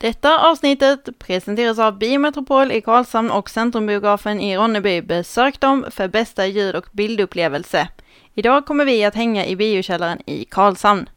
[0.00, 5.02] Detta avsnittet presenteras av Biometropol i Karlshamn och Centrumbiografen i Ronneby.
[5.02, 7.88] Besök dem för bästa ljud och bildupplevelse.
[8.34, 11.08] Idag kommer vi att hänga i biokällaren i Karlshamn.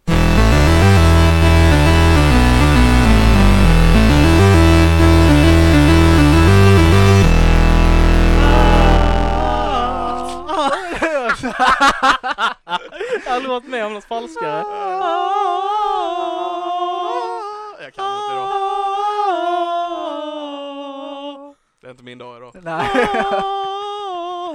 [13.26, 14.63] Jag har aldrig varit med om något falskare.
[21.83, 22.55] Det är inte min dag idag.
[22.63, 22.89] Nej.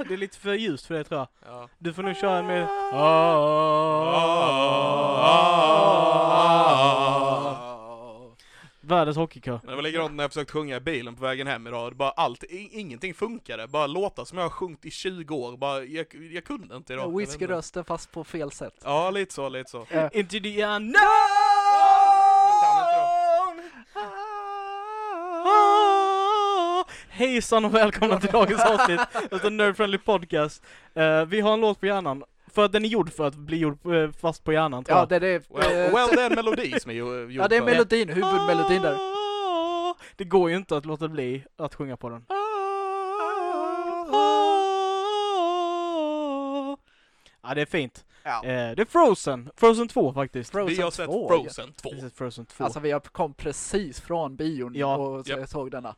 [0.07, 1.27] Det är lite för ljust för det tror jag.
[1.45, 1.69] Ja.
[1.77, 2.67] Du får nu köra med...
[8.81, 9.59] Världens hockeykör.
[9.67, 11.95] Det var likadant när jag försökt sjunga i bilen på vägen hem idag.
[11.95, 13.67] Bara allt, ingenting funkade.
[13.67, 15.57] Bara låtar som jag har sjungit i 20 år.
[15.57, 17.17] Bara, jag, jag kunde inte idag.
[17.17, 18.75] Whiskyrösten fast på fel sätt.
[18.83, 19.85] Ja, lite så, lite så.
[20.13, 20.93] Into the unknown!
[22.43, 23.19] Jag kan inte
[27.19, 28.99] Hejsan och välkomna till dagens avsnitt
[29.31, 30.63] av The Nerd Friendly Podcast.
[30.93, 32.23] Eh, vi har en låt på hjärnan.
[32.47, 35.01] För att den är gjord för att bli gjord eh, fast på hjärnan tror Ja,
[35.01, 35.09] jag.
[35.09, 35.49] det är det.
[35.49, 38.81] Well, eh, well det är en melodi som är gjord Ja, det är melodin, huvudmelodin
[38.81, 38.97] där.
[40.15, 42.25] Det går ju inte att låta bli att sjunga på den.
[47.43, 48.05] Ja, det är fint.
[48.23, 48.43] Ja.
[48.43, 49.49] Eh, det är Frozen.
[49.55, 50.51] Frozen 2 faktiskt.
[50.51, 51.89] Frozen Vi har sett 2, Frozen 2.
[51.89, 52.63] This is Frozen 2.
[52.63, 54.95] Alltså vi har kom precis från bion Ja.
[54.97, 55.49] och så Japp.
[55.49, 55.95] såg denna.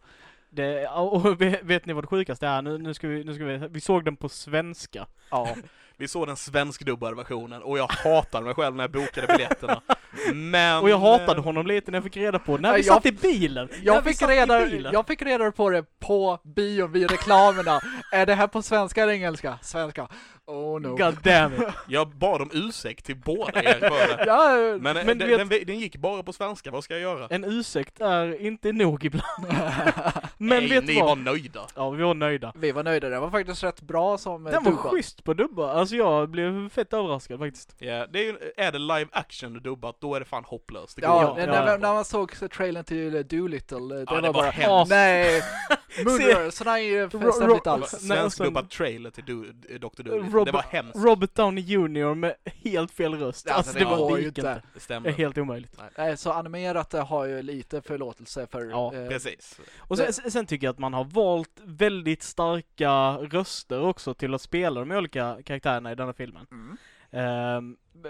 [0.53, 2.61] Det, och vet ni vad det sjukaste är?
[2.61, 5.07] Nu, nu ska vi, nu ska vi, vi såg den på svenska.
[5.30, 5.55] Ja.
[5.97, 9.81] Vi såg den svenskdubbade versionen och jag hatade mig själv när jag bokade biljetterna.
[10.33, 10.83] Men...
[10.83, 12.95] Och jag hatade eh, honom lite när jag fick reda på när Nej, vi jag-
[12.95, 13.69] satt i bilen.
[13.83, 14.93] Jag fick, satt i reda, bilen.
[14.93, 17.79] jag fick reda på det på bion vid reklamerna.
[18.11, 19.59] är det här på svenska eller engelska?
[19.61, 20.07] Svenska.
[20.45, 20.87] Oh no.
[20.95, 21.61] God damn it.
[21.87, 24.23] Jag bad om ursäkt till båda er för det.
[24.27, 27.01] Ja, Men, Men den, du vet- den, den gick bara på svenska, vad ska jag
[27.01, 27.27] göra?
[27.29, 29.25] En ursäkt är inte nog ibland.
[30.37, 31.17] Men Nej, vet ni du var vad?
[31.17, 31.67] nöjda.
[31.75, 32.53] Ja, vi var nöjda.
[32.55, 34.91] vi var nöjda, det var faktiskt rätt bra som eh, Den var dubbad.
[34.91, 35.71] schysst på dubba.
[35.73, 37.75] Alltså jag blev fett överraskad faktiskt.
[37.79, 40.95] Ja, det är, är det live action dubbat, då är det fan hopplöst.
[40.95, 41.45] Det Ja, inte.
[41.45, 41.78] när, ja.
[41.78, 44.89] när man såg trailern till eh, Doolittle, eh, det Ja, var det var bara hemskt.
[44.89, 45.41] Nej!
[46.06, 47.89] Moonrunner, sådana är ju stämmer inte alls.
[47.89, 49.23] Svenskdubbad trailer till
[49.69, 50.03] eh, Dr.
[50.03, 50.12] Dolittle.
[50.39, 50.95] Rob- Det var hemskt.
[50.97, 53.45] Robert Downey Jr med helt fel röst.
[53.50, 54.62] Ja, Alltså det det var ju inte.
[54.73, 55.09] Det stämmer.
[55.12, 55.79] helt omöjligt.
[55.97, 58.66] Nej, så animerat eh, har ju lite förlåtelse för...
[58.69, 59.59] Ja, eh, Precis.
[59.78, 64.41] Och sen, sen tycker jag att man har valt väldigt starka röster också till att
[64.41, 66.47] spela de olika karaktärerna i denna filmen.
[66.51, 66.78] Mm.
[67.94, 68.09] B-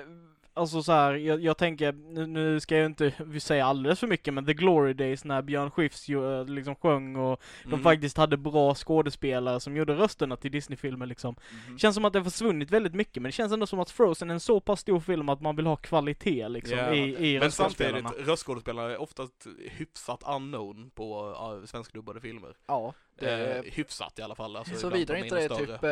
[0.54, 4.34] alltså så här, jag, jag tänker, nu, nu ska jag inte säga alldeles för mycket,
[4.34, 7.84] men The Glory Days när Björn Skifs ju, eh, liksom sjöng och de Mm.
[7.84, 11.36] faktiskt hade bra skådespelare som gjorde rösterna till Disney-filmer liksom.
[11.68, 11.78] Mhm.
[11.80, 14.30] Känns som att det har försvunnit väldigt mycket, men det känns ändå som att Frozen
[14.30, 16.94] är en så pass stor film att man vill ha kvalitet liksom Ja.
[16.94, 19.48] i, i Men samtidigt, röstskådespelare är oftast
[19.78, 21.30] hyfsat unknown på
[21.60, 22.56] uh, svenskdubbade filmer.
[22.68, 22.94] Ja,
[23.26, 24.56] det Eh, hyfsat i alla fall.
[24.56, 25.92] Alltså, Så vidare inte det är typ eh,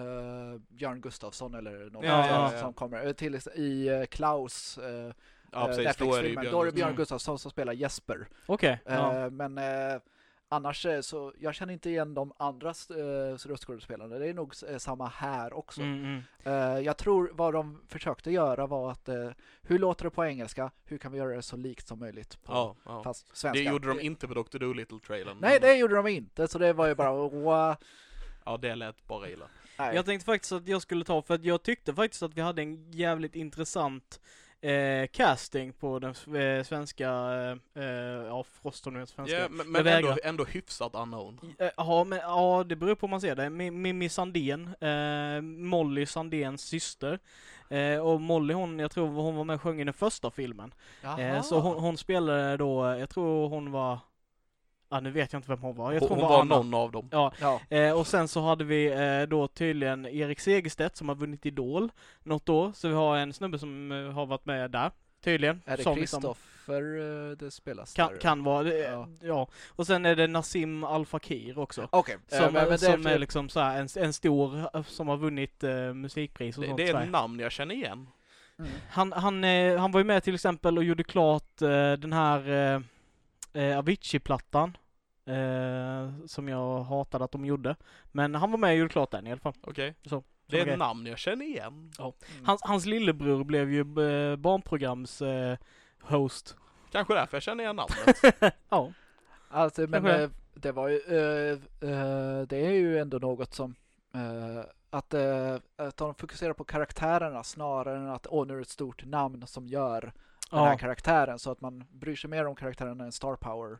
[0.00, 2.60] eh, Björn Gustafsson eller någon Ja, ja, ja.
[2.60, 3.06] som kommer.
[3.06, 5.12] Eh, Till, I eh, Klaus, eh,
[5.52, 5.96] Ja, eh, precis.
[5.96, 6.96] Då är det Björn då är det Björn Mm.
[6.96, 8.28] Gustafsson som spelar Jesper.
[8.46, 8.80] Okej.
[8.86, 9.96] Eh, Men eh,
[10.54, 14.18] annars eh, så, jag känner inte igen de andra uh, röstskådespelarna.
[14.18, 15.80] Det är nog eh, samma här också.
[15.80, 16.22] Mm, mm.
[16.44, 19.30] Eh, jag tror vad de försökte göra var att eh,
[19.62, 20.70] hur låter det på engelska?
[20.84, 23.02] Hur kan vi göra det så likt som möjligt på Ja, ja.
[23.02, 23.62] fast Det svenska?
[23.62, 24.58] gjorde de inte på Dr.
[24.58, 25.36] Dolittle-trailern.
[25.40, 27.76] Nej, det gjorde de inte, så det var ju bara wow.
[28.44, 29.48] Ja, det lät bara illa.
[29.78, 29.94] Nej.
[29.94, 32.62] Jag tänkte faktiskt att jag skulle ta, för att jag tyckte faktiskt att vi hade
[32.62, 34.20] en jävligt intressant
[34.70, 39.36] eh, casting på den eh, svenska, eh, eh, ja Frost nu är svenska.
[39.42, 41.40] Ja, men men ändå, ändå hyfsat unknown.
[41.58, 43.42] Eh, Ja, men ja, det beror på hur man ser det.
[43.50, 44.74] Mi- Mimmi Sandén,
[45.42, 47.18] Molly Sandéns syster.
[48.02, 50.74] Och Molly hon, jag tror hon var med och sjöng i den första filmen.
[51.42, 53.98] Så hon, hon spelade då, jag tror hon var,
[54.88, 55.92] ja nu vet jag inte vem hon var.
[55.92, 57.08] Jag Hon, tror hon var var någon av dem.
[57.12, 61.16] Ja, Ja, Eh, och sen så hade vi eh, då tydligen Erik Segerstedt som har
[61.16, 61.90] vunnit Idol
[62.22, 62.72] något år.
[62.74, 64.90] Så vi har en snubbe som eh, har varit med där,
[65.24, 65.62] tydligen.
[65.66, 68.20] är det som liksom Kristoffer eh, det spelas kan, där?
[68.20, 69.08] kan vara, det, Ja.
[69.22, 69.48] ja.
[69.68, 71.88] Och sen är det Nassim Al Fakir också.
[71.92, 74.58] Okej, eh, Som, men- men det som är är liksom så här en, en stor,
[74.76, 77.74] eh, som har vunnit eh, musikpris och Det, sånt det är ett namn jag känner
[77.74, 78.08] igen.
[78.58, 78.70] Mm.
[78.90, 82.48] Han, han, eh, han var ju med till exempel och gjorde klart eh, den här
[82.50, 84.76] eh, eh, Avicii-plattan.
[85.26, 87.76] Eh, som jag hatade att de gjorde.
[88.12, 89.54] Men han var med och gjorde klart den i alla fall.
[89.62, 89.94] Okej.
[90.06, 91.90] Så, Det är ett namn jag känner igen.
[91.98, 92.12] Mm.
[92.44, 95.56] Hans, hans lillebror blev ju eh, barnprograms eh,
[96.00, 96.56] host.
[96.92, 98.54] Kanske därför jag känner igen namnet.
[98.68, 98.92] Ja.
[99.48, 100.22] Alltså, men Kanske.
[100.22, 101.52] eh, det var ju, eh,
[101.90, 103.74] eh, det är ju ändå något som
[104.14, 105.14] eh, att,
[105.76, 109.46] att de fokuserar på karaktärerna snarare än att åh nu är det ett stort namn
[109.46, 110.00] som gör
[110.50, 110.78] den här Ja.
[110.78, 113.78] karaktären så att man bryr sig mer om karaktären än star power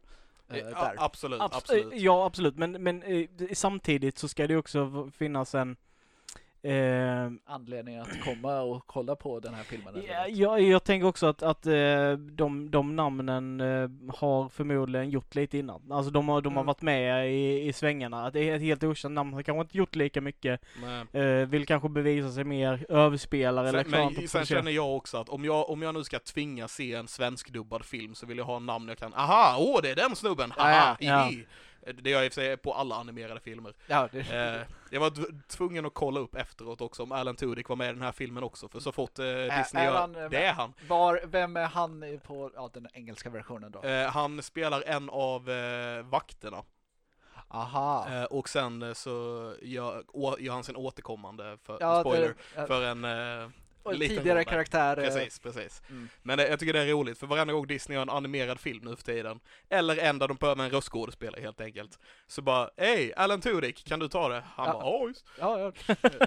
[0.51, 0.95] eh, Ja, där.
[0.99, 1.93] absolut, Abs- absolut.
[1.93, 2.57] eh, Ja, absolut.
[2.57, 5.77] Men, men eh, samtidigt så ska det också finnas en...
[6.65, 9.95] Eh, Anledning att komma och kolla på den här filmen.
[9.95, 15.11] eller ja, jag, jag tänker också att, att eh, de, de namnen eh, har förmodligen
[15.11, 15.93] gjort lite innan.
[15.93, 16.67] Alltså de har, de har Mm.
[16.67, 18.27] varit med i, i svängarna.
[18.27, 20.61] Att det är ett helt okänt namn, har kanske inte gjort lika mycket.
[21.13, 25.45] Eh, vill kanske bevisa sig mer, överspelare eller men sen känner jag också att om
[25.45, 28.67] jag, om jag nu ska tvinga se en svenskdubbad film så vill jag ha en
[28.67, 31.31] namn jag kan, aha, åh det är den snubben, haha, Ja, ja.
[31.93, 33.75] Det gör jag i och för sig på alla animerade filmer.
[33.87, 37.69] Ja, det, Eh, jag var tv- tvungen att kolla upp efteråt också om Alan Tudyk
[37.69, 39.25] var med i den här filmen också, för så fort eh,
[39.59, 40.73] Disney gör, han, eh, det är han.
[40.89, 43.83] var, vem är han på ja, den engelska versionen då?
[43.83, 46.63] Eh, han spelar en av eh, vakterna,
[47.49, 48.09] Aha.
[48.09, 49.11] eh, och sen så
[49.63, 50.05] gör,
[50.39, 53.05] gör han sin återkommande, för, ja, spoiler, det, för en
[53.85, 54.45] och tidigare roll där.
[54.45, 54.99] karaktär.
[54.99, 55.83] eh, Precis, precis.
[55.91, 56.09] Mm.
[56.23, 58.81] Men det, jag tycker det är roligt, för varenda gång Disney gör en animerad film
[58.85, 62.71] nu för tiden, eller en där de börjar med en röstskådespelare helt enkelt, så bara
[62.77, 64.43] Hej, Alan Tudyk, kan du ta det?
[64.55, 64.73] Han Ja.
[64.73, 65.25] bara ja, just.
[65.39, 65.73] Ja, ja.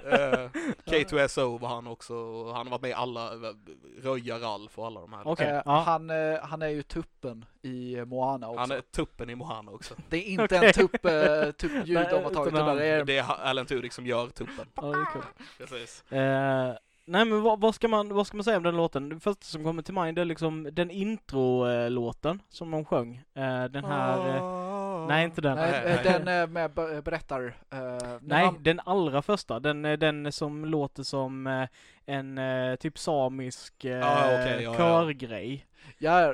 [0.18, 0.50] Eh,
[0.86, 3.54] K2SO var han också, han har varit med i alla, eh,
[4.02, 5.42] Röja Ralf och alla de här.
[5.42, 5.80] Eh, ja.
[5.80, 6.10] han,
[6.44, 8.60] han är ju tuppen i Moana också.
[8.60, 9.94] Han är tuppen i Mohana också.
[10.10, 10.68] Det är inte Okej.
[10.68, 13.94] en tupp, eh, tuppljud Nej, de har tagit, utan det är Det är Alan Tudyk
[13.94, 14.66] som gör tuppen.
[14.76, 15.22] Ja, det är kul.
[15.58, 16.04] Precis.
[17.10, 19.10] Nej men vad, vad, ska man, vad ska man säga om den låten?
[19.10, 23.16] Det första som kommer till mind är liksom den intro-låten som de sjöng.
[23.36, 24.36] Eh, den här...
[24.38, 25.56] Eh, nej, inte den.
[25.58, 26.22] Nej, Nej, eh, nej.
[26.26, 27.58] den med be- berättar...
[28.22, 29.60] Nej, man- den allra första.
[29.60, 31.68] Den, den som låter som
[32.06, 32.40] en
[32.80, 34.78] typ samisk Ja, okej, ja, ja.
[34.78, 35.66] körgrej.
[35.98, 36.34] Ja,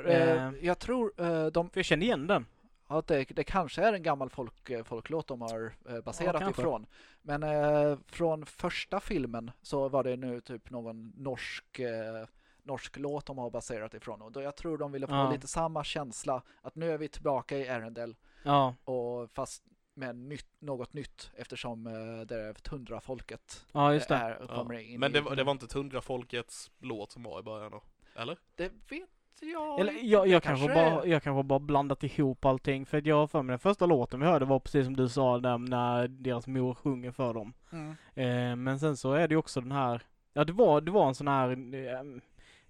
[0.62, 2.46] jag tror de, För jag kände igen den.
[2.94, 6.62] Ja, det, det kanske är en gammal folk, eh, folklåt de har eh, baserat kanske.
[6.62, 6.86] ifrån.
[7.22, 12.26] Men eh, från första filmen så var det nu typ någon norsk eh,
[12.62, 14.22] norsk låt de har baserat ifrån.
[14.22, 15.30] Och då jag tror de ville få Ja.
[15.32, 19.62] lite samma känsla att nu är vi tillbaka i Arendelle Ja, och fast
[19.94, 24.14] med nytt, något nytt eftersom eh, det är tundrafolket ja just det.
[24.14, 24.54] är, Ja.
[24.54, 27.70] kommer in Men det, i, var- det var inte Tundrafolkets låt som var i början
[27.70, 27.82] då?
[28.16, 28.38] Eller?
[28.54, 29.10] det vet
[29.40, 32.86] jag Eller jag, jag, kanske är- bara, jag kanske bara blandat ihop allting.
[32.86, 35.38] För att jag för mig den första låten vi hörde var precis som du sa
[35.38, 37.52] där när deras mor sjunger för dem.
[37.72, 37.90] Mm.
[38.14, 40.02] Eh, men sen så är det ju också den här,
[40.32, 42.20] ja det var, det var en sån här eh,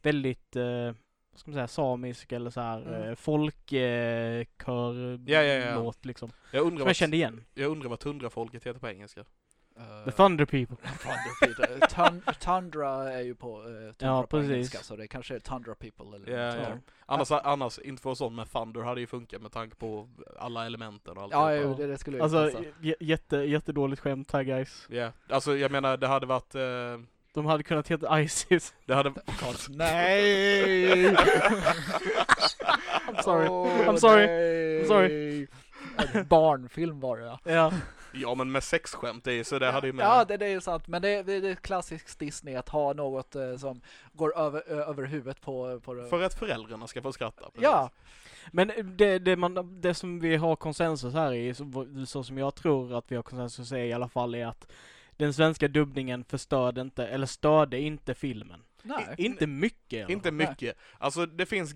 [0.03, 0.65] väldigt, eh,
[1.33, 3.09] vad ska man säga, samisk eller så här Mm.
[3.09, 5.75] eh, folkkör Ja, ja, ja.
[5.83, 6.31] låt liksom.
[6.53, 7.45] Jag undrar, Som jag vad, kände igen.
[7.55, 9.25] jag undrar vad Tundrafolket heter på engelska.
[9.77, 10.77] Eh, The Thunder People.
[10.99, 11.87] Thunder.
[11.87, 14.51] Tun- Tundra är ju på, uh, tundra Ja, på precis.
[14.51, 16.67] engelska så det kanske är Tundra People eller ja.
[16.67, 16.91] sånt.
[17.07, 21.17] Annars, annars, inte för sån med Thunder hade ju funkat med tanke på alla elementen
[21.17, 21.33] och allt.
[21.33, 21.57] Ja, det.
[21.57, 22.53] jo, det, det skulle ju Alltså
[23.01, 24.87] jätte, jättedåligt skämt här guys.
[24.91, 26.63] Ja, alltså jag menar det hade varit, eh,
[27.35, 28.75] De hade kunnat heta Isis.
[28.87, 29.11] det hade...
[29.71, 31.15] Nej!
[33.07, 33.49] I'm sorry.
[33.49, 34.27] Åh, I'm sorry.
[34.27, 34.83] nej.
[34.83, 35.47] I'm sorry.
[35.97, 37.73] Är Barnfilm var det ja.
[38.15, 38.35] Ja.
[38.35, 40.07] Men med sexskämt, det är, så det hade ju med...
[40.07, 40.89] Ja, det, det är ju sant.
[40.89, 43.81] Men det, det, det är klassiskt Disney att ha något eh, som
[44.13, 46.09] går över, ö, över huvudet på, på det.
[46.09, 47.45] För att föräldrarna ska få skratta.
[47.45, 47.63] precis.
[47.63, 47.91] Ja,
[48.53, 52.55] Men det, det, man, det som vi har konsensus här i, så, så som jag
[52.55, 54.73] tror att vi har konsensus i i alla fall, är att
[55.17, 58.61] den svenska dubbningen förstörde inte, eller störde inte filmen.
[58.83, 59.15] nej.
[59.19, 60.77] Inte mycket i Inte mycket.
[60.99, 61.75] Alltså det finns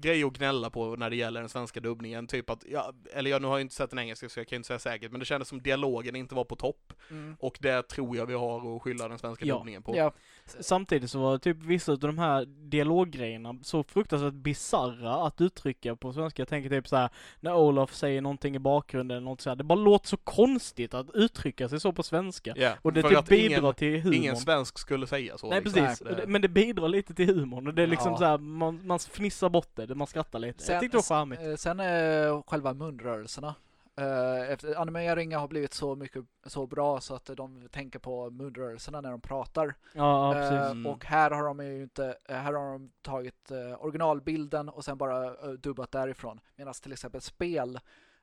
[0.00, 3.42] grejer att gnälla på när det gäller den svenska dubbningen, typ att, ja, eller jag
[3.42, 5.26] nu har ju inte sett den engelska så jag kan inte säga säkert, men det
[5.26, 6.92] kändes som dialogen inte var på topp.
[7.10, 7.36] Mm.
[7.40, 9.54] Och det tror jag vi har att skylla den svenska Ja.
[9.54, 9.96] dubbningen på.
[9.96, 10.12] Ja,
[10.60, 16.12] Samtidigt så var typ vissa av de här dialoggrejerna så fruktansvärt bizarra att uttrycka på
[16.12, 16.40] svenska.
[16.40, 19.56] Jag tänker typ så här när Olof säger någonting i bakgrunden eller något så här.
[19.56, 22.54] Det bara låter så konstigt att uttrycka sig så på svenska.
[22.56, 24.14] Ja, Och det för typ bidrar ingen, till humorn.
[24.14, 25.48] ingen svensk skulle säga så.
[25.50, 25.82] Nej liksom.
[25.84, 28.18] precis, det- men det bidrar lite till humorn och det är liksom Ja.
[28.18, 30.72] så här, man, man fnissar bort det, man skrattar lite.
[30.72, 31.40] jag tyckte det var charmigt.
[31.42, 33.54] eh, Sen eh, själva munrörelserna.
[33.96, 39.00] Eh, efter, animeringen har blivit så mycket så bra så att de tänker på munrörelserna
[39.00, 39.74] när de pratar.
[39.92, 40.72] Ja, ja Eh, precis.
[40.72, 40.86] Mm.
[40.86, 44.98] och här har de ju inte, eh, här har de tagit eh, originalbilden och sen
[44.98, 46.40] bara eh, dubbat därifrån.
[46.56, 47.78] Medan till exempel spel,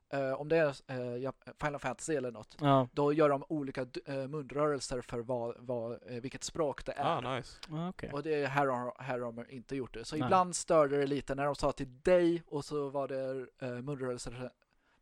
[0.10, 4.28] eh, om det är ja, Final Fantasy eller något, Ja, då gör de olika eh,
[4.28, 7.06] munrörelser för vad, vad, vilket språk det är.
[7.06, 7.60] Ah, nice.
[7.70, 8.12] ja okej.
[8.14, 10.06] Och det är här har, här har de inte gjort det.
[10.06, 10.26] Så Nej.
[10.26, 13.48] ibland störde det lite när de sa till dig och så var det
[13.82, 14.52] munrörelser,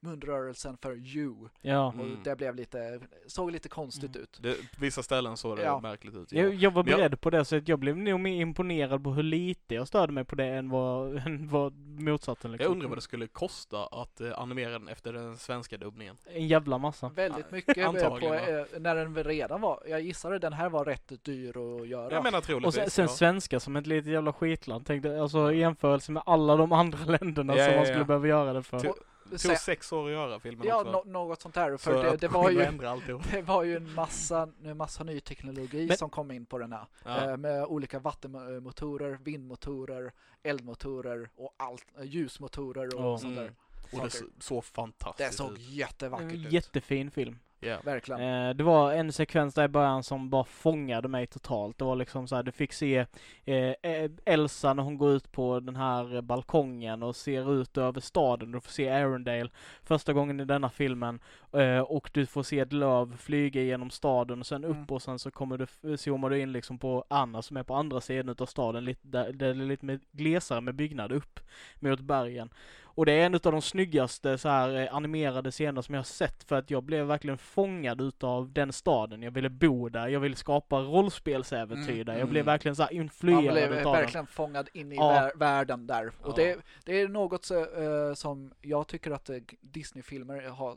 [0.06, 1.36] munrörelsen för you.
[1.62, 1.88] Ja.
[1.88, 2.18] Och Mm.
[2.24, 4.24] det blev lite, såg lite konstigt Mm.
[4.24, 4.40] ut.
[4.42, 5.80] Det, vissa ställen såg det Ja.
[5.80, 6.32] märkligt ut.
[6.32, 9.04] Jag, jag var Men jag- beredd på det, så att jag blev nog mer imponerad
[9.04, 12.64] på hur lite jag störde mig på det än vad, än vad motsatsen liksom.
[12.66, 16.18] Jag undrar vad det skulle kosta att eh, animera den efter den svenska dubbningen.
[16.26, 17.10] En jävla massa.
[17.10, 21.12] Väldigt mycket på, Antagligen, eh, när den redan var, jag gissade den här var rätt
[21.24, 22.14] dyr att göra.
[22.14, 22.76] Jag menar Och troligtvis.
[22.76, 23.10] sen, sen ja.
[23.10, 24.86] svenska som ett litet jävla skitland.
[24.86, 27.94] Tänkte, alltså i jämförelse med alla de andra länderna Ja, som ja, man ja.
[27.94, 28.80] skulle behöva göra det för.
[28.80, 28.92] Till-
[29.32, 30.92] Det tog sex år att göra filmen ja, också.
[30.92, 31.72] nå- något sånt där.
[31.72, 32.58] Så För det, det, var ju,
[33.32, 36.72] det var ju en massa, en massa ny teknologi Men- som kom in på den
[36.74, 36.86] här.
[37.06, 37.32] Ja.
[37.32, 40.12] Eh, med olika vattenmotorer, vindmotorer,
[40.44, 43.18] eldmotorer och allt, eh, ljusmotorer och Ja.
[43.18, 43.42] sånt där.
[43.44, 43.56] Mm.
[43.92, 45.60] Och det så, så Det fantastiskt såg ut.
[45.60, 46.52] jättevackert En ut.
[46.54, 47.40] jättefin film.
[47.66, 47.78] Ja.
[47.84, 48.22] Verkligen.
[48.22, 51.78] Eh, det var en sekvens där i början som bara fångade mig totalt.
[51.78, 53.06] Det var liksom så här, du fick se
[53.46, 58.02] eh, eh, Elsa när hon går ut på den här balkongen och ser ut över
[58.02, 58.52] staden.
[58.52, 59.50] Du får se Arendale
[59.84, 61.20] första gången i denna filmen.
[61.56, 64.86] Eh, och du får se ett löv flyga genom staden och sen upp Mm.
[64.90, 68.02] och sen så kommer du, zoomar du in liksom på Anna som är på andra
[68.02, 68.86] sidan utav staden.
[68.86, 71.40] Lite, där, där det är lite mer glesare med byggnad upp
[71.80, 72.50] mot bergen.
[72.84, 76.04] Och det är en av de snyggaste så här eh, animerade scener som jag har
[76.06, 79.22] sett för att jag blev verkligen fångad utav den staden.
[79.24, 82.18] Jag ville bo där, jag ville skapa rollspelsäventyr Mm, där.
[82.18, 82.54] Jag blev mm.
[82.54, 84.02] verkligen så här Man influerad blev utav den.
[84.02, 85.10] verkligen fångad in i Ja.
[85.12, 86.08] vär- världen där.
[86.08, 86.34] Och Ja.
[86.36, 90.76] det, det är något så, eh, som jag tycker att eh, Disney-filmer har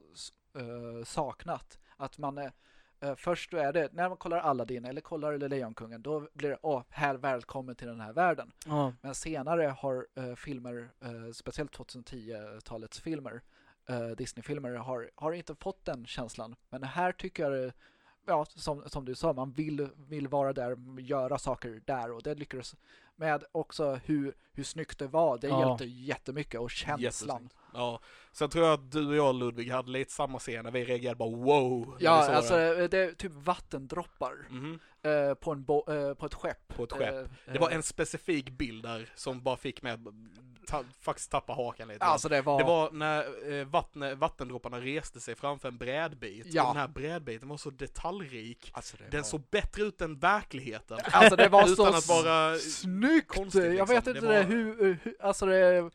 [0.58, 1.78] eh, saknat.
[1.96, 2.52] Att man är,
[3.00, 6.82] eh, först är det, när man kollar Aladdin eller kollar Lejonkungen, då blir det, åh,
[6.88, 8.52] här välkommen till den här världen.
[8.66, 8.92] Ja.
[9.00, 10.90] Men senare har eh, filmer,
[11.32, 13.42] speciellt 2010-talets filmer,
[14.16, 16.56] Disney-filmer, har, har inte fått den känslan.
[16.70, 17.72] Men här tycker jag det,
[18.26, 22.34] ja, som, som du sa, man vill, vill vara där, göra saker där och det
[22.34, 22.76] lyckades
[23.18, 25.38] med också hur, hur snyggt det var.
[25.38, 25.66] Det Ja.
[25.68, 27.00] hjälpte jättemycket och känslan.
[27.02, 27.54] Jättesnyggt.
[27.74, 28.00] Ja.
[28.32, 31.16] Sen tror jag att du och jag Ludvig hade lite samma scen när vi reagerade
[31.16, 31.96] bara wow.
[32.00, 32.90] Ja, alltså den.
[32.90, 34.78] det är typ vattendroppar Mhm.
[35.02, 36.68] eh, på, en bo, eh, på ett skepp.
[36.68, 37.14] På ett skepp.
[37.14, 39.96] Eh, Det var eh, en specifik bild där som bara fick mig
[40.68, 42.04] ta, faktiskt tappa hakan lite.
[42.04, 42.58] Alltså det var...
[42.58, 46.46] Det var när eh, vatten, vattendropparna reste sig framför en brädbit.
[46.46, 46.62] Ja.
[46.62, 48.70] Och den här brädbiten var så detaljrik.
[48.74, 49.24] alltså det Den var...
[49.28, 50.98] såg bättre ut än verkligheten.
[51.12, 53.28] Alltså det var Utan så att vara snyggt!
[53.28, 53.86] konstigt, jag liksom.
[53.88, 55.90] vet Det inte var- det, hur, hur, alltså det,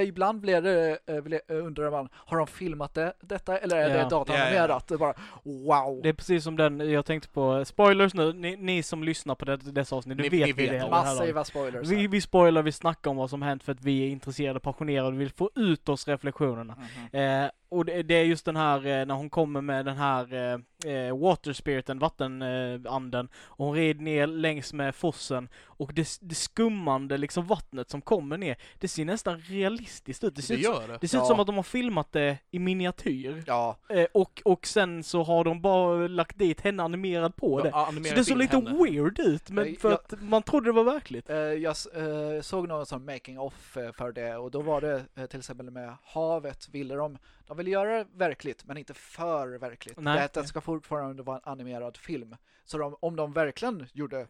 [0.00, 4.02] ibland blir det, eh, blir- undrar man, har de filmat det, detta eller är Ja.
[4.04, 4.88] det datanimerat?
[4.88, 6.00] Det är bara wow!
[6.02, 9.44] Det är precis som den, jag tänkte på, spoilers nu, ni, ni som lyssnar på
[9.44, 10.90] det, dessa avsnitt, nu Ni- vet ni vi vet det.
[10.90, 11.88] Massiva spoilers.
[11.88, 15.08] Vi, vi spoilar, vi snackar om vad som hänt för att vi är intresserade, passionerade
[15.08, 16.76] och vill få ut oss reflektionerna.
[17.12, 17.20] Mhm.
[17.44, 20.34] Eh, och det, det är just den här, eh, när hon kommer med den här
[20.34, 26.08] eh, eh, water spiriten, vattenanden, eh, och hon rider ner längs med fossen, och det,
[26.20, 30.02] det skummande liksom vattnet som kommer ner, det ser nästan realistiskt ut.
[30.04, 30.98] Det ser, Det ut, som- gör det.
[31.00, 31.26] det ser ut Ja.
[31.26, 33.42] som att de har filmat det i miniatyr.
[33.46, 37.68] Ja, Eh, och, och sen så har de bara lagt dit henne animerad på det.
[37.68, 38.70] Ja, Så animerad det såg lite henne.
[38.84, 41.30] weird ut, men Nej, för jag- att man trodde det var verkligt.
[41.30, 45.04] eh, jag eh, såg någon sån making off eh, för det och då var det
[45.14, 49.58] eh, till exempel med havet ville de, de ville göra det verkligt men inte för
[49.58, 50.00] verkligt.
[50.00, 50.28] Nej.
[50.34, 52.36] Det, det ska fortfarande vara en animerad film.
[52.64, 54.26] Så de, om de verkligen gjorde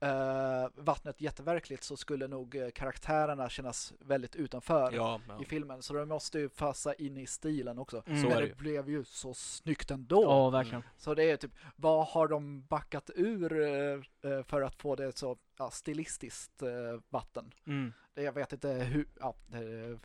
[0.00, 4.92] eh, vattnet jätteverkligt så skulle nog eh, karaktärerna kännas väldigt utanför.
[4.92, 5.42] Ja, ja.
[5.42, 8.02] i filmen, så de måste ju passa in i stilen också.
[8.06, 8.22] Mm.
[8.22, 10.22] Så Men det det blev ju så snyggt ändå.
[10.22, 10.82] Ja, verkligen.
[10.96, 15.18] Så det är typ, vad har de backat ur eh, eh, för att få det
[15.18, 16.68] så ja, stilistiskt eh,
[17.08, 17.52] vatten?
[17.66, 17.92] Mm.
[18.14, 19.98] Det, jag vet inte hur, ja, det,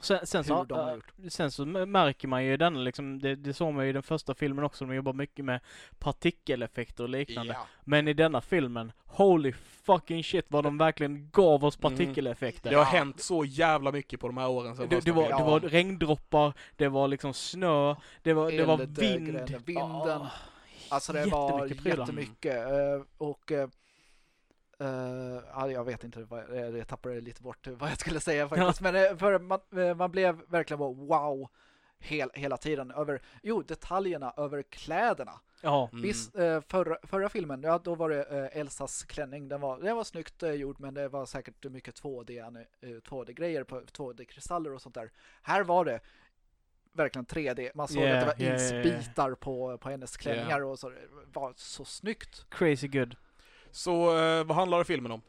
[0.00, 1.04] Sen, sen, så, äh, gjort.
[1.32, 4.34] sen så märker man ju den liksom, det, det såg man ju i den första
[4.34, 5.60] filmen också, de jobbar mycket med
[5.98, 7.52] partikeleffekter och liknande.
[7.52, 7.66] Ja.
[7.84, 11.90] Men i denna filmen, holy fucking shit vad de verkligen gav oss Mm.
[11.96, 12.70] partikeleffekter.
[12.70, 15.44] Det har hänt så jävla mycket på de här åren sen Det, det, var, det
[15.44, 19.28] var regndroppar, det var liksom snö, det var, det var vind.
[19.28, 20.20] Eldgren, vinden.
[20.22, 20.30] Ah,
[20.88, 21.98] Alltså det var jättemycket prylar.
[21.98, 22.56] jättemycket.
[22.56, 23.52] eh, Och
[24.78, 28.80] ja, jag vet inte, vad, jag, tappade lite bort vad jag skulle säga faktiskt.
[28.80, 31.48] Men eh, för man, eh, man blev verkligen bara wow
[31.98, 35.40] hel, hela tiden över, jo detaljerna över kläderna.
[35.60, 35.88] Ja.
[35.92, 36.02] Mm.
[36.02, 40.04] Visst, eh, förra, förra filmen, ja då var det Elsas klänning, den var, den var
[40.04, 45.10] snyggt gjord men det var säkert mycket 2D, eh, 2D-grejer, på 2D-kristaller och sånt där.
[45.42, 46.00] Här var det
[46.92, 49.00] verkligen 3D, man såg Yeah, att det var yeah, yeah, yeah.
[49.00, 50.98] isbitar på, på hennes klänningar och så, det
[51.32, 52.46] var så snyggt.
[52.50, 53.16] Crazy good.
[53.74, 55.22] Så eh, vad handlar filmen om?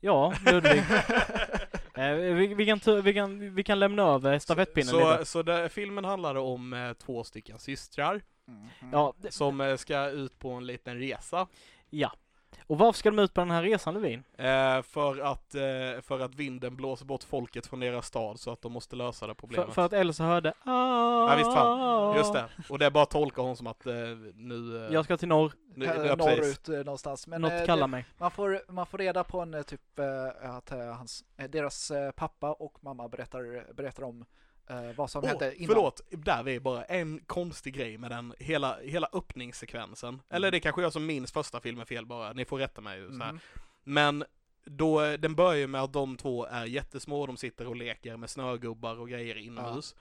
[0.00, 0.78] Ja, Ludvig.
[1.94, 5.24] eh, vi, vi, kan, ta- vi, kan, vi kan lämna över stafettpinnen så, lite.
[5.24, 8.22] så det, filmen handlade om eh, två stycken systrar.
[8.92, 11.46] Ja, det, som eh, ska ut på en liten resa.
[11.90, 12.12] ja.
[12.70, 14.22] Och varför ska de ut på den här resan Levin?
[14.36, 18.62] Eh, för, att, eh, för att vinden blåser bort folket från deras stad så att
[18.62, 19.74] de måste lösa det För, problemet.
[19.74, 22.16] för att Elsa hörde ah, Ja, visst fan.
[22.16, 22.44] Just det.
[22.68, 23.92] Och det är bara att tolka hon som att eh,
[24.34, 24.86] nu...
[24.86, 27.26] Eh, Jag ska till norr, nu ja, norrut eh, någonstans.
[27.26, 28.06] Men något eh, kallar det, mig.
[28.18, 32.10] man, får, man får reda på en typ eh, att eh, hans, eh, deras eh,
[32.10, 34.24] pappa och mamma berättar, berättar om
[34.70, 35.68] eh, vad som Åh, hände innan.
[35.68, 40.22] förlåt, där är bara en konstig grej med den, hela, hela öppningssekvensen.
[40.30, 43.06] Eller det är kanske jag som minns första filmen fel bara, ni får rätta mig
[43.06, 43.12] så.
[43.12, 43.38] Mhm.
[43.84, 44.24] Men
[44.64, 48.30] då, den börjar ju med att de två är jättesmå, de sitter och leker med
[48.30, 49.94] snögubbar och grejer inomhus.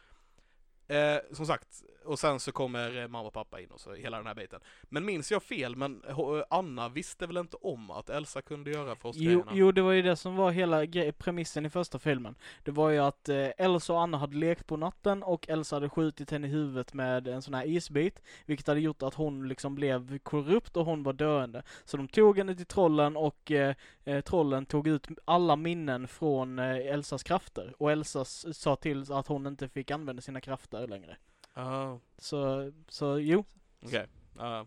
[0.89, 4.17] Eh, som sagt, och sen så kommer eh, mamma och pappa in och så hela
[4.17, 4.59] den här biten.
[4.83, 6.17] Men minns jag fel, men eh,
[6.49, 9.51] Anna visste väl inte om att Elsa kunde göra Jo, frostgrejerna?
[9.53, 10.85] jo, det var ju det som var hela
[11.17, 12.35] premissen i första filmen.
[12.63, 15.89] Det var ju att eh, Elsa och Anna hade lekt på natten och Elsa hade
[15.89, 19.75] skjutit henne i huvudet med en sån här isbit, vilket hade gjort att hon liksom
[19.75, 21.63] blev korrupt och hon var döende.
[21.85, 23.75] Så de tog henne till trollen och eh,
[24.09, 29.27] eh, trollen tog ut alla minnen från eh, Elsas krafter och Elsa sa till att
[29.27, 31.17] hon inte fick använda sina krafter längre.
[31.53, 33.45] Ah, Så, så jo.
[33.85, 34.07] okej.
[34.37, 34.65] Ah,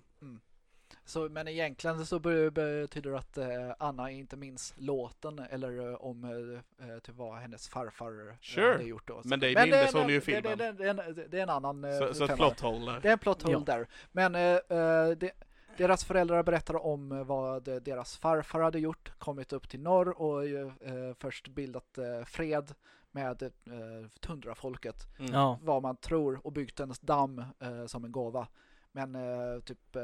[1.05, 5.95] Så, men egentligen så be- betyder det att eh, Anna inte minns låten eller eh,
[5.95, 8.73] om eh, eh, typ vad hennes farfar eh, Sure.
[8.73, 9.21] hade gjort då.
[9.25, 10.59] Men det Men mindes det- hon ju i filmen.
[10.59, 13.01] Det, det, det, det, det är en annan så, så ett plot hole där.
[13.01, 13.77] Det är en plot hole Ja.
[13.77, 13.89] där.
[14.13, 15.31] Men eh, det,
[15.77, 20.09] deras föräldrar berättar om eh, vad eh, deras farfar hade gjort, kommit upp till norr
[20.23, 22.75] och eh, först bildat eh, fred
[23.11, 25.33] med eh, tundrafolket, Mm.
[25.33, 25.59] Ja.
[25.63, 28.49] vad man tror, och byggt en damm eh, som en gåva.
[28.93, 30.03] Men eh, typ, eh,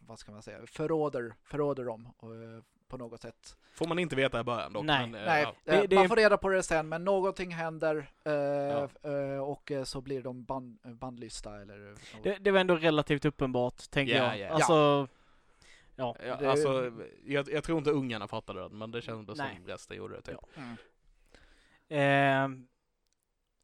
[0.00, 3.56] vad ska man säga, förråder, förråder dem och, eh, på något sätt.
[3.74, 4.84] Får man inte veta i början dock.
[4.84, 5.06] Nej.
[5.06, 5.54] Men, eh, Nej, ja.
[5.64, 9.38] Det- eh, det man är- får reda på det sen, men någonting händer eh, eh,
[9.42, 12.00] och så blir de band, bandlysta eller något.
[12.22, 14.38] Det, det var ändå relativt uppenbart, tänker Ja, jag.
[14.38, 14.54] ja.
[14.54, 15.08] Alltså,
[15.96, 16.16] ja.
[16.26, 16.92] Ja, det- alltså,
[17.24, 19.56] jag, jag tror inte ungarna fattade den, men det kändes Nej.
[19.56, 20.36] som resten gjorde det typ.
[20.54, 20.62] Ja.
[20.62, 20.76] Mm.
[21.88, 22.64] Eh,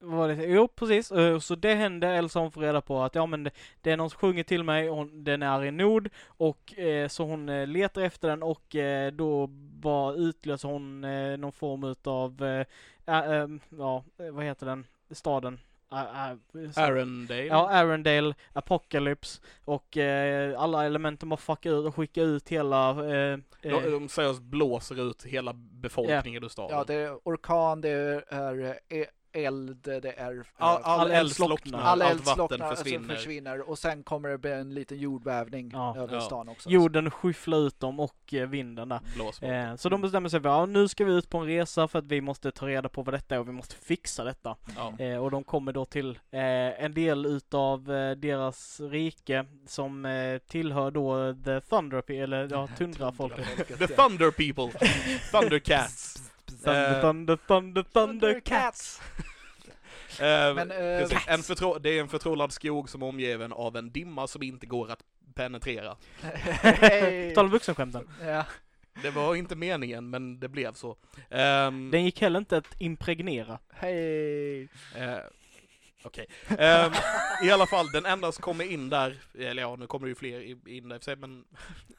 [0.01, 0.35] var det?
[0.45, 1.13] Jo, precis.
[1.13, 2.09] Eh, så det hände.
[2.09, 4.89] Elsa får reda på att ja, men det, det är någon som sjunger till mig.
[4.89, 9.13] Hon, den är i nord och eh, så hon eh, letar efter den och eh,
[9.13, 9.47] då
[9.81, 12.67] bara utlöser hon eh, någon form utav, eh,
[13.07, 14.87] ä- ehm, ja, vad heter den?
[15.11, 15.61] Staden?
[15.93, 16.39] Ä-
[16.73, 17.45] så- Arendale.
[17.47, 23.39] Ja, Arendale, Apocalypse och eh, alla elementen bara fuckar ut och skickar ut hela eh,
[23.63, 26.77] de, de seriöst blåser ut hela befolkningen ur staden.
[26.77, 27.89] Ja, det är orkan, det
[28.29, 32.67] är eh, eld, det är eh, all, all, all eld slocknar, all allt vatten slocknar,
[32.67, 33.15] alltså försvinner.
[33.15, 35.97] försvinner och sen kommer det bli en liten jordbävning Ja.
[35.97, 36.21] över Ja.
[36.21, 36.71] stan också.
[36.71, 39.01] jorden skyfflar ut dem och eh, vinden där.
[39.71, 41.99] Eh, så de bestämmer sig för ja, nu ska vi ut på en resa för
[41.99, 44.57] att vi måste ta reda på vad detta är och vi måste fixa detta.
[44.77, 45.05] Ja.
[45.05, 50.39] Eh, och de kommer då till eh, en del utav eh, deras rike som eh,
[50.39, 53.79] tillhör då The Thunder, eller ja, tundrafolket.
[53.79, 54.89] The Thunder People!
[55.33, 56.17] Thundercats!
[56.65, 59.01] Thunder, Eh, thunder, thunder, thundercats!
[60.21, 61.19] Eh, Men, eh, precis.
[61.29, 64.67] en förtrå- det är en förtrollad skog som är omgiven av en dimma som inte
[64.67, 65.03] går att
[65.35, 65.97] penetrera.
[66.23, 67.35] Hej.
[67.35, 68.09] Tal om vuxenskämten.
[68.25, 68.45] ja.
[69.03, 70.97] Det var inte meningen, men det blev så.
[71.31, 73.59] Ehm, Den gick heller inte att impregnera.
[73.73, 74.63] Hej!
[74.97, 75.17] Eh,
[76.03, 76.27] Okej.
[76.59, 76.93] Ehm,
[77.45, 80.15] I alla fall, den enda som kommer in där, eller ja, nu kommer det ju
[80.15, 81.45] fler in där i för sig, men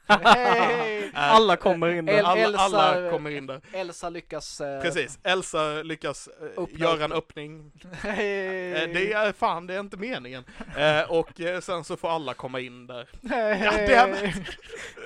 [0.06, 1.02] Hej!
[1.04, 2.12] är- Alla kommer in där.
[2.18, 3.60] El- alla, Elsa- alla kommer in där.
[3.72, 4.60] Elsa lyckas...
[4.60, 7.72] eh, Precis, Elsa lyckas eh, Öppna göra en öppning.
[7.92, 8.72] Hej!
[8.72, 10.44] Eh, det är fan, det är inte meningen.
[10.76, 13.08] Eh, och eh, sen så får alla komma in där.
[13.80, 14.34] Goddammit!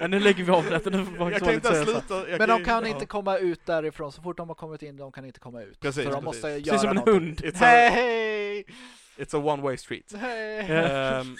[0.00, 2.30] Men nu lägger vi av detta, nu får Jag kan inte sluta.
[2.30, 2.88] jag Men de kan ja.
[2.88, 5.80] inte komma ut därifrån, så fort de har kommit in, de kan inte komma ut.
[5.80, 6.24] Precis, så de precis.
[6.24, 7.46] måste göra Precis som en någonting.
[7.46, 7.56] hund.
[7.56, 8.64] Hej!
[9.16, 10.14] It's a one way street.
[10.14, 11.36] Ehm,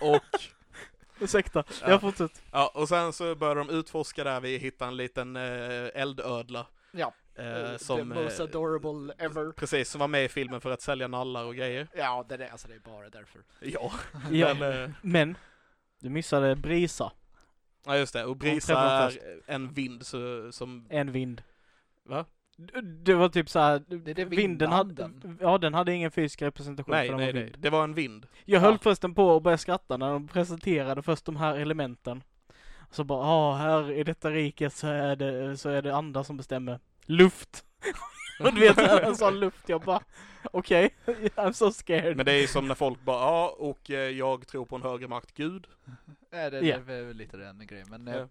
[0.00, 0.22] och,
[1.20, 1.90] Ursäkta, Ja.
[1.90, 2.42] jag fortsätter.
[2.52, 6.66] ja, och sen så börjar de utforska där, vi hittar en liten eh, eldödla.
[6.92, 7.14] Ja.
[7.34, 9.52] Eh, The som, most eh, adorable ever.
[9.52, 11.88] precis, som var med i filmen för att sälja nallar och grejer.
[11.94, 13.40] Ja, det är, alltså, det är bara därför.
[13.60, 13.92] Ja,
[14.30, 14.54] Ja.
[14.54, 15.36] men, eh, Men,
[16.00, 17.12] du missade Brisa,
[17.86, 21.42] ja just det, och Brisa är en vind så, som, en vind.
[22.04, 22.24] va?
[22.82, 23.82] Det var typ såhär,
[24.24, 28.26] vinden hade, ja den hade ingen fysisk representation Nej, nej, nej, det var en vind.
[28.44, 28.78] Jag höll Ja.
[28.82, 32.22] förresten på att börja skratta när de presenterade först de här elementen.
[32.90, 36.36] Så bara, ja här i detta riket så är det, så är det andra som
[36.36, 36.80] bestämmer.
[37.06, 37.64] Luft!
[38.46, 40.00] Och du vet, han sa luft, jag bara,
[40.52, 40.94] okej,
[41.36, 42.16] I'm so scared.
[42.16, 45.08] Men det är som när folk bara, ja, och eh, jag tror på en högre
[45.08, 45.66] makt, Gud.
[46.32, 46.78] Nej, det, Ja.
[46.86, 47.86] det är väl lite den grejen.
[47.90, 48.14] Men, Ja.
[48.14, 48.26] eh,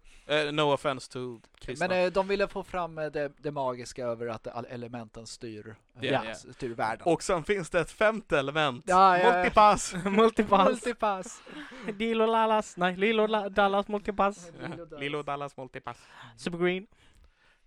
[0.45, 1.87] Eh, no offense to kristna.
[1.87, 6.35] men eh, de ville få fram det, det magiska över att elementen styr, eh, Ja.
[6.35, 7.07] styr världen.
[7.07, 8.83] och sen finns det ett femte element.
[8.87, 9.33] Ja, ja, ja.
[9.37, 9.93] Multipass!
[10.05, 10.67] Multipass.
[10.69, 11.41] Multipass!
[11.93, 14.51] Dilo Dallas, nej Lilo La- Dallas Multipass.
[14.99, 15.97] Lilo Dallas Multipass.
[16.37, 16.87] Supergreen.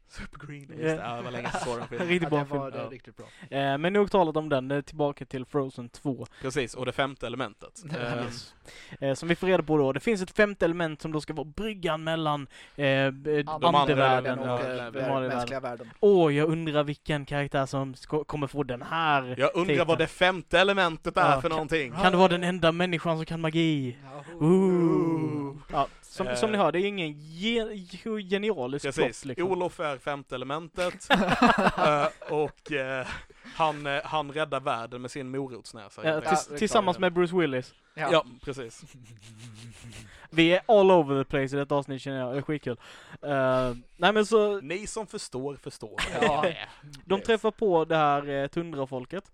[0.08, 0.86] Supergreen, just Ja.
[0.88, 0.94] det.
[1.02, 2.08] Ja, det var länge sedan jag såg den filmen.
[2.08, 2.60] Riktigt bra film.
[2.74, 2.88] Ja.
[2.90, 3.26] riktigt bra.
[3.58, 6.26] Eh, men nog talat om den, eh, tillbaka till Frozen 2.
[6.42, 7.82] Precis, och det femte elementet.
[7.92, 8.54] Eh, Yes.
[9.00, 11.32] Eh, som vi får reda på då, det finns ett femte element som då ska
[11.34, 15.90] vara bryggan mellan eh, andra andevärlden världen och och ja, eh, den mänskliga världen.
[16.00, 19.34] Åh, jag undrar vilken karaktär som ska, kommer få den här.
[19.38, 19.88] Jag undrar titeln.
[19.88, 21.92] vad det femte elementet är Ja, för kan- någonting.
[21.92, 23.96] Kan det vara den enda människan som kan magi?
[24.40, 25.56] Ooh.
[25.72, 26.34] Ja, som, Eh.
[26.34, 27.64] som ni hör, det är ingen ge,
[28.30, 29.50] genialisk Precis, plott liksom.
[29.50, 31.08] Olof är femte elementet.
[31.78, 33.06] Eh, och eh,
[33.54, 36.04] han, eh, han räddar världen med sin morotsnäsa.
[36.04, 37.74] Ja, tillsammans med Bruce Willis.
[37.98, 38.08] Ja.
[38.12, 38.82] Ja, precis.
[40.30, 42.76] Vi är all over the place i detta avsnitt känner jag, det är skitkul.
[43.22, 46.00] Eh, nej men så, Ni som förstår, förstår.
[46.22, 46.44] Ja.
[47.04, 49.24] de träffar på det här eh, tundrafolket.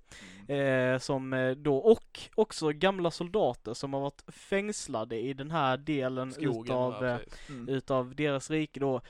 [0.48, 5.76] Eh, som eh, då, och också gamla soldater som har varit fängslade i den här
[5.76, 6.62] delen Skogen.
[6.64, 7.18] utav, ja, eh.
[7.48, 7.68] Mm.
[7.68, 9.00] utav deras rike då,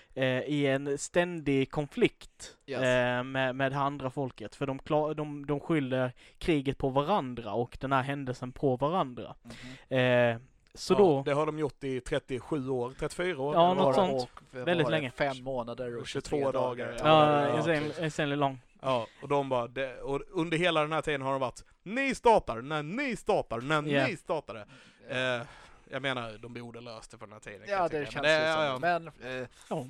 [0.47, 2.81] i en ständig konflikt Yes.
[3.27, 4.55] med, med det andra folket.
[4.55, 9.35] För de, klar, de, de skyller kriget på varandra och den här händelsen på varandra.
[9.45, 9.99] Mhm.
[9.99, 10.37] Eh,
[10.75, 13.55] så ja, då, Det har de gjort i 37 år, 34 år.
[13.55, 14.23] Ja, något sånt.
[14.23, 15.11] Och, vad Väldigt länge.
[15.11, 16.99] Fem månader och 22 23 dagar, dagar.
[17.05, 17.99] ja, ja, precis.
[17.99, 18.61] insanely lång.
[18.83, 22.15] Ja, och de bara, det, och under hela den här tiden har de varit Ni
[22.15, 24.07] startar, när ni startar, när Ja.
[24.07, 24.67] ni startade.
[25.09, 25.43] Eh,
[25.91, 27.61] jag menar, de borde löst det på den här tiden.
[27.67, 28.73] kan Ja, det känns Men ju det, ja, ja.
[28.73, 28.81] som.
[28.81, 29.07] Men
[29.43, 29.87] eh, Ja.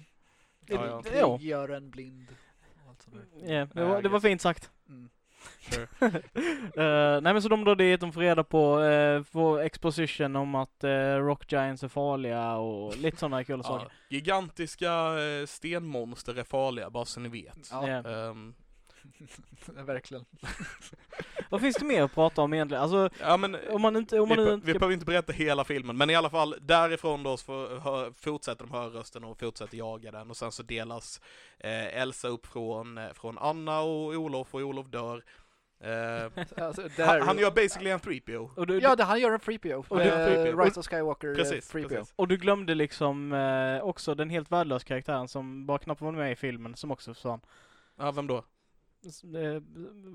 [0.61, 1.03] det Ja, ja.
[1.15, 1.39] Ja.
[1.41, 2.27] gör en blind.
[2.87, 2.95] Ja,
[3.47, 4.71] det, Ja, var, det var fint sagt.
[4.89, 5.09] Mm.
[5.61, 5.87] Sure.
[6.77, 10.55] Eh, nej men så de drar dit, de får reda på, uh, får exposition om
[10.55, 13.89] att uh, Rock Giants är farliga och lite sådana kul Ja, saker.
[14.09, 17.69] gigantiska eh, stenmonster är farliga, bara så ni vet.
[17.71, 18.03] Ja, Ja.
[19.67, 20.25] Verkligen.
[21.51, 22.83] Vad finns det mer att prata om egentligen?
[22.83, 25.33] Alltså, ja men, om man inte, om vi, man be- inte vi behöver inte berätta
[25.33, 29.77] hela filmen, men i alla fall därifrån då så fortsätter de höra rösten och fortsätter
[29.79, 31.21] jaga den och sen så delas
[31.59, 35.25] eh, Elsa upp från, eh, från Anna och Olof och Olof dör.
[35.81, 38.51] Eh, Alltså, han, han gör basically en 3PO.
[38.57, 39.85] Och du, Ja, det, han gör en free PO.
[39.89, 40.65] Och Eh, 3PO.
[40.65, 41.89] Rise of Skywalker Precis, eh, free PO.
[41.89, 42.13] precis.
[42.17, 46.33] och du glömde liksom eh, också den helt värdelösa karaktären som bara knappt var med
[46.33, 47.41] i filmen, som också försvann.
[47.99, 48.45] Ja, vem då?
[49.05, 49.63] Eh,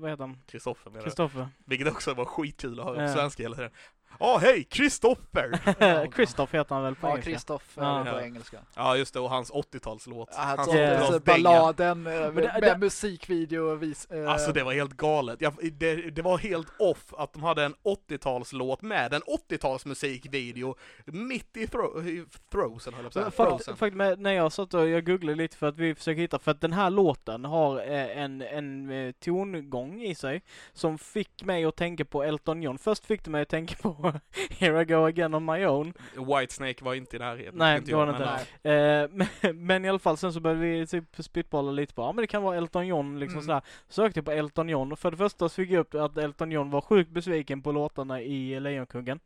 [0.00, 0.38] vad heter han?
[0.46, 1.04] Kristoffer menar.
[1.04, 1.48] Kristoffer.
[1.64, 3.14] Vilket också var skitkul att höra på Ja.
[3.14, 3.70] svenska hela tiden.
[4.18, 6.06] Ja, hej, Kristoffer!
[6.12, 7.30] Kristoff heter han väl på Ja, engelska?
[7.32, 8.06] Kristoff Ja.
[8.12, 8.58] på engelska.
[8.76, 10.28] Ja, just det, och hans 80-talslåt.
[10.32, 11.00] Ja, hans så, Ja.
[11.00, 11.42] så 80-talsdänga.
[11.42, 14.06] balladen eh, med, det- det- musikvideo och vis.
[14.06, 15.40] eh, Alltså det var helt galet.
[15.40, 17.74] Jag, det, det var helt off att de hade en
[18.08, 20.74] 80-talslåt med en 80-talsmusikvideo
[21.06, 23.30] mitt i, thro i Frozen höll jag på att säga.
[23.30, 23.76] Fakt, Frozen.
[23.76, 26.50] fakt med, när jag satt och jag googlade lite för att vi försöker hitta, för
[26.50, 30.42] att den här låten har eh, en, en eh, tongång i sig
[30.72, 32.78] som fick mig att tänka på Elton John.
[32.78, 33.96] Först fick det mig att tänka på
[34.58, 35.92] Here I go again on my own.
[36.16, 37.54] Whitesnake var inte i närheten.
[37.58, 38.46] Nej, det var jag, men, inte.
[38.62, 38.70] ja.
[38.70, 39.08] Eh,
[39.42, 42.22] men, men i alla fall sen så började vi typ spitballa lite på, ja men
[42.22, 43.44] det kan vara Elton John liksom Mm.
[43.46, 43.62] sådär.
[43.88, 46.52] Sökte jag på Elton John och för det första så fick jag upp att Elton
[46.52, 49.20] John var sjukt besviken på låtarna i Lejonkungen.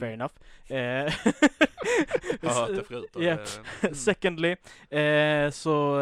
[0.00, 0.34] Fair enough.
[0.68, 0.76] Eh,
[2.40, 3.10] Jag har hört det förut.
[3.18, 3.36] Ja.
[3.80, 4.56] det- Secondly,
[4.90, 6.00] eh, så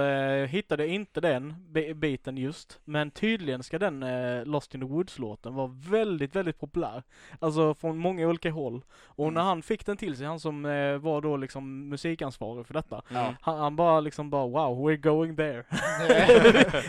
[0.49, 2.81] hittade jag inte den bi- biten just.
[2.85, 4.05] Men tydligen ska den
[4.45, 7.03] Lost in the Woods-låten vara väldigt, väldigt populär.
[7.39, 8.85] Alltså från många olika håll.
[9.07, 9.35] Och Mm.
[9.35, 13.03] när han fick den till sig, han som eh, var då liksom musikansvarig för detta.
[13.09, 13.35] Ja.
[13.41, 15.65] Han, han bara liksom bara wow, we're going there.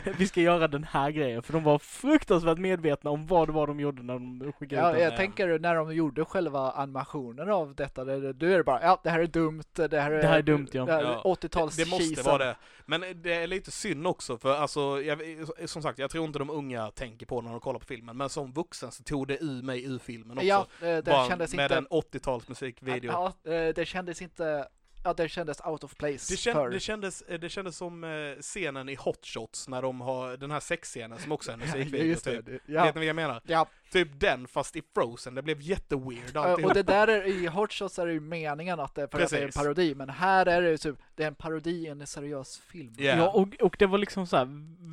[0.18, 1.44] Vi ska göra den här grejen.
[1.44, 4.90] För de var fruktansvärt medvetna om vad det var de gjorde när de skickade Ja,
[4.90, 5.04] ut den.
[5.04, 9.00] jag tänker när de gjorde själva animationen av detta, det, då är det bara, ja
[9.04, 10.86] det här är dumt, det här är, Det här är dumt, ja.
[10.86, 12.56] det här är Ja, 80-tals Det, det måste vara det.
[12.90, 15.20] Men det är lite synd också för alltså, jag,
[15.66, 18.30] som sagt, jag tror inte de unga tänker på när de kollar på filmen, men
[18.30, 20.48] som vuxen så tog det ur mig ur filmen också.
[20.48, 21.78] Ja, eh, det Bara kändes med inte...
[21.78, 23.06] en 80-talsmusikvideo.
[23.06, 24.68] Ja, eh, det kändes inte...
[25.08, 26.70] Ja, det kändes out of place Det, känd, för...
[26.70, 28.10] det, kändes, det kändes som eh,
[28.42, 32.04] scenen i Hot Shots när de har den här sexscenen som också är en musikvideo.
[32.08, 32.36] just det.
[32.36, 32.46] typ.
[32.46, 33.42] det- Vet Ja, ni vad jag menar?
[33.46, 33.68] ja.
[33.92, 36.70] Typ den fast i Frozen, det blev jätteweird Eh, alltihop.
[36.70, 39.30] och det där är, i Hot Shots är det ju meningen att det, för att
[39.30, 41.88] det är en parodi, men här är det ju typ, det är en parodi i
[41.88, 42.94] en seriös film.
[42.98, 43.04] Ja.
[43.16, 44.48] Ja, och, och det var liksom så här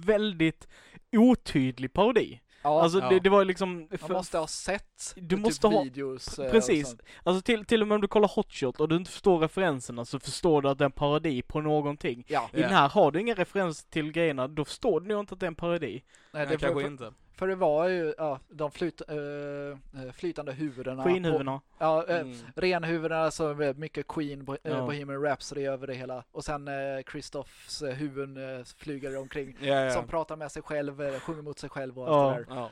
[0.07, 0.69] väldigt
[1.17, 2.41] otydlig parodi.
[2.65, 3.09] Ja, Alltså Ja.
[3.09, 3.79] det, det var liksom...
[3.91, 6.39] man för- måste ha sett Du typ måste ha- videos.
[6.39, 6.97] eh, Precis.
[7.23, 10.21] Alltså till, till och med om du kollar Hotshot och du inte förstår referenserna så
[10.21, 12.25] förstår du att det är en parodi på någonting.
[12.29, 12.51] Ja.
[12.53, 15.41] I den här har du ingen referens till grejerna, då förstår du nog inte att
[15.41, 16.03] det är en parodi.
[16.35, 17.13] Nej, det kanske för, inte.
[17.37, 21.05] för det var ju ja, de flyt, eh, flytande huvudena.
[21.05, 21.61] Skinnhuvudena.
[21.79, 22.37] Ja, eh, Mm.
[22.57, 24.87] renhuvudena, så med mycket Queen, bo, Ja.
[24.87, 26.25] Bohemian Rhapsody över det hela.
[26.33, 29.57] Och sen eh, Kristoffs eh, huvud eh, flyger omkring.
[29.61, 29.91] Ja, ja.
[29.91, 32.35] Som pratar med sig själv, eh, sjunger mot sig själv och Ja.
[32.37, 32.69] allt det där.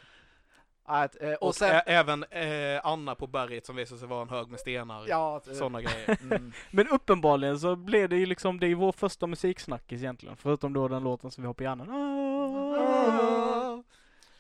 [0.85, 4.49] att, Och, och sen, även eh, Anna på berget som visar sig vara en hög
[4.49, 5.05] med stenar.
[5.09, 6.19] ja, Sådana grejer.
[6.31, 10.37] mm, Men uppenbarligen så blev det ju liksom, det är ju vår första musiksnackis egentligen.
[10.37, 11.89] Förutom då den låten som vi har på hjärnan.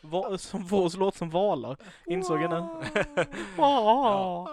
[0.03, 2.67] Va, som vår låt som valar, insåg jag nu.
[3.63, 4.47] Ah.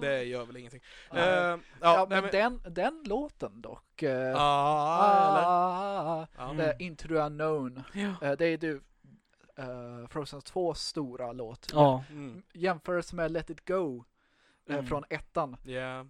[0.00, 0.80] Det gör väl ingenting.
[1.10, 1.16] Ja.
[1.18, 4.02] Eh, ja, Ja, nej, men den, den låten dock.
[4.02, 5.42] eh, Ah, eller?
[5.46, 6.50] ah, Ja.
[6.50, 6.76] Mm.
[6.78, 7.82] Into the unknown.
[7.92, 8.26] Ja.
[8.28, 8.72] Eh, det är du
[9.58, 11.70] uh, Frozen 2 stora låt.
[11.72, 12.04] Ja.
[12.10, 12.42] Mm.
[12.52, 14.04] Jämförelse med Let it go
[14.68, 14.86] Mm.
[14.86, 15.56] från ettan.
[15.64, 16.04] Ja.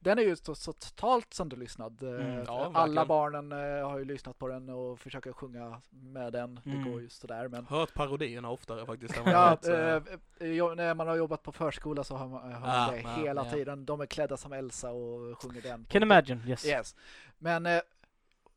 [0.00, 2.02] Den är ju så, så totalt sönderlyssnad.
[2.02, 2.44] Eh, Mm.
[2.46, 6.60] Ja, alla barnen eh, har ju lyssnat på den och försöker sjunga med den.
[6.66, 6.84] Mm.
[6.84, 9.18] Det går ju sådär men Hört parodierna oftare faktiskt.
[9.18, 12.90] vad Ja, vet, jo- när man har jobbat på förskola så har man, man Ah,
[12.90, 13.50] det ah, hela ja.
[13.52, 13.86] tiden.
[13.86, 15.84] De är klädda som Elsa och sjunger den.
[15.88, 16.66] Can imagine, yes.
[16.66, 16.96] Yes.
[17.38, 17.80] Men eh,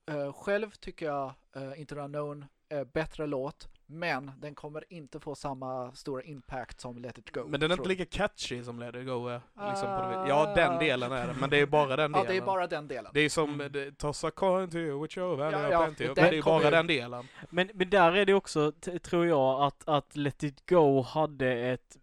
[0.06, 5.20] eh, själv tycker jag uh, Into the Unknown är bättre låt, men den kommer inte
[5.20, 7.44] få samma stora impact som Let It Go.
[7.48, 9.42] Men den är inte lika catchy som Let It Go är.
[9.70, 10.28] Liksom på något Ah.
[10.28, 12.32] Ja, den delen är det, men det är bara den Ja, delen.
[12.36, 13.12] det är bara den delen.
[13.14, 13.72] Det är som Mm.
[13.72, 16.70] det- Toss a coin to you which value Ja, ja, plenty Men det är bara
[16.70, 17.28] den delen.
[17.50, 18.72] Men, men där är det också,
[19.04, 21.98] tror jag, att, att Let It Go hade ett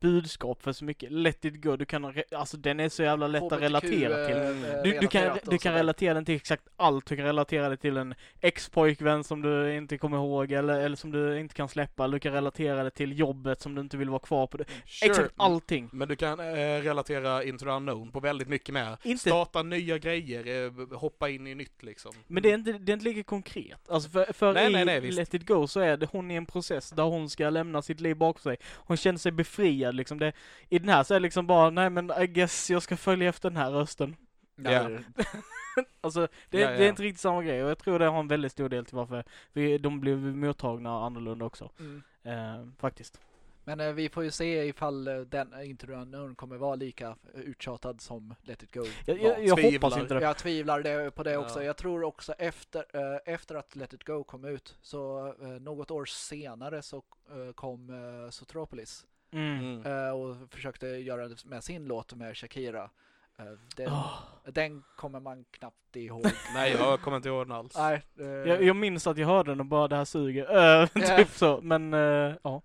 [0.00, 1.12] budskap för så mycket.
[1.12, 4.36] Let It Go, du kan, alltså den är så jävla lätt att relatera till.
[4.36, 4.64] eh, Mm.
[4.64, 7.06] eh, Du, du kan, du kan relatera den till exakt allt.
[7.06, 11.10] Du kan relatera det till en ex-pojkvän som du inte kommer ihåg eller, eller som
[11.12, 12.08] du inte kan släppa.
[12.08, 14.56] Du kan relatera det till jobbet som du inte vill vara kvar på.
[14.56, 14.64] Det.
[14.86, 15.10] Sure.
[15.10, 15.88] Exakt allting.
[15.92, 16.44] Men du kan eh,
[16.82, 18.96] relatera Into the Unknown på väldigt mycket mer.
[19.02, 22.12] Inte- Starta nya grejer, eh, hoppa in i nytt liksom.
[22.26, 23.88] Men det är inte, det är inte lika konkret.
[23.90, 25.00] Alltså för, för Nej, i nej, nej.
[25.10, 28.00] Let It Go så är det hon i en process där hon ska lämna sitt
[28.00, 28.56] liv bakom sig.
[28.74, 30.18] Hon känner sig befriad liksom.
[30.18, 30.32] Det,
[30.68, 33.28] I den här så är det liksom bara, nej men I guess jag ska följa
[33.28, 34.16] efter den här rösten.
[34.56, 34.88] Ja,
[36.00, 36.78] Alltså det, Ja, ja.
[36.78, 38.84] det är inte riktigt samma grej och jag tror det har en väldigt stor del
[38.84, 41.70] till varför vi, de blev mottagna annorlunda också.
[41.80, 42.02] Mm.
[42.22, 43.20] Eh, faktiskt.
[43.64, 47.08] Men eh, vi får ju se ifall eh, den eh, Into Unknown kommer vara lika
[47.34, 49.24] eh, uttjatad som Let It Go Jag, var.
[49.24, 49.88] jag, jag tvivlar.
[49.88, 50.20] hoppas inte det.
[50.22, 51.38] Jag tvivlar det, på det Ja.
[51.38, 51.62] också.
[51.62, 55.90] Jag tror också efter, eh, efter att Let It Go kom ut, så eh, något
[55.90, 57.90] år senare så eh, kom
[58.24, 59.58] eh, Sotropolis Mm.
[59.80, 60.06] Mm.
[60.06, 62.90] eh, och försökte göra det med sin låt med Shakira.
[63.38, 63.44] Eh,
[63.76, 64.18] den, Åh.
[64.44, 66.26] den kommer man knappt ihåg.
[66.54, 67.76] Nej, jag kommer inte ihåg den alls.
[67.76, 70.56] Nej, eh, Jag, jag minns att jag hörde den och bara det här suger.
[70.82, 71.16] Eh, Ja.
[71.16, 71.60] typ så.
[71.62, 72.00] Men eh,
[72.42, 72.62] ja.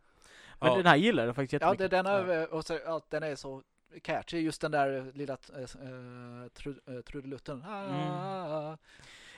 [0.59, 0.75] Men Ja.
[0.77, 1.91] den här gillade jag faktiskt ja, jättemycket.
[1.91, 3.61] det, den, är, och så, ja, den är så
[4.01, 7.63] catchy, just den där lilla uh, tru, uh, trudelutten.
[7.67, 8.77] Ah,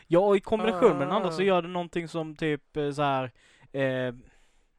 [0.08, 1.32] Ja, och i kombination med den andra Ah.
[1.32, 3.32] så gör det någonting som typ eh, så här.
[3.72, 4.14] Eh,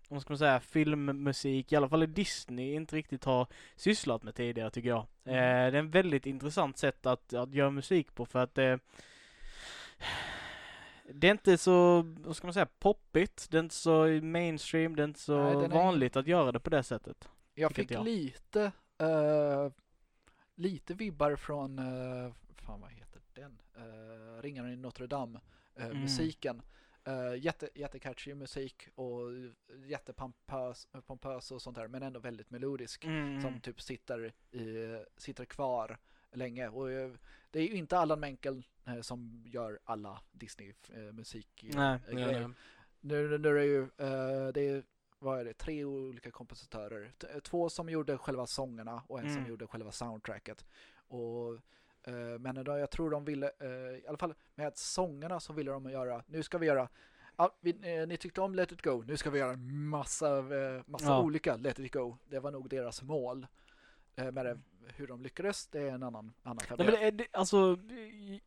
[0.09, 4.35] vad ska man säga, filmmusik, i alla fall i Disney, inte riktigt har sysslat med
[4.35, 5.07] tidigare tycker jag.
[5.25, 5.73] Eh, Mm.
[5.73, 8.77] det är en väldigt intressant sätt att, att göra musik på för att eh,
[11.15, 15.03] det är inte så, vad ska man säga, poppigt, det är inte så mainstream, det
[15.03, 17.29] är inte så Nej, den är- vanligt att göra det på det sättet.
[17.55, 18.05] Jag fick jag.
[18.05, 19.71] lite, eh,
[20.55, 23.59] lite vibbar från, uh, fan vad heter den?
[23.79, 25.41] Uh, Ringaren i Notre Dame,
[25.77, 26.09] eh, Mm.
[27.09, 29.21] Uh, jätte, jättecatchy musik och
[29.87, 33.05] jättepompös pompös och sånt där, men ändå väldigt melodisk.
[33.05, 33.41] Mm.
[33.43, 35.99] Som typ sitter, i, sitter kvar
[36.33, 36.69] länge.
[36.69, 37.11] Och eh,
[37.51, 41.65] det är ju inte Allan Menkel eh, som gör alla Disney-musik.
[41.75, 41.99] Nej.
[43.01, 44.83] Nu, nu är det ju, eh, det är,
[45.19, 47.13] vad är det, tre olika kompositörer.
[47.19, 49.49] T- två som gjorde själva sångerna och en som Mm.
[49.51, 50.67] gjorde själva soundtracket.
[51.09, 51.61] Och,
[52.39, 55.91] men då, jag tror de ville, eh, i alla fall med sångerna så ville de
[55.91, 56.89] göra, nu ska vi göra
[57.39, 60.83] Ja, vi, eh, ni tyckte om Let It Go, nu ska vi göra massa, eh,
[60.87, 61.23] massa Ja.
[61.23, 62.17] olika Let It Go.
[62.29, 63.47] Det var nog deras mål.
[64.17, 64.59] Eh, med det,
[64.97, 66.65] hur de lyckades, det är en annan, annan.
[66.79, 68.41] Nej, men det, alltså, i,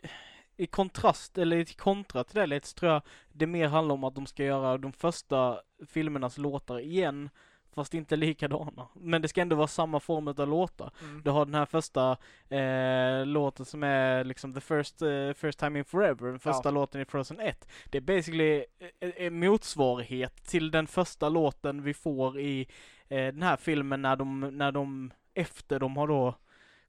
[0.58, 4.04] i kontrast, eller i kontra till det lite, så tror jag det mer handlar om
[4.04, 7.30] att de ska göra de första filmernas låtar igen,
[7.80, 8.88] fast inte likadana.
[8.94, 10.92] Men det ska ändå vara samma form av låtar.
[11.04, 11.22] Mm.
[11.24, 12.18] Du har den här första
[12.50, 16.72] eh, låten som är liksom the first, eh, first time in forever, den första Ja.
[16.72, 17.68] låten i Frozen 1.
[17.86, 18.66] Det är basically
[19.00, 22.68] en, en motsvarighet till den första låten vi får i
[23.10, 26.36] eh, den här filmen när de, när de, efter de har då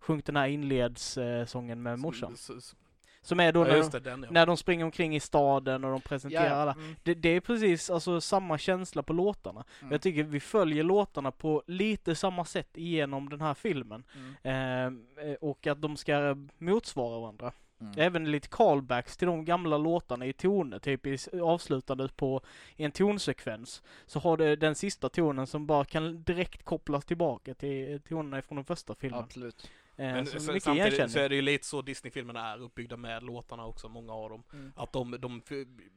[0.00, 2.32] sjungit den här inledssången med morsan.
[2.34, 2.76] S- s-
[3.22, 4.28] Som är då Ja, när, det, den ja.
[4.30, 6.72] när de springer omkring i staden och de presenterar Ja, alla.
[6.72, 9.64] mm, Det, det är precis alltså samma känsla på låtarna.
[9.80, 14.04] mm, Jag tycker vi följer låtarna på lite samma sätt igenom den här filmen.
[14.14, 14.34] mm.
[14.42, 17.52] Ehm, eh, och att de ska motsvara varandra.
[17.80, 17.92] Mm.
[17.96, 22.40] Även lite callbacks till de gamla låtarna i toner, typ i, s- avslutande på
[22.76, 23.82] en tonsekvens.
[24.06, 28.56] Så har det den sista tonen som bara kan direkt kopplas tillbaka till tonerna från
[28.56, 29.20] den första filmen.
[29.20, 29.70] Absolut.
[30.00, 31.16] Eh, Men så samtidigt så igenkänning.
[31.16, 34.42] är det ju lite så Disney-filmerna är uppbyggda med låtarna också, många av dem.
[34.52, 34.72] Mm.
[34.76, 35.42] Att de, de,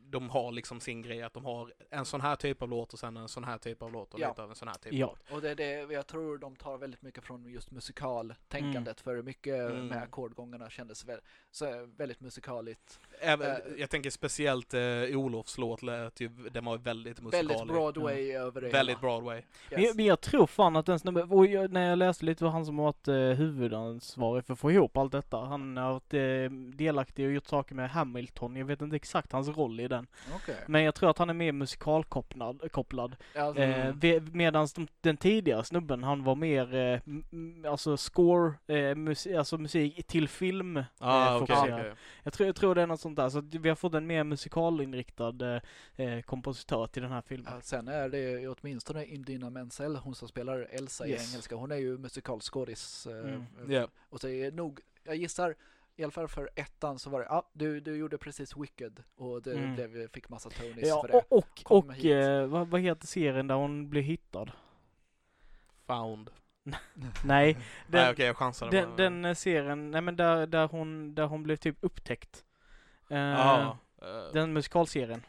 [0.10, 3.00] de har liksom sin grej, att de har en sån här typ av låt och
[3.00, 4.30] sen en sån här typ av låt och Ja.
[4.30, 5.06] lite av en sån här typ Ja.
[5.08, 5.32] av låt.
[5.36, 9.54] Och det är det, jag tror de tar väldigt mycket från just musikaltänkandet för mycket
[9.72, 9.88] Mm.
[9.88, 11.20] med ackordgångarna kändes väl,
[11.52, 13.00] så väldigt musikaligt.
[13.20, 13.58] Även, Eh.
[13.78, 14.82] jag tänker speciellt eh,
[15.18, 17.60] Olofs låt lät ju, den var väldigt musikalisk.
[17.60, 19.00] Väldigt Broadway över det Väldigt.
[19.02, 19.42] Broadway.
[19.72, 19.88] Men, Yes.
[19.89, 21.30] jag, men jag tror fan att den snubben,
[21.74, 23.16] när jag läste lite var han som varit eh,
[23.93, 25.38] huvudansvarig för att få ihop allt detta.
[25.38, 28.56] Han har varit eh, delaktig och gjort saker med Hamilton.
[28.56, 30.08] Jag vet inte exakt hans roll i den.
[30.36, 30.56] Okej.
[30.67, 32.71] Men jag tror att han är mer musikalkopplad.
[32.71, 33.15] Kopplad.
[33.36, 36.99] Alltså, Eh, ve- medans de, den tidigare snubben, han var mer, eh,
[37.71, 40.77] alltså score, eh, musik, alltså musik till film.
[40.77, 41.79] eh, Ah, fokuserad.
[41.79, 41.93] okej.
[42.23, 43.29] Jag, tror, jag tror det är något sånt där.
[43.29, 45.62] Så att vi har fått en mer musikalinriktad
[45.95, 47.53] eh, kompositör till den här filmen.
[47.56, 51.21] Ja, sen är det ju åtminstone Indina Menzel, hon som spelar Elsa Yes.
[51.29, 53.08] i engelska, hon är ju musikalskådis.
[53.08, 53.43] Mm.
[53.84, 53.89] Ja.
[54.10, 55.56] Och så är det nog, jag gissar,
[55.96, 59.41] i alla fall för ettan så var det, ja du, du gjorde precis Wicked och
[59.41, 59.76] det Mm.
[59.76, 61.13] blev, fick massa Tonys Ja, för det.
[61.13, 62.06] och, och, Kom och hit.
[62.13, 64.52] eh, vad, vad heter serien där hon blir hittad?
[65.88, 66.30] Found.
[66.63, 66.80] Nej,
[67.26, 68.96] Nej den, okej, jag chansade den, bara.
[68.98, 72.46] den eh, serien, nej men där, där hon, där hon blev typ upptäckt.
[73.10, 73.78] Eh, Ja.
[74.02, 75.26] eh, Den musikalserien.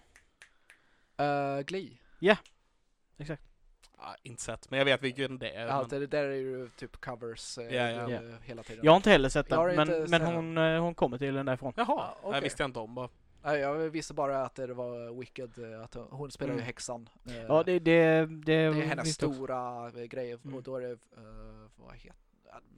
[1.21, 1.99] Uh, Glee.
[3.19, 3.43] Exakt.
[4.05, 5.67] Ah, inte sett, men jag vet vilken det är.
[5.67, 7.75] Ja, men- det där är ju typ covers eh, eh,
[8.11, 8.21] Ja.
[8.43, 8.85] hela tiden.
[8.85, 11.47] Jag har inte heller sett den, men, men sett hon, eh, hon kommer till den
[11.47, 11.73] därifrån.
[11.77, 12.41] Jaha, Ja, det okej.
[12.41, 13.09] visste jag inte om bara.
[13.43, 16.67] Nej, jag visste bara att det var Wicked, eh, att hon spelar ju Mm.
[16.67, 17.09] häxan.
[17.27, 19.33] Eh, Ja, det, det, det, det är hennes också.
[19.35, 20.55] stora eh, grej Mm.
[20.55, 22.19] och då är det, uh, vad heter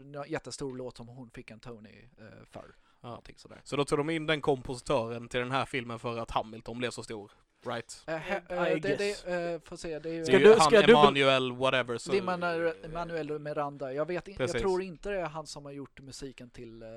[0.00, 2.74] en jättestor låt som hon fick en Tony eh, för.
[3.00, 3.08] Ja.
[3.08, 3.60] Någonting sådär.
[3.64, 6.90] Så då tog de in den kompositören till den här filmen för att Hamilton blev
[6.90, 7.30] så stor.
[7.66, 8.02] Right?
[8.06, 9.22] Eh, he- I eh, det, guess.
[9.22, 11.98] det, eh, får se, det är ju Ska du- han ska dubbel- Emanuel whatever.
[11.98, 13.92] Så, det är Manu- Manuel Miranda.
[13.92, 16.88] Jag, vet, in, jag tror inte det är han som har gjort musiken till eh,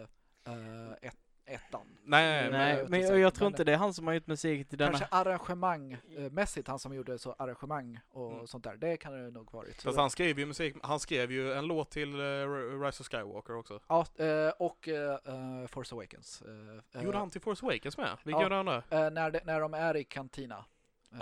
[1.02, 1.16] ett,
[1.50, 1.82] ettan.
[2.04, 4.28] Nej, Nej, men vet jag, jag tror men- inte det är han som har gjort
[4.28, 4.90] musik till denna.
[4.98, 8.48] Kanske arrangemangmässigt, han som gjorde så arrangemang och Mm.
[8.48, 8.76] sånt där.
[8.78, 9.82] Det kan det nog varit.
[9.82, 13.56] Fast han skrev ju musik, han skrev ju en låt till uh, Rise of Skywalker
[13.56, 13.80] också.
[13.88, 16.42] Ja, eh, och eh, eh, Force Awakens.
[16.42, 18.18] eh, eh, Gjorde han till Force Awakens med?
[18.24, 18.44] Vilken Ja.
[18.44, 20.66] gjorde han eh, när, de, när de är i kantina.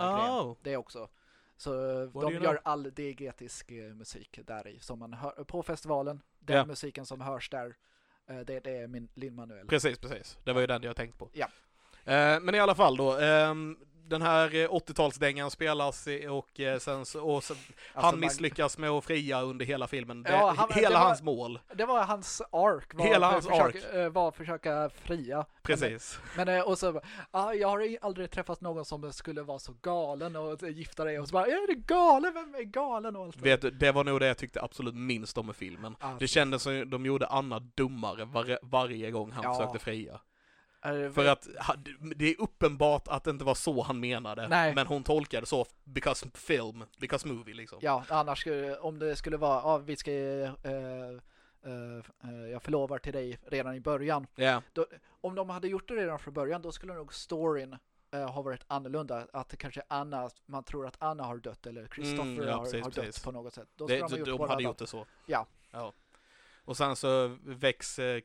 [0.00, 0.56] Oh.
[0.62, 1.08] Det också.
[1.56, 1.70] Så
[2.06, 2.56] What de gör know?
[2.64, 4.78] all diegetisk musik där i.
[4.80, 6.22] Som man hör på festivalen.
[6.40, 6.64] Den Ja.
[6.64, 7.76] musiken som hörs där.
[8.28, 9.66] Eh, det, det är min Lin-Manuel.
[9.66, 10.38] Precis, precis.
[10.44, 11.28] Det var ju den jag tänkte på.
[11.32, 11.46] Ja.
[12.04, 13.18] Eh, men i alla fall då.
[14.08, 18.20] Den här eh, 80-talsdängan spelas i- och eh, sen så, och så, Alltså, han man-
[18.20, 20.22] misslyckas med att fria under hela filmen.
[20.22, 21.60] Det, Ja, han- hela det var- hans mål.
[21.74, 22.94] Det var hans ark.
[22.94, 25.44] Var Hela hans försök, eh, var att försöka fria.
[25.62, 26.18] Precis.
[26.36, 30.36] Men, eh, och så, ah, jag har aldrig träffat någon som skulle vara så galen
[30.36, 32.34] och eh, gifta dig och så bara, är du galen?
[32.34, 33.16] Vem är galen?
[33.16, 33.36] Och allt.
[33.36, 35.96] Vet du, det var nog det jag tyckte absolut minst om med filmen.
[36.00, 39.54] Alltså, Det kändes som de gjorde Anna dummare var, varje gång han Ja.
[39.54, 40.20] försökte fria.
[41.14, 41.48] För att
[42.16, 44.48] det är uppenbart att det inte var så han menade.
[44.48, 44.74] Nej.
[44.74, 47.78] Men hon tolkade så because film, because movie liksom.
[47.82, 50.50] Ja, annars skulle, om det skulle vara, ja, vi ska, eh,
[51.62, 54.26] eh, eh, jag förlovar till dig redan i början.
[54.34, 54.62] Ja,
[55.20, 57.76] Om de hade gjort det redan från början, då skulle nog storyn
[58.10, 59.26] eh, ha varit annorlunda.
[59.32, 62.58] Att det kanske Anna, man tror att Anna har dött eller Christopher Mm, ja, har,
[62.58, 63.24] har dött precis.
[63.24, 63.68] på något sätt.
[63.76, 64.62] Då det, de, de, de hade annat.
[64.62, 65.06] gjort det så.
[65.26, 65.46] Ja.
[65.70, 65.92] ja.
[66.68, 68.20] Och sen så väcks eh,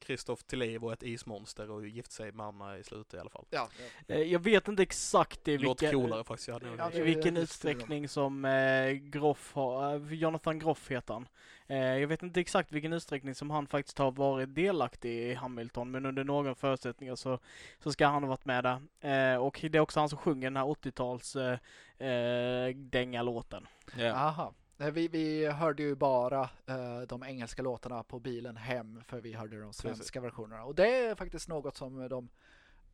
[0.00, 3.30] Kristoff till liv och ett ismonster och gift sig med Anna i slutet i alla
[3.30, 3.44] fall.
[3.50, 3.68] Ja,
[4.08, 6.48] Eh, Jag vet inte exakt i vilken, coolare faktiskt.
[6.48, 11.28] Jag Ja, i vilken utsträckning som eh, Groff har, eh, Jonathan Groff heter han.
[11.66, 15.90] Eh, jag vet inte exakt vilken utsträckning som han faktiskt har varit delaktig i Hamilton,
[15.90, 17.38] men under några förutsättningar så,
[17.78, 18.80] så ska han ha varit med där.
[19.34, 23.66] Eh, och det är också han som sjunger den här 80-tals eh, eh, dänga-låten.
[23.96, 24.12] Ja.
[24.12, 24.54] Aha.
[24.76, 29.32] Nej, Vi, vi hörde ju bara eh, de engelska låtarna på bilen hem för vi
[29.32, 30.64] hörde de svenska versionerna.
[30.64, 32.28] Och det är faktiskt något som de,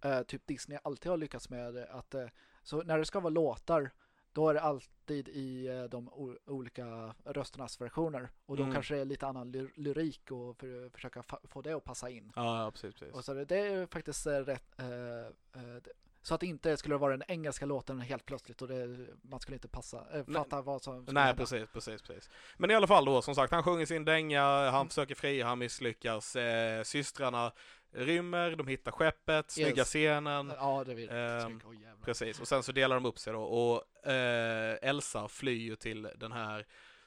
[0.05, 1.77] eh, typ Disney alltid har lyckats med.
[1.77, 2.27] Att, eh,
[2.62, 3.90] så när det ska vara låtar,
[4.33, 6.11] då är det alltid i eh, de
[6.47, 8.29] olika rösternas versioner.
[8.47, 8.75] Och då Mm.
[8.75, 12.33] kanske det är lite annan ly- lyrik och för, försöka få det att passa in.
[12.37, 13.14] Ja, precis, precis.
[13.14, 14.81] Och så det, det är faktiskt eh, rätt.
[14.81, 15.27] Eh,
[15.62, 15.77] eh,
[16.22, 19.56] så att det inte skulle vara den engelska låten helt plötsligt och det, man skulle
[19.56, 20.35] inte passa, eh, Nej.
[20.37, 21.40] fatta vad som skulle Nej, hända.
[21.42, 22.30] precis, precis, precis.
[22.56, 24.88] Men i alla fall då, som sagt, han sjunger sin dänga, han Mm.
[24.88, 26.37] försöker fria, han misslyckas.
[26.37, 27.52] Eh, systrarna
[27.94, 29.88] rymmer, de hittar skeppet, snygga Yes.
[29.88, 30.52] scenen.
[30.56, 31.08] Ja, det vill.
[31.11, 32.04] Åh, jävlar.
[32.04, 36.08] Precis, och sen så delar de upp sig då och eh, Elsa flyr ju till
[36.16, 36.66] den här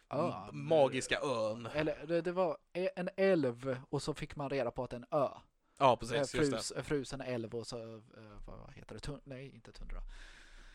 [0.09, 0.31] Ön.
[0.49, 1.67] m- magiska ön.
[1.73, 4.95] Eller det, det var e- en älv och så fick man reda på att det
[4.95, 5.27] är en ö.
[5.77, 6.15] Ja, eh, precis.
[6.15, 8.01] Just frus, frusen älv och så, eh,
[8.45, 10.01] vad heter det, Tun nej inte tundra.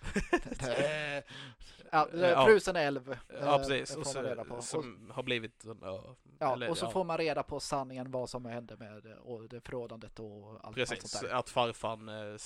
[1.91, 2.47] ja, Eh, ja.
[2.47, 3.97] frusen älv Ja, eh, precis.
[3.97, 4.63] Och man reda på.
[4.63, 5.65] så, som har blivit.
[6.39, 6.91] Ja, Eller, och så ja.
[6.91, 10.75] får man reda på sanningen vad som hände med och det förrådandet och allt, allt
[10.77, 11.35] Precis, sånt där.
[11.35, 12.37] att farfan eh,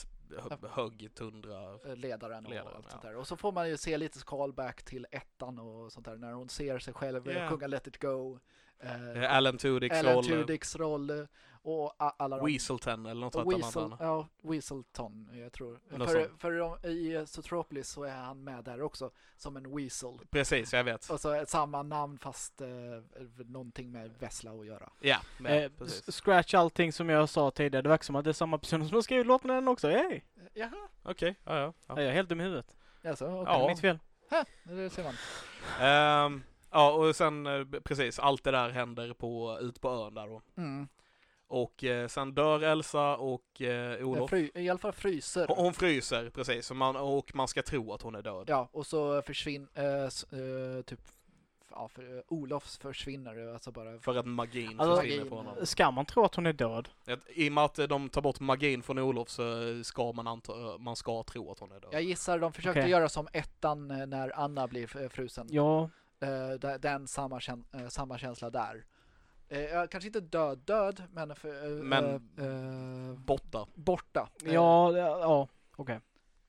[0.71, 1.75] högg tundra.
[1.87, 3.17] Eh, Ledaren och Ledaren, allt sånt där.
[3.17, 6.49] Och så får man ju se lite callback till ettan och sånt där när hon
[6.49, 7.51] ser sig själv yeah.
[7.51, 8.39] sjunga Let it go.
[8.81, 10.25] Eh, Eh, Alan Tudyks Alan roll.
[10.25, 11.25] Tudyks roll eh,
[11.67, 12.47] och alla de...
[12.47, 13.97] Weaselton eller något Weasel, där.
[14.01, 15.81] ja, Weaselton, jag tror.
[15.91, 16.41] Något För, sånt.
[16.41, 20.19] för i Zootropolis så är han med där också, som en Weasel.
[20.31, 21.11] Precis, jag vet.
[21.11, 22.69] Och så samma namn fast eh,
[23.47, 24.93] någonting med Vessla att göra.
[25.01, 26.21] Ja, men, Eh, precis.
[26.21, 28.95] scratch allting som jag sa tidigare, det verkar som att det är samma person som
[28.95, 30.15] har skrivit låten den också, hey!
[30.17, 30.21] Eh,
[30.55, 31.61] Jaha, Okej, ja, ja.
[31.63, 31.73] Ja.
[31.87, 31.95] ja.
[32.03, 32.77] Jag är helt dum i huvudet.
[33.05, 33.55] alltså, okej.
[33.55, 33.69] Är Ja.
[33.69, 33.99] mitt fel.
[34.31, 35.15] Ha, det ser man.
[35.81, 36.43] Ehm,
[36.75, 40.43] ja, och sen eh, precis, allt det där händer på, ut på ön där då.
[40.57, 40.89] Mm.
[41.47, 44.31] Och eh, sen dör Elsa och eh, Olof.
[44.31, 45.47] fry, I alla fall fryser.
[45.49, 46.71] Hon, hon fryser, precis.
[46.71, 48.45] Och man, och man ska tro att hon är död.
[48.49, 51.01] Ja, och så försvinner, eh, typ,
[51.71, 53.99] ja, för, eh, Olofs försvinner alltså bara.
[53.99, 55.67] För att magin Alltså- försvinner Magin, på honom.
[55.67, 56.89] Ska man tro att hon är död?
[57.29, 59.45] I och med att de tar bort magin från Olof så
[59.85, 61.91] ska man anta, man ska tro att hon är död.
[61.93, 62.91] Jag gissar de försökte Okej.
[62.91, 65.47] göra som ettan eh, när Anna blir eh, frusen.
[65.51, 68.85] Ja, Där- den samma, kän, eh, samma känsla där.
[69.73, 73.67] Ja, kanske inte död död, men, för, Men- Borta.
[73.75, 74.29] borta.
[74.45, 76.01] Ja, det- ja, okej.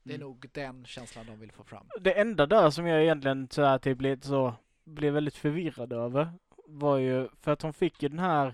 [0.04, 0.28] Det är Mm.
[0.28, 1.88] nog den känslan de vill få fram.
[2.02, 4.54] Det enda där som jag egentligen så här typ lite så
[4.84, 6.30] blev väldigt förvirrad över
[6.68, 8.48] var ju för att hon fick ju den här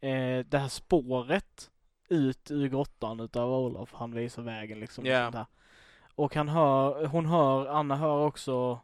[0.00, 1.70] eh, det här spåret
[2.08, 3.92] ut ur grottan utav Olof.
[3.94, 5.02] Han visar vägen liksom.
[5.04, 5.46] och där.
[6.14, 8.80] Och han hör, hon hör, Anna hör också,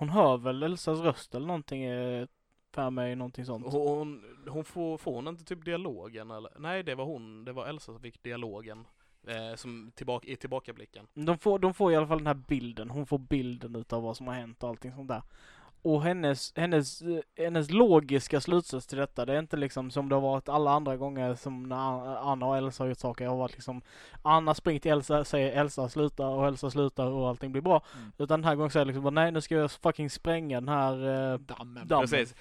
[0.00, 2.26] hon hör väl Elsas röst eller någonting eh,
[2.72, 3.66] för mig, någonting sånt.
[3.72, 6.52] Hon, hon får, får hon inte typ dialogen eller?
[6.58, 8.86] Nej, det var hon, det var Elsa som fick dialogen.
[9.26, 11.06] Eh, som tillbaka, i tillbakablicken.
[11.14, 12.90] De får, de får i alla fall den här bilden.
[12.90, 15.22] Hon får bilden utav vad som har hänt och allting sånt där.
[15.82, 17.02] Och hennes, hennes,
[17.38, 20.96] hennes logiska slutsats till detta, det är inte liksom som det har varit alla andra
[20.96, 23.24] gånger som när Anna och Elsa har gjort saker.
[23.24, 23.82] Det har varit liksom
[24.22, 27.82] Anna springer till Elsa, säger Elsa slutar och Elsa slutar och allting blir bra.
[27.96, 28.12] Mm.
[28.18, 30.92] Utan den här gången säger liksom bara nej nu ska jag fucking spränga den här
[31.32, 31.88] eh, Dammen.
[31.88, 32.08] dammen.
[32.08, 32.34] Precis.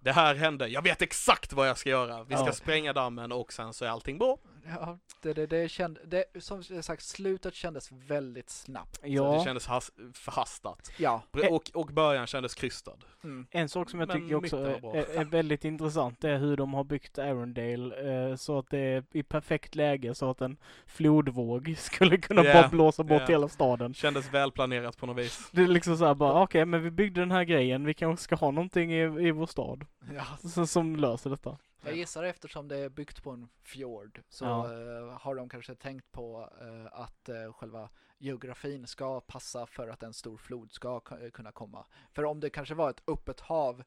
[0.00, 2.24] Det här hände, jag vet exakt vad jag ska göra.
[2.24, 2.52] Vi ska Ja.
[2.52, 4.36] spränga dammen och sen så är allting bra.
[4.80, 8.96] Ja, det, det, det, kände, det som jag sagt, slutet kändes väldigt snabbt.
[8.96, 10.92] Så Ja, det kändes has, förhastat.
[10.98, 11.22] Ja.
[11.50, 12.96] Och, och början kändes krystad.
[13.24, 13.46] Mm.
[13.50, 16.74] en sak som jag Men tycker också är, är, är väldigt intressant är hur de
[16.74, 20.56] har byggt Arendale eh, så att det är i perfekt läge så att en
[20.86, 23.26] flodvåg skulle kunna Ja, bara blåsa bort ja.
[23.26, 23.94] hela staden.
[23.94, 25.48] Kändes välplanerat på något vis.
[25.52, 28.36] Det är liksom såhär bara, okej men vi byggde den här grejen, vi kanske ska
[28.36, 30.48] ha någonting i, i vår stad Ja.
[30.48, 31.58] som, som löser detta.
[31.82, 34.64] Jag gissar eftersom det är byggt på en fjord så Ja.
[34.72, 40.02] eh, har de kanske tänkt på eh, att eh, själva geografin ska passa för att
[40.02, 41.00] en stor flod ska
[41.32, 41.86] kunna komma.
[42.12, 43.82] För om det kanske var ett öppet hav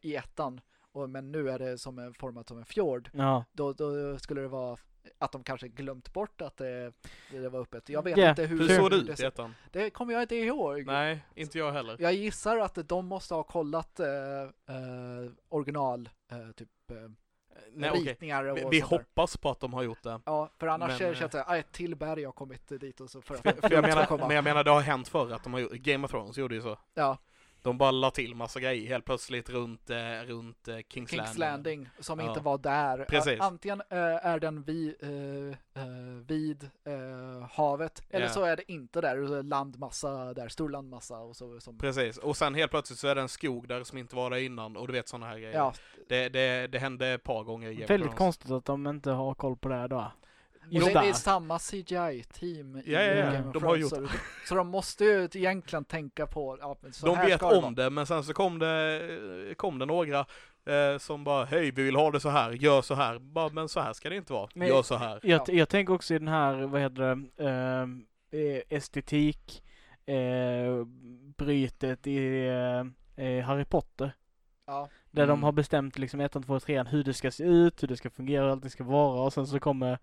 [0.00, 0.60] i ettan,
[0.92, 3.44] och, men nu är det som en, format som en fjord, Ja.
[3.52, 4.76] då, då skulle det vara
[5.18, 6.92] att de kanske glömt bort att det,
[7.30, 7.88] det var öppet.
[7.88, 9.54] Jag vet Ja, inte hur, Hur såg det ut ettan?
[9.70, 10.86] Det kommer jag inte ihåg.
[10.86, 11.96] Nej, inte jag heller.
[12.00, 14.06] Jag gissar att de måste ha kollat eh,
[14.42, 16.68] eh, original, eh, typ
[17.56, 18.98] eh, Nej, ritningar och Vi, vi sånt där.
[18.98, 20.20] hoppas på att de har gjort det.
[20.26, 23.00] Ja, för annars Men, känns eh, det att ah, ett till berg har kommit dit
[23.00, 25.42] och så för att För jag menar, men jag menar det har hänt förr att
[25.44, 26.78] de har gjort, Game of Thrones gjorde ju så.
[26.94, 27.16] Ja,
[27.62, 29.96] De bara la till massa grejer helt plötsligt runt, eh,
[30.26, 31.38] runt eh, Kings, Kings Landing.
[31.38, 32.28] Landing som Ja.
[32.28, 33.04] inte var där.
[33.04, 33.40] Precis.
[33.40, 34.94] Antingen eh, är den vid,
[36.26, 38.32] vid eh, havet eller Ja.
[38.32, 41.60] så är det inte där, landmassa där, stor landmassa och så.
[41.60, 44.30] Som, Precis, och sen helt plötsligt så är det en skog där som inte var
[44.30, 45.56] där innan och du vet sådana här grejer.
[45.56, 45.72] ja,
[46.08, 49.68] Det, det, det hände ett par gånger Väldigt konstigt att de inte har koll på
[49.68, 50.12] det här då.
[50.66, 53.32] Och det, det är samma CGI-team i Ja, ja, ja.
[53.32, 53.90] Game of De har Thrones.
[53.90, 57.58] Så, så de måste ju egentligen tänka på, ja, men så De här vet ska
[57.58, 60.18] om det, men sen så kom det, kom det några
[60.66, 63.18] eh, som bara hej vi vill ha det så här, gör så här.
[63.18, 65.20] Bara, men så här ska det inte vara, Men- gör så här.
[65.22, 65.54] Jag, Ja.
[65.54, 67.02] jag tänker också i den här, vad heter
[67.36, 69.62] det, ehm, eh, estetik,
[70.06, 70.84] eh,
[71.36, 74.12] brytet i eh, eh, Harry Potter.
[74.66, 75.42] Ja, Där de Mm.
[75.42, 78.10] har bestämt liksom ettan, två och trean hur det ska se ut, hur det ska
[78.10, 79.98] fungera, hur allt det ska vara och sen så kommer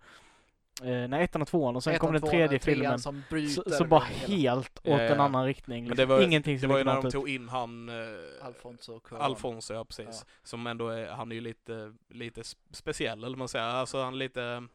[0.82, 2.98] eh, nej, ettan och tvåan och sen ettan, kommer den tredje filmen.
[2.98, 3.22] som
[3.54, 5.22] Så, så bara hela- helt åt Ja, ja, en ja.
[5.24, 5.82] annan riktning.
[5.84, 6.08] Men Liksom.
[6.08, 9.18] det var, Ingenting det som var ju när de tog in han eh, Alfonso Cuarón.
[9.20, 10.26] Alfonso, ja precis.
[10.42, 13.64] Som ändå är, han är ju lite, lite sp- speciell eller man säger.
[13.66, 14.66] Alltså han är lite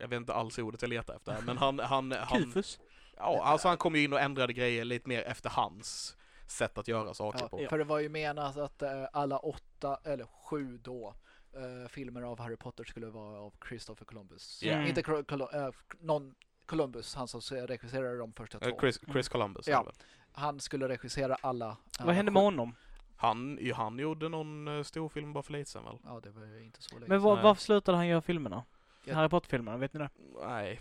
[0.00, 2.78] jag vet inte alls ordet jag letar efter, men han, han, han, Kufus.
[3.16, 6.88] ja, alltså han kom ju in och ändrade grejer lite mer efter hans sätt att
[6.88, 7.66] göra saker Ja, på.
[7.70, 11.14] För det var ju menat att eh, alla åtta, eller sju då,
[11.56, 14.62] eh, filmer av Harry Potter skulle vara av Christopher Columbus.
[14.62, 14.72] Ja.
[14.72, 14.86] Mm.
[14.86, 16.34] Inte Col- Col- eh, någon
[16.66, 18.80] Columbus, han som regisserade de första Eh, två.
[18.80, 19.68] Chris, Chris Columbus.
[19.68, 19.92] Ja.
[20.32, 21.76] Han skulle regissera alla.
[22.00, 22.74] Vad hände med honom?
[23.16, 25.98] Han, han gjorde någon uh, stor film bara för lite sen väl?
[26.04, 28.64] Ja, det var ju inte så länge Men var, varför slutade han göra filmerna?
[29.04, 29.14] Ja.
[29.14, 30.10] Harry Potter-filmerna, vet ni det?
[30.46, 30.80] Nej,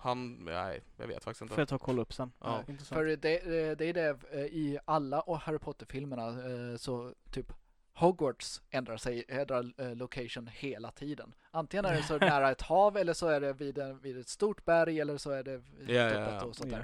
[0.00, 1.54] han, nej, jag vet faktiskt inte.
[1.54, 2.32] Får jag ta och kolla upp sen.
[2.40, 2.64] Ja.
[2.84, 4.18] För det, det det är det
[4.52, 6.32] i alla och Harry Potter-filmerna
[6.78, 7.52] så typ
[8.00, 11.34] Hogwarts ändrar sig, ändrar eh, location hela tiden.
[11.50, 14.28] Antingen är det så nära ett hav eller så är det vid, en, vid ett
[14.28, 16.44] stort berg eller så är det Ja, ja, ja.
[16.44, 16.78] och sånt Ja.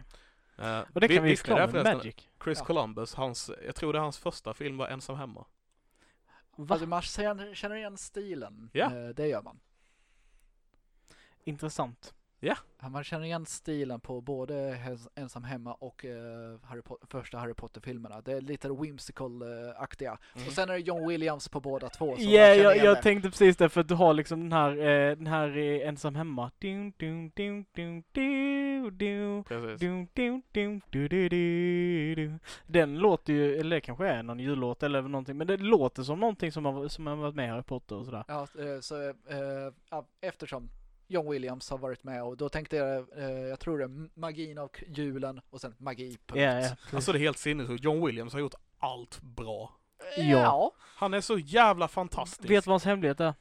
[0.57, 0.79] där.
[0.79, 1.85] Eh, Och det vi- kan vi det förklara med?
[1.85, 2.15] Magic.
[2.45, 2.65] Chris Ja.
[2.65, 5.47] Columbus, hans, jag tror det är hans första film var Ensam Hemma.
[6.57, 6.75] Va?
[6.75, 8.85] Alltså man känner, igen stilen, Ja.
[8.97, 9.61] Eh, det gör man.
[11.45, 12.15] Intressant.
[12.41, 12.57] Ja,
[12.89, 14.79] Man känner igen stilen på både
[15.15, 18.21] Ensam Hemma och eh, Harry första Harry Potter-filmerna.
[18.21, 20.19] Det är lite whimsical-aktiga.
[20.35, 20.47] Mm.
[20.49, 22.15] Och sen är det John Williams på båda två.
[22.19, 25.17] Ja, känner jag, jag tänkte precis det för att du har liksom den här, eh,
[25.17, 26.51] den här eh, ensam hemma.
[26.59, 29.81] Dun, dun, dun, dun, du, du, Precis.
[29.81, 32.39] dun, dun, dun, du, du, du, du.
[32.67, 36.21] Den låter ju, eller det kanske är någon jullåt eller någonting, men det låter som
[36.21, 38.25] någonting som har, som har varit med i Harry Potter och sådär.
[38.29, 40.71] Ja, eh, så eh, ja, eftersom
[41.09, 44.59] John Williams har varit med och då tänkte jag, eh, jag tror det är magin
[44.59, 46.41] av julen och sen magi punkt.
[46.41, 46.77] ja.
[46.97, 47.85] Alltså det är helt sinnessjukt.
[47.85, 49.73] John Williams har gjort allt bra.
[50.17, 50.39] Eh, Ja.
[50.43, 50.73] ja.
[50.81, 52.51] Han är så jävla fantastisk.
[52.51, 53.35] Vet du vad hans hemlighet är?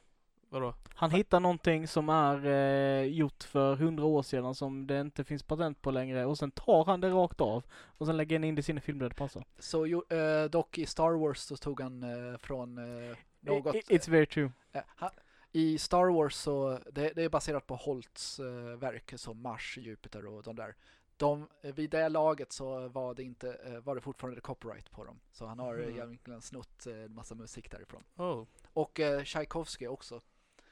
[0.48, 0.74] Vadå?
[0.94, 5.42] Han hittar någonting som är eh, gjort för hundra år sedan som det inte finns
[5.42, 7.64] patent på längre och sen tar han det rakt av
[7.98, 9.44] och sen lägger han in det i sina filmer där det passar.
[9.58, 12.78] Så jo, eh, dock i Star Wars så tog han eh, från
[13.10, 13.74] eh, något.
[13.74, 14.50] It's very true.
[14.72, 15.10] eh, ha,
[15.56, 20.26] i Star Wars så det, det är baserat på Holts eh, verk som Mars, Jupiter
[20.26, 20.74] och de där.
[21.16, 25.20] De, vid det laget så var det, inte, eh, var det fortfarande copyright på dem.
[25.32, 25.94] Så han har eh, mm.
[25.94, 28.04] egentligen snott en massa musik därifrån.
[28.16, 28.44] Oh.
[28.72, 30.20] Och eh, Tchaikovsky också.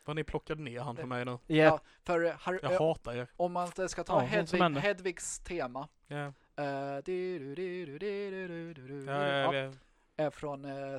[0.05, 1.39] Vad ni plockade ner han för mig nu.
[1.49, 1.73] Yeah.
[1.75, 3.29] Ja, för har, jag hatar er.
[3.37, 5.89] Om man ska ta ja, Hedvig, Hedvigs tema.
[6.09, 6.33] Yeah.
[6.59, 9.73] Uh, du, du, du, ja, ja, ja,
[10.17, 10.99] Är från uh,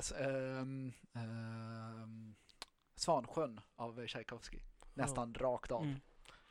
[0.60, 2.25] um, uh,
[3.10, 4.58] Svansjön av Tchaikovsky.
[4.94, 5.82] Nästan rakt av.
[5.82, 5.96] Mm.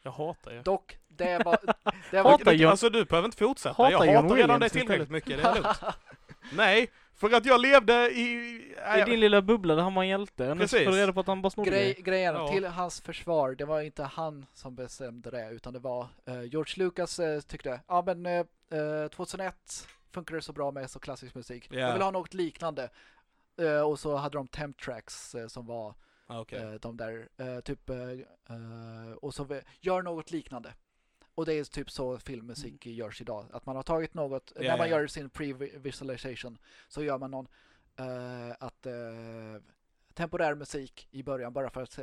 [0.01, 0.63] jag hatar er.
[0.63, 1.57] Dock, det var...
[2.11, 3.69] Det var Hatar Du- John- Alltså du behöver inte fortsätta.
[3.83, 5.37] Hatar jag John hatar redan dig tillräckligt mycket.
[5.43, 5.77] Det är lugnt.
[6.53, 8.23] Nej, för att jag levde i...
[8.99, 10.47] I din lilla bubbla där han var en hjälte.
[10.47, 10.79] Får Precis.
[10.87, 12.47] du reda på att han bara snodde Grej, grejen Ja.
[12.47, 16.73] till hans försvar, det var inte han som bestämde det, utan det var eh, George
[16.85, 18.33] Lucas eh, tyckte, ja men eh,
[19.03, 21.67] eh, 2001 funkar det så bra med så klassisk musik.
[21.71, 21.79] Ja.
[21.79, 22.89] Jag vill ha något liknande.
[23.85, 25.93] Och så hade de temp tracks som var
[26.27, 26.59] Ah, Okej.
[26.59, 30.73] eh, de där, eh, typ, eh, och så gör något liknande.
[31.35, 33.45] Och det är typ så filmmusik görs idag.
[33.53, 34.65] Att man har tagit något, Mm.
[34.65, 34.97] Ja, när man ja.
[34.99, 36.57] gör sin pre-visualization
[36.87, 37.47] så gör man någon
[37.99, 38.93] eh, att eh,
[40.13, 41.99] temporär musik i början bara för att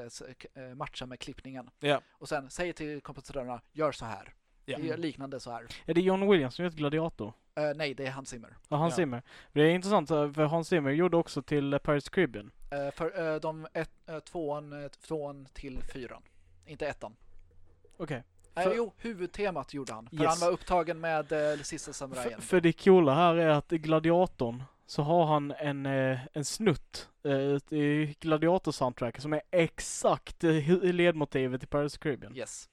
[0.77, 1.71] matcha med klippningen.
[1.81, 2.01] Ja.
[2.13, 4.35] Och sen säger till kompositörerna, gör så här.
[4.67, 5.67] Gör liknande så här.
[5.87, 7.33] Är det John Williams som gjort Gladiator?
[7.55, 8.57] Eh, nej, det är Hans Zimmer.
[8.69, 8.97] Ja, Hans Ja.
[8.97, 9.23] Zimmer.
[9.53, 12.51] Det är intressant för Hans Zimmer gjorde också till Pirates Caribbean.
[12.73, 16.23] Eh, för eh, de ett, eh, tvåan, tvåan till fyran.
[16.67, 17.17] Inte ettan.
[17.97, 18.23] Okej.
[18.55, 20.09] Eh, För- jo, huvudtemat gjorde han.
[20.09, 20.27] För Yes.
[20.41, 22.41] han var upptagen med eh, Sista För, Samurajen.
[22.41, 27.09] för det coola här är att i Gladiatorn så har han en, eh, en snutt
[27.25, 27.33] eh,
[27.79, 30.43] i Gladiator-soundtrack som är exakt
[30.83, 32.37] ledmotivet till Pirates Caribbean.
[32.37, 32.69] Yes.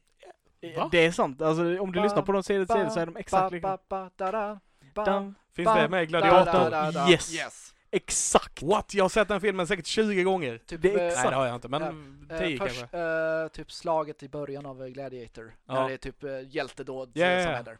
[0.77, 0.89] Va?
[0.91, 1.41] Det är sant.
[1.41, 3.67] Alltså om du Ba, lyssnar på de CD ba, så är de exakt lika.
[3.67, 4.59] Ba, ba, da, da,
[4.93, 7.11] ba, Dun, Finns det med i Gladiator?
[7.11, 7.33] Yes.
[7.35, 7.73] yes.
[7.91, 8.61] Exakt!
[8.61, 8.93] What?
[8.93, 10.57] Jag har sett den filmen säkert 20 gånger.
[10.57, 11.23] Typ, Det är eh, exakt.
[11.23, 11.81] Nej det har jag inte, men
[12.29, 12.37] Ja.
[12.37, 12.79] 10 eh, kanske.
[12.79, 15.55] först, eh, typ slaget i början av Gladiator.
[15.65, 15.73] Ja.
[15.73, 17.55] När det är typ eh, hjältedåd ja, som ja.
[17.55, 17.77] händer.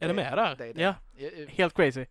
[0.00, 0.56] Är det med där?
[0.56, 0.82] Det är det.
[0.82, 0.94] Ja.
[1.18, 2.06] Eh, Helt crazy.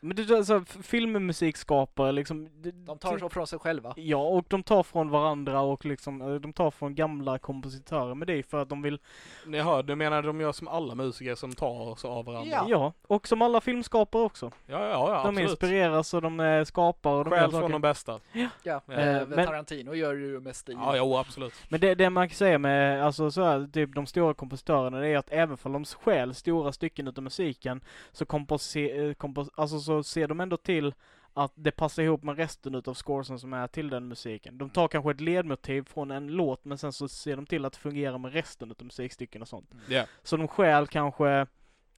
[0.00, 2.48] Men det är alltså f- filmmusikskapare liksom.
[2.62, 3.94] det- De tar så från sig själva.
[3.96, 8.14] Ja, och de tar från varandra och liksom, eh, de tar från gamla kompositörer.
[8.14, 8.98] Men det är för att de vill,
[9.46, 12.64] Ni hör, du menar de gör som alla musiker som tar så av varandra?
[12.68, 12.92] Ja.
[13.06, 14.50] och som alla filmskapare också.
[14.66, 15.50] ja, ja, ja de absolut.
[15.50, 18.20] inspireras och de eh, skapar och de Själv från de bästa.
[18.32, 18.48] Ja.
[18.62, 18.80] Ja.
[18.88, 20.76] Eh, men- Tarantino gör ju med stil.
[20.78, 21.52] Ja, jo absolut.
[21.68, 25.08] Men det, det man kan säga med, alltså så här, typ de stora kompositörerna, det
[25.08, 27.80] är att även för de stjäl stora stycken utav musiken,
[28.12, 30.94] så kompose, eh, kompos, alltså så ser de ändå till
[31.34, 34.58] att det passar ihop med resten utav scoresen som är till den musiken.
[34.58, 37.72] De tar kanske ett ledmotiv från en låt, men sen så ser de till att
[37.72, 39.70] det fungerar med resten utav musikstycken och sånt.
[39.88, 40.06] Ja.
[40.22, 41.46] Så de stjäl kanske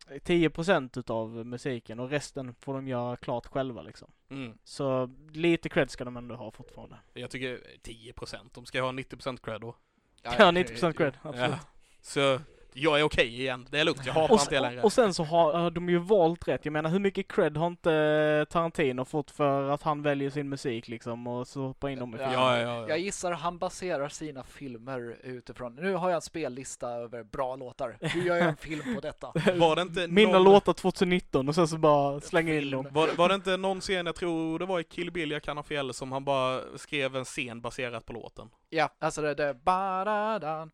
[0.08, 4.10] 10% utav musiken och resten får de göra klart själva liksom.
[4.28, 4.58] Mm.
[4.64, 6.96] Så lite cred ska de ändå ha fortfarande.
[7.12, 9.76] Jag tycker 10%, de ska ha 90% cred då.
[10.22, 11.50] Ja, 90% cred, absolut.
[11.50, 11.58] Ja.
[12.00, 12.40] Så
[12.76, 14.82] Jag är okej igen, det är lugnt, jag hatar Och, inte det längre.
[14.82, 16.64] och sen så har har de ju valt rätt.
[16.64, 20.88] Jag menar hur mycket cred har inte Tarantino fått för att han väljer sin musik
[20.88, 22.28] liksom och så hoppar in dem i Ja.
[22.28, 22.40] filmen.
[22.42, 22.88] Ja, ja, ja.
[22.88, 25.74] Jag gissar han baserar sina filmer utifrån.
[25.74, 27.96] Nu har jag en spellista över bra låtar.
[28.00, 29.26] Hur gör jag en film på detta?
[29.56, 30.44] Var det inte Mina någon...
[30.44, 32.86] låtar 2019 och sen så bara slänga in dem.
[32.90, 35.56] Var, var det inte någon scen, jag tror det var i Kill Bill, jag kan
[35.56, 38.48] ha fel, som han bara skrev en scen baserat på låten?
[38.70, 40.70] Ja, alltså det är ba-da-dan.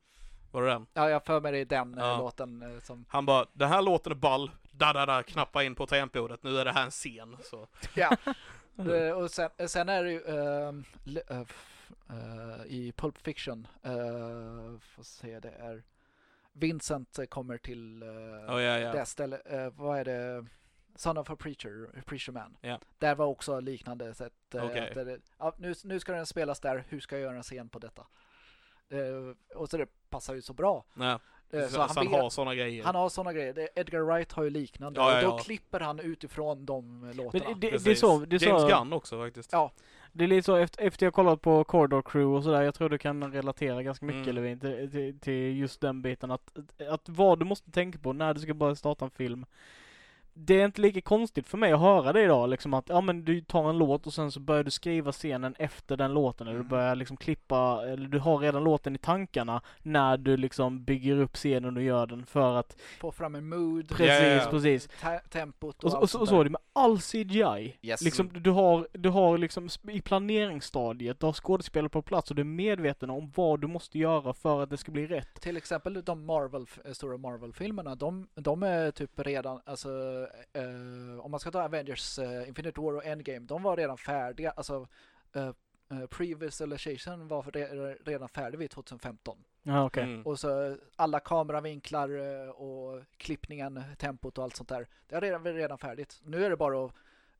[0.50, 0.86] Var det den?
[0.94, 2.18] Ja, jag för mig det är den eh, Ja.
[2.18, 3.04] låten eh, som...
[3.08, 6.58] Han bara, den här låten är ball, da da da, knappa in på tangentbordet, nu
[6.58, 7.36] är det här en scen.
[7.42, 7.68] Så.
[7.94, 8.16] Ja.
[8.78, 10.20] Eh, och sen, sen är det ju
[11.28, 15.82] f- eh, i Pulp Fiction, uh, får se det är
[16.52, 18.10] Vincent kommer till uh,
[18.54, 18.92] Oh, ja, ja.
[18.92, 19.42] det stället,
[19.76, 20.46] vad är det?
[20.94, 22.56] Son of a preacher, preacher man.
[22.60, 22.78] Ja.
[22.98, 24.32] Där var också liknande sätt.
[24.54, 27.68] att det, ja, nu, nu ska den spelas där, hur ska jag göra en scen
[27.68, 28.06] på detta?
[28.90, 30.84] Eh, och så det passar ju så bra.
[30.94, 31.16] Nej.
[31.52, 32.84] Eh, Så, han, vet- har sådana grejer.
[32.84, 33.68] han har sådana grejer.
[33.74, 35.00] Edgar Wright har ju liknande.
[35.00, 35.42] Ja, ja, och då ja.
[35.42, 37.44] klipper han utifrån de låtarna.
[37.48, 39.52] Men det, det är så, det är James så, Gunn också faktiskt.
[39.52, 39.72] Ja.
[40.12, 42.88] det är lite så efter, efter jag kollat på Corridor Crew och sådär, jag tror
[42.88, 44.34] du kan relatera ganska mycket Mm.
[44.34, 48.34] Levin till, till, till just den biten att, att vad du måste tänka på när
[48.34, 49.46] du ska börja starta en film.
[50.34, 53.24] Det är inte lika konstigt för mig att höra det idag liksom att, ja men
[53.24, 56.54] du tar en låt och sen så börjar du skriva scenen efter den låten eller
[56.56, 56.68] du Mm.
[56.70, 61.34] börjar liksom klippa, eller du har redan låten i tankarna när du liksom bygger upp
[61.36, 64.46] scenen och gör den för att, Få fram en mood, precis, ja, ja.
[64.50, 64.88] precis.
[65.02, 67.76] te- tempot och, Och, så- och, så- sånt och så är det med all CGI.
[67.82, 68.02] Yes.
[68.02, 72.42] Liksom, du har, du har liksom i planeringsstadiet, du har skådespelare på plats och du
[72.42, 75.40] är medveten om vad du måste göra för att det ska bli rätt.
[75.40, 79.88] Till exempel de Marvel, eh, stora Marvel-filmerna, de, de är typ redan, alltså
[81.22, 84.88] om man ska ta Avengers, eh, Infinite War och Endgame, de var redan färdiga, alltså
[85.32, 85.46] eh,
[85.90, 89.44] eh, pre-visualization var re- redan färdig vid 2015.
[89.62, 90.02] Ja, okej.
[90.02, 90.26] Mm.
[90.26, 94.86] Och så alla kameravinklar eh, och klippningen, tempot och allt sånt där.
[95.08, 96.20] Det är redan, redan färdigt.
[96.24, 96.92] Nu är det bara att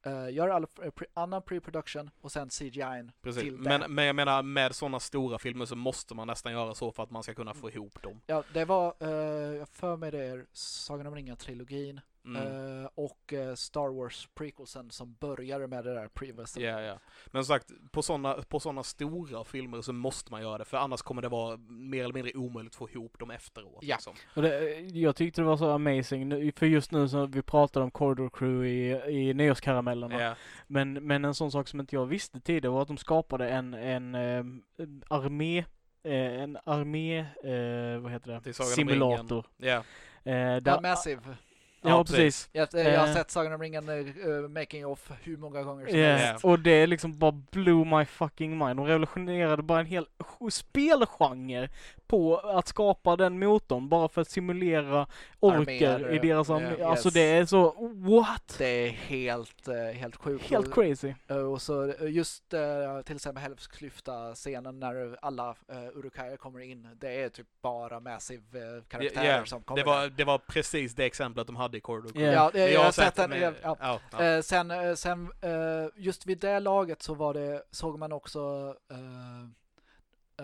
[0.07, 3.43] uh, göra all, eh, pre, annan pre-production och sen CGI Precis.
[3.43, 3.79] till det.
[3.79, 7.03] Men, men jag menar, med sådana stora filmer så måste man nästan göra så för
[7.03, 8.21] att man ska kunna få ihop dem.
[8.27, 9.09] Ja, det var, eh,
[9.57, 12.83] jag för mig det är Sagan om ringen-trilogin Mm.
[12.83, 16.57] eh, och eh, Star Wars prequelsen som började med det där previous.
[16.57, 16.99] Ja, ja.
[17.27, 20.77] Men som sagt, på sådana på såna stora filmer så måste man göra det, för
[20.77, 23.79] annars kommer det vara mer eller mindre omöjligt att få ihop dem efteråt.
[23.83, 23.97] Ja.
[23.97, 24.15] Liksom.
[24.37, 27.91] Och det, jag tyckte det var så amazing, för just nu så vi pratade om
[27.91, 28.91] Corridor Crew i,
[29.29, 30.37] i Nyårskaramellerna.
[30.67, 33.75] Men, men en sån sak som inte jag visste tidigare var att de skapade en,
[33.75, 34.45] en eh,
[35.09, 35.59] armé,
[36.03, 39.47] eh, en armé, eh, vad heter det, om simulator.
[39.57, 39.83] Ja.
[40.25, 41.37] Eh, Ja, där, Massive.
[41.83, 42.49] Ja, Ja, precis.
[42.53, 43.15] Jag, eh, jag har Eh.
[43.15, 46.21] sett Sagan om ringen uh, making of hur många gånger som Yes.
[46.23, 46.45] helst.
[46.45, 48.77] Och det liksom bara blew my fucking mind.
[48.77, 50.07] De revolutionerade bara en hel
[50.51, 51.69] spelgenre
[52.07, 55.07] på att skapa den motorn bara för att simulera
[55.41, 56.71] orker i deras armé.
[56.71, 56.81] yes.
[56.81, 58.55] Alltså det är så, what?
[58.59, 60.45] Det är helt, helt sjukt.
[60.51, 61.15] Helt Och- crazy.
[61.53, 62.45] Och så just
[63.05, 66.89] till exempel Helvetsklyfta-scenen när alla uh, Urukai kommer in.
[67.01, 70.95] Det är typ bara Massive uh, karaktärer Ja, som kommer Det var, det var precis
[70.95, 72.27] det exemplet de hade i Corridor Crew.
[72.33, 72.33] Ja.
[72.45, 73.31] Ja, det, jag har sett den.
[73.31, 74.01] med- ja, ja.
[74.13, 74.23] ja.
[74.25, 78.75] Eh, sen eh, sen eh, just vid det laget så var det, såg man också
[78.91, 79.41] eh,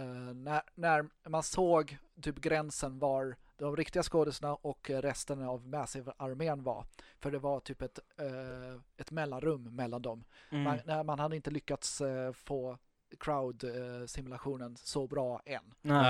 [0.02, 6.62] eh, när, när man såg typ gränsen var de riktiga skådespelarna och resten av Massive-armén
[6.62, 6.84] var.
[7.20, 10.24] För det var typ ett, eh, ett mellanrum mellan dem.
[10.50, 10.80] Mm.
[10.86, 12.78] Man, man hade inte lyckats eh, få
[13.18, 15.74] crowd-simulationen så bra än.
[15.82, 16.02] Nej.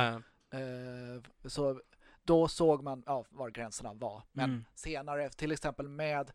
[0.51, 0.63] Nej.
[0.63, 1.81] Eh, så
[2.27, 4.23] då såg man ja, var gränserna var.
[4.33, 4.65] Men Mm.
[4.75, 6.33] senare, till exempel med,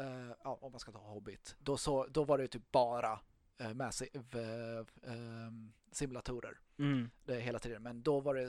[0.00, 3.20] eh, ja, om man ska ta Hobbit, då, så, då var det typ bara
[3.60, 7.10] uh, Massive eh, ehm, simulatorer Mm.
[7.24, 7.82] det hela tiden.
[7.82, 8.42] Men då var det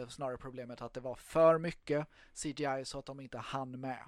[0.00, 4.04] eh, snarare problemet att det var för mycket CGI så att de inte hann med.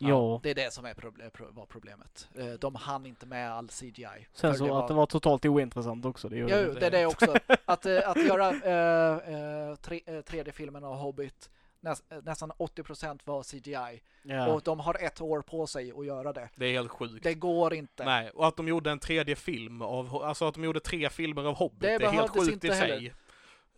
[0.00, 0.40] Ja.
[0.42, 2.28] Det är det som är proble- pro- var problemet.
[2.34, 4.06] Eh, De hann inte med all CGI.
[4.32, 6.28] Sen För så det att det var totalt ointressant också.
[6.28, 6.72] Det Jo, det.
[6.80, 7.34] det är det också.
[7.64, 14.02] Att, eh, att göra eh, tre, eh, 3D-filmen av Hobbit, näs, nästan 80% var CGI.
[14.22, 14.46] Ja.
[14.48, 16.48] Och de har ett år på sig att göra det.
[16.56, 17.22] Det är helt sjukt.
[17.24, 18.04] Det går inte.
[18.04, 21.42] Nej, och att de gjorde en tredje film av, alltså att de gjorde tre filmer
[21.44, 23.06] av Hobbit, Det det, är helt sjukt inte i sig.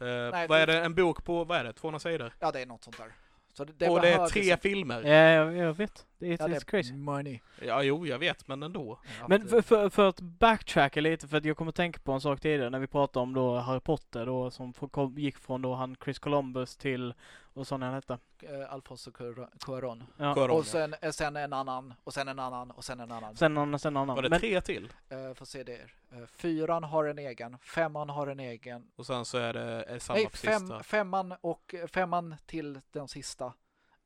[0.00, 2.32] Eh, Nej, vad är det- det, en bok på, vad är det, 200 sidor?
[2.40, 3.12] Ja, det är något sånt där.
[3.56, 5.02] Så det, det och det är tre filmer.
[5.02, 6.06] Ja, jag, jag vet.
[6.18, 6.92] Det är, Ja, det crazy.
[6.94, 7.40] money.
[7.62, 8.98] Ja, jo, jag vet, men ändå.
[9.20, 12.20] Ja, Men för, för, för att backtracka lite, för att jag kommer tänka på en
[12.20, 15.74] sak tidigare när vi pratade om då Harry Potter då som kom, gick från då
[15.74, 17.14] han Chris Columbus till,
[17.52, 18.18] vad sa ni han hette?
[18.42, 20.02] eh, Alfonso Cuar- Cuarón.
[20.16, 20.50] Ja.
[20.52, 23.36] Och sen, eh, sen en annan, och sen en annan, och sen en annan.
[23.36, 24.22] Sen någon, sen någon Var annan.
[24.24, 24.88] det Men, tre till?
[25.34, 25.72] Får se det.
[25.72, 25.86] Uh,
[26.26, 28.90] fyran har en egen, femman har en egen.
[28.96, 30.82] Och sen så är det är samma Nej, fem, sista.
[30.82, 33.46] femman och femman till den sista.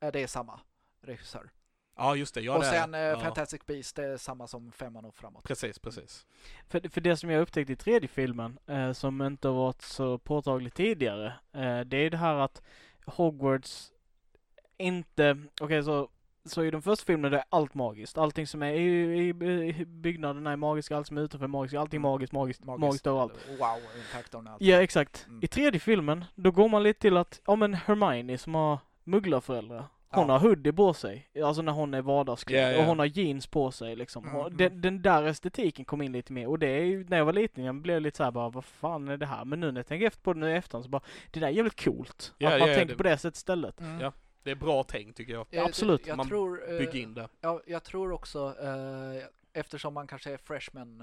[0.05, 0.61] Uh, det är samma
[1.01, 1.51] regissör.
[1.97, 2.41] Ja, just det.
[2.41, 2.99] Ja, och det sen det.
[2.99, 3.21] ja.
[3.21, 5.45] Fantastic Beast, det är samma som femman och framåt.
[5.45, 6.27] Precis, precis.
[6.69, 10.19] för, för det som jag upptäckte i tredje filmen, eh, som inte har varit så
[10.19, 12.63] påtagligt tidigare, eh, det är det här att
[13.07, 13.93] Hogwarts
[14.77, 16.09] inte, okej så
[16.45, 18.19] så i den första filmen det är allt magiskt.
[18.19, 19.33] Allting som är i, i,
[19.87, 21.77] byggnaderna är magiska, allt som är utanför är magiskt.
[21.77, 23.33] Allting är magiskt, magiskt, magiskt, överallt.
[23.49, 23.59] Wow,
[24.15, 24.63] faktorn allt.
[24.63, 25.27] Ja, exakt.
[25.29, 25.41] Mm.
[25.43, 29.85] I tredje filmen, då går man lite till att, ja men Hermione som har mugglarföräldrar,
[30.13, 30.33] hon Ja.
[30.33, 32.79] har hoodie på sig, alltså när hon är vardagsklädd, Ja, ja.
[32.81, 34.25] och hon har jeans på sig liksom.
[34.29, 34.57] Mm, mm.
[34.57, 37.33] Den, den där estetiken kom in lite mer, och det är ju, när jag var
[37.33, 39.45] liten, jag blev lite såhär bara, vad fan är det här?
[39.45, 41.47] Men nu när jag tänker efter på det nu i efterhand så bara, det där
[41.47, 42.35] är jävligt coolt.
[42.39, 43.81] Ja, att man tänker det- på det sättet istället.
[43.81, 44.13] Mm.
[44.43, 44.45] Ja.
[44.45, 45.47] Det är bra tänkt tycker jag.
[45.51, 46.07] Eh, absolut.
[46.07, 47.29] Jag Man tror, eh, Bygg in det.
[47.41, 51.01] Ja, jag tror också, eh, eftersom man kanske är freshman,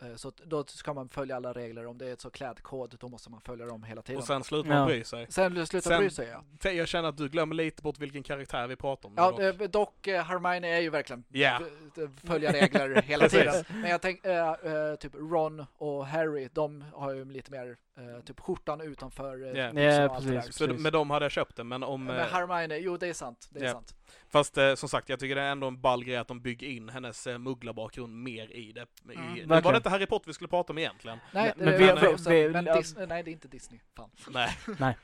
[0.00, 1.86] eh, eh, så då ska man följa alla regler.
[1.86, 4.18] Om det är ett så klädkod, då måste man följa dem hela tiden.
[4.20, 4.86] Och sen slutar man Ja.
[4.86, 5.26] bry sig.
[5.30, 6.28] Sen slutar Sen- bry sig,
[6.62, 6.70] ja.
[6.70, 9.14] Jag känner att du glömmer lite bort vilken karaktär vi pratar om.
[9.16, 9.58] Ja, dock.
[9.58, 11.60] dock, dock eh, Hermione är ju verkligen Ja.
[11.94, 13.64] d- följa regler hela tiden.
[13.68, 18.40] Men jag tänker, äh, typ Ron och Harry, de har ju lite mer, äh, typ
[18.40, 19.36] skjortan utanför.
[19.56, 19.80] Ja.
[19.82, 20.56] Ja, och allt det precis.
[20.56, 22.04] Så med dem hade jag köpt den, men om...
[22.04, 23.48] Men eh, Hermione, jo det är sant.
[23.50, 23.72] Det är Ja.
[23.72, 23.94] sant.
[24.28, 26.66] Fast eh, som sagt, jag tycker det är ändå en ball grej att de bygger
[26.66, 28.86] in hennes eh, mugglarbakgrund mer i det.
[29.12, 29.34] I, Mm.
[29.34, 31.18] nu var det inte Harry Potter vi skulle prata om egentligen.
[31.32, 32.76] Nej, Men det vi- är vi- Frozen, vi- men ja.
[32.76, 33.80] Disney, nej det är inte Disney.
[33.96, 34.10] Fan.
[34.78, 34.96] Nej.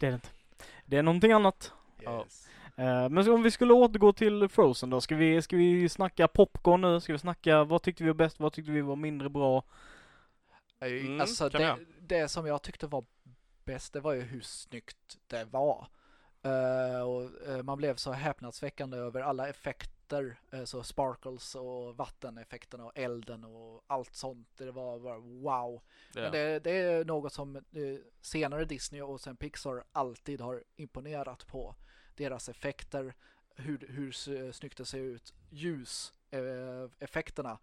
[0.00, 0.28] Det är det inte.
[0.86, 1.72] Det är någonting annat.
[2.02, 2.20] Ja.
[2.24, 2.48] Yes.
[2.76, 6.80] Eh, men om vi skulle återgå till Frozen då, ska vi, ska vi snacka popcorn
[6.80, 7.00] nu?
[7.00, 9.64] Ska vi snacka, vad tyckte vi var bäst, vad tyckte vi var mindre bra?
[10.80, 11.76] Eh, Mm, alltså det.
[12.08, 13.04] Det som jag tyckte var
[13.64, 15.88] bäst, det var ju hur snyggt det var.
[16.44, 22.84] Eh, och eh, man blev så häpnadsväckande över alla effekter, eh, så sparkles och vatteneffekterna
[22.84, 24.48] och elden och allt sånt.
[24.56, 25.82] Det var bara wow.
[26.14, 26.22] Ja.
[26.22, 27.64] Men det, det är något som
[28.20, 31.74] senare Disney och sen Pixar alltid har imponerat på.
[32.16, 33.14] Deras effekter,
[33.54, 34.12] hur, hur
[34.52, 36.90] snyggt det ser ut, ljuseffekterna.
[36.98, 37.58] Effekterna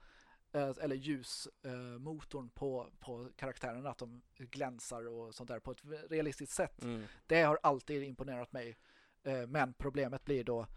[0.53, 6.83] eller ljusmotorn på, på karaktärerna, att de glänsar och sånt där på ett realistiskt sätt.
[6.83, 7.03] Mm.
[7.27, 8.77] Det har alltid imponerat mig.
[9.23, 10.67] Eh, Men problemet blir då,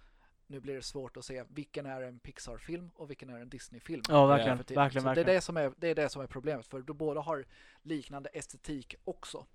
[0.47, 4.03] nu blir det svårt att se vilken är en Pixar-film och vilken är en Disney-film.
[4.09, 5.15] Ja, verkligen, verkligen, Så verkligen.
[5.15, 7.45] Det, är det, som är, det är det som är problemet, för då båda har
[7.83, 9.47] liknande estetik också.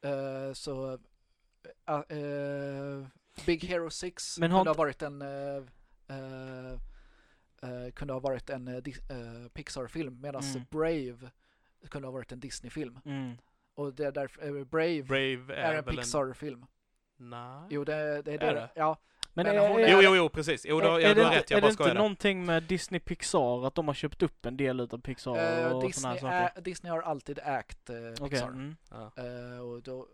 [0.00, 0.92] Eh, så
[1.86, 3.06] eh, eh,
[3.46, 5.22] Big Hero 6 Men har kunde ha inte- varit en
[7.64, 10.62] eh, kunde ha varit en eh, eh, Pixar-film medan Mm.
[10.70, 11.30] Brave
[11.88, 12.98] kunde ha varit en Disney-film.
[13.04, 13.36] Mm.
[13.74, 16.62] Och det är därför eh, Brave, Brave är är, en Pixar-film.
[16.62, 17.30] en...
[17.30, 17.66] Nej.
[17.70, 18.46] Jo, det, det är det.
[18.46, 18.68] Är det?
[18.74, 18.96] Ja,
[19.32, 20.66] Men, Men är, hon är, Jo, jo, jo, precis.
[20.68, 21.50] Jo, har- är, ja, är du har rätt.
[21.50, 24.56] Jag är det bara inte någonting med Disney Pixar, att de har köpt upp en
[24.56, 26.50] del utav Pixar eh, och Disney, här saker?
[26.58, 28.48] är, Disney har alltid ägt Okej, Pixar.
[28.48, 28.76] mm.
[28.90, 29.12] Ja.
[29.16, 30.06] Eh, och, då,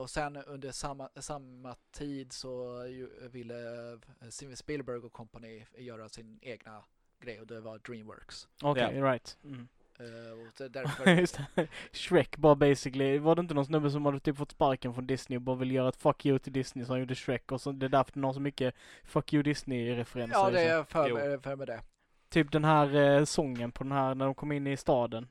[0.00, 6.08] och sen under samma, samma tid så ju, ville eh, Steven Spielberg och company göra
[6.08, 6.84] sin egna
[7.20, 8.48] grej och det var Dreamworks.
[8.62, 9.38] Okej, right.
[9.44, 9.68] Mm.
[9.98, 10.32] Eh,
[10.64, 11.68] och därför, Just det.
[11.92, 15.36] Shrek bara basically, var det inte någon snubbe som hade typ fått sparken från Disney
[15.36, 17.72] och bara ville göra ett fuck you till Disney så han gjorde Shrek och så
[17.72, 20.38] det är därför det har så mycket fuck you Disney-referenser.
[20.38, 20.78] ja det liksom.
[20.78, 21.14] är för, Jo.
[21.14, 21.80] mig- för mig det.
[22.28, 25.28] Typ den här eh, sången på den här, när de kom in i staden.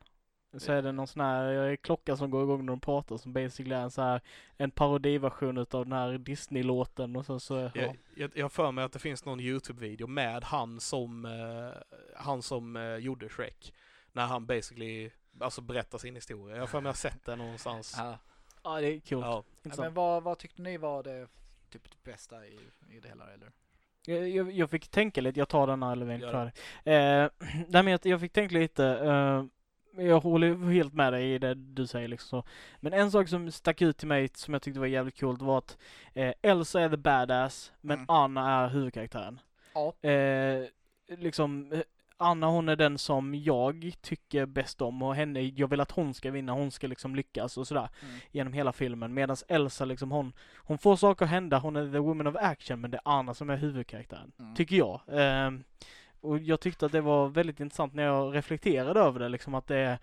[0.60, 3.76] Så är det någon sån här klocka som går igång när de pratar som basically
[3.76, 4.22] är en så här
[4.58, 7.94] en parodiversion utav den här Disney-låten och så så, ja.
[8.16, 12.76] Jag, jag, för mig att det finns någon YouTube-video med han som, eh, han som
[12.76, 13.74] eh, gjorde Shrek.
[14.12, 16.56] När han basically, alltså berättar sin historia.
[16.56, 17.96] Jag har för mig att jag sett det någonstans.
[17.98, 18.18] Ja.
[18.64, 19.26] Ja det är coolt.
[19.26, 19.44] Ja.
[19.64, 19.86] Intressant.
[19.86, 21.28] Men vad, vad tyckte ni var det
[21.70, 23.52] typ det bästa i, i det hela eller?
[24.06, 26.52] Jag, jag, jag fick tänka lite, jag tar den här Levin dig.
[26.84, 27.30] Eh,
[27.68, 29.46] nej men jag, jag fick tänka lite, eh,
[30.00, 32.48] jag håller helt med dig i det du säger liksom så.
[32.80, 35.58] Men en sak som stack ut till mig som jag tyckte var jävligt coolt var
[35.58, 35.78] att
[36.14, 38.06] eh, Elsa är the badass, men Mm.
[38.10, 39.40] Anna är huvudkaraktären.
[39.74, 40.10] Ja.
[40.10, 40.64] Eh,
[41.18, 41.80] liksom, eh,
[42.20, 46.14] Anna hon är den som jag tycker bäst om och henne, jag vill att hon
[46.14, 48.16] ska vinna, hon ska liksom lyckas och sådär Mm.
[48.32, 49.14] genom hela filmen.
[49.14, 52.82] Medan Elsa liksom hon, hon får saker att hända, hon är the woman of action
[52.82, 54.32] men det är Anna som är huvudkaraktären.
[54.40, 54.56] Mm.
[54.56, 55.02] Tycker jag.
[55.12, 55.64] Ehm,
[56.22, 59.68] och jag tyckte att det var väldigt intressant när jag reflekterade över det, liksom att
[59.68, 60.00] det är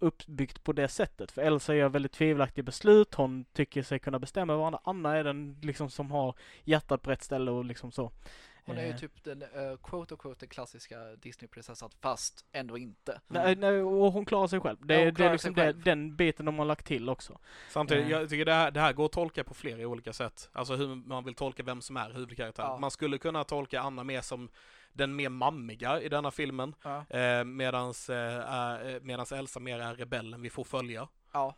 [0.00, 1.30] uppbyggt på det sättet.
[1.32, 4.80] För Elsa gör väldigt tvivelaktiga beslut, hon tycker sig kunna bestämma över andra.
[4.84, 8.12] Anna är den liksom som har hjärtat på rätt ställe och liksom så.
[8.64, 8.96] Hon är ju Eh.
[8.96, 13.20] typ den, uh, quote och quote den klassiska Disney-prinsessan fast ändå inte.
[13.28, 14.76] Nej, nej, och hon klarar sig själv.
[14.86, 17.38] Det, Ja, hon det är liksom det, den biten de har lagt till också.
[17.70, 18.10] Samtidigt, Eh.
[18.10, 20.48] jag tycker det här, det här går att tolka på flera olika sätt.
[20.52, 22.62] Alltså hur man vill tolka vem som är huvudkaraktär.
[22.62, 22.78] Ja.
[22.78, 24.48] Man skulle kunna tolka Anna mer som
[24.98, 26.74] den mer mammiga i denna filmen.
[26.82, 27.04] Ja.
[27.18, 31.08] Eh, medans, eh, medans Elsa mer är rebellen vi får följa.
[31.32, 31.54] ja.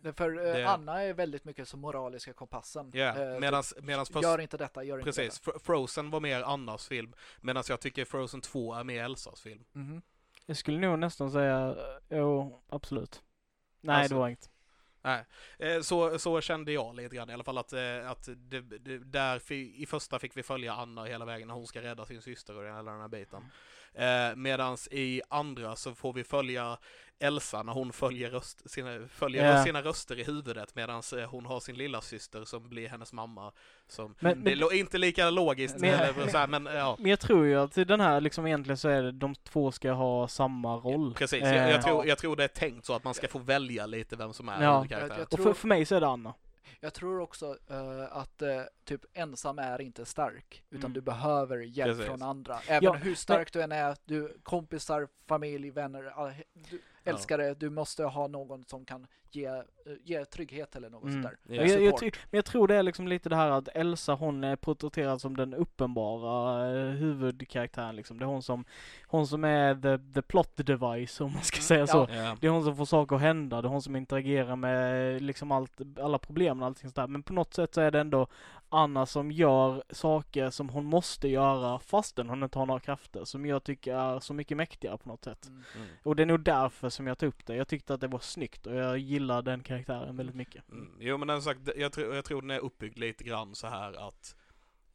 [0.00, 2.90] Det- För eh, Det- Anna är väldigt mycket som moraliska kompassen.
[2.94, 6.42] Ja, Eh, medans, medans först, Gör inte detta, gör inte precis, Fro- Frozen var mer
[6.42, 7.12] Annas film.
[7.40, 9.58] Medan jag tycker Frozen 2 är mer Elsas film.
[9.72, 9.78] detta.
[9.78, 10.02] Mhm.
[10.46, 11.76] Jag skulle nog nästan säga,
[12.08, 13.22] eh, jo, absolut.
[13.80, 14.50] Nej, Alltså- det var inget.
[15.02, 15.24] Nej,
[15.58, 18.98] eh, så, så kände jag lite grann i alla fall att, eh, att det, det,
[18.98, 22.56] där i första fick vi följa Anna hela vägen när hon ska rädda sin syster
[22.56, 23.42] och hela den här biten.
[23.94, 26.78] Eh, medans i andra så får vi följa
[27.22, 29.64] Elsa när hon följer, röst, sina, följer Ja.
[29.64, 33.52] sina röster i huvudet medans eh, hon har sin lilla syster som blir hennes mamma.
[33.88, 36.96] Som, Men- det är inte lika logiskt, Men- eller så här, men ja.
[36.98, 39.92] Men jag tror ju att den här liksom egentligen så är det de två ska
[39.92, 41.14] ha samma roll.
[41.14, 42.08] Precis, Eh, jag, jag, tror, Ja.
[42.08, 44.62] jag tror det är tänkt så att man ska få välja lite vem som är
[44.62, 44.86] Ja.
[44.90, 46.34] Jag- Och tror- för, för mig så är det Anna.
[46.80, 50.92] Jag tror också eh, att eh, typ ensam är inte stark, utan Mm.
[50.92, 52.06] du behöver hjälp Precis.
[52.06, 52.58] från andra.
[52.66, 56.32] Även Ja, hur stark du än är, du kompisar, familj, vänner, all-
[56.70, 59.62] du älskar det, du måste ha någon som kan ge, eh,
[60.04, 61.22] ge trygghet eller något Mm.
[61.22, 61.54] sånt där.
[61.56, 61.62] Ja.
[61.62, 64.56] Jag, jag, men jag tror det är liksom lite det här att Elsa hon är
[64.56, 68.18] porträtterad som den uppenbara eh, huvudkaraktären liksom.
[68.18, 68.64] Det är hon som,
[69.06, 72.08] hon som är the, the plot device om man ska säga så.
[72.10, 72.36] Ja.
[72.40, 75.52] Det är hon som får saker att hända, det är hon som interagerar med liksom
[75.52, 77.06] allt, alla problem och allting sånt där.
[77.06, 78.26] Men på något sätt så är det ändå
[78.70, 83.24] Anna som gör saker som hon måste göra fastän hon inte har några krafter.
[83.24, 85.46] Som jag tycker är så mycket mäktigare på något sätt.
[85.48, 85.62] Mm.
[85.76, 85.88] Mm.
[86.02, 87.56] Och det är nog därför som jag tog upp det.
[87.56, 90.68] Jag tyckte att det var snyggt och jag gillar den karaktären väldigt mycket.
[90.68, 90.90] Mm.
[90.98, 94.08] Jo men den sagt, jag, tror, jag tror den är uppbyggd lite grann så här
[94.08, 94.36] att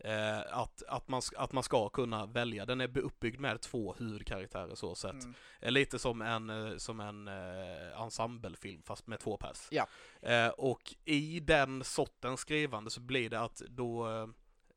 [0.06, 2.66] eh, att, att, man, att man ska kunna välja.
[2.66, 5.12] Den är uppbyggd med två huvudkaraktärer så sett.
[5.14, 5.34] Mm.
[5.62, 9.68] Eh, Lite som en, eh, som en eh, ensemblefilm fast med två pers.
[9.72, 9.88] Ja.
[10.22, 14.08] Eh, och i den sortens skrivande så blir det att då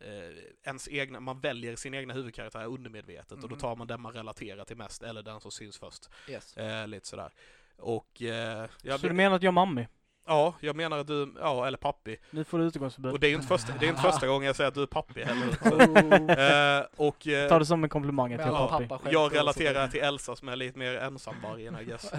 [0.01, 0.29] eh,
[0.65, 3.59] ens egna, man väljer sin egna huvudkaraktär undermedvetet och då Mhm.
[3.59, 6.09] tar man den man relaterar till mest eller den som syns först.
[6.29, 6.57] Yes.
[6.57, 7.33] Eh, lite sådär.
[7.77, 9.87] Och eh, jag, Så du menar att jag är mammi?
[10.29, 12.17] Ja, jag menar att du, ja eller pappi.
[12.31, 13.13] Nu får du utegångsförbud.
[13.13, 14.83] Och det är ju inte första, det är inte första gången jag säger att du
[14.83, 16.79] är pappi heller.
[16.81, 18.87] Eh, och eh, Ta det som en komplimang att jag är pappi.
[18.89, 22.13] pappa själv jag relaterar till Elsa som är lite mer ensamvargen I guess.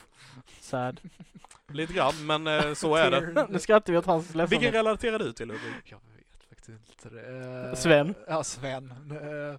[0.60, 1.00] Sad.
[1.72, 3.46] Lite grann, men eh, så är det.
[3.48, 4.74] nu skrattar vi åt hans Vilken ledsamhet.
[4.74, 5.72] relaterar du till Ludvig?
[5.84, 7.76] Jag vet faktiskt inte det.
[7.76, 8.14] Sven?
[8.28, 8.94] Ja, Sven.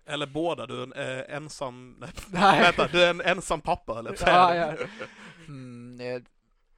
[0.06, 0.86] Eller båda, du är
[1.30, 2.04] en ensam...
[2.32, 4.16] Nej, vänta, du är en ensam pappa eller?
[4.26, 4.74] Ja, ja.
[5.48, 6.24] Mm,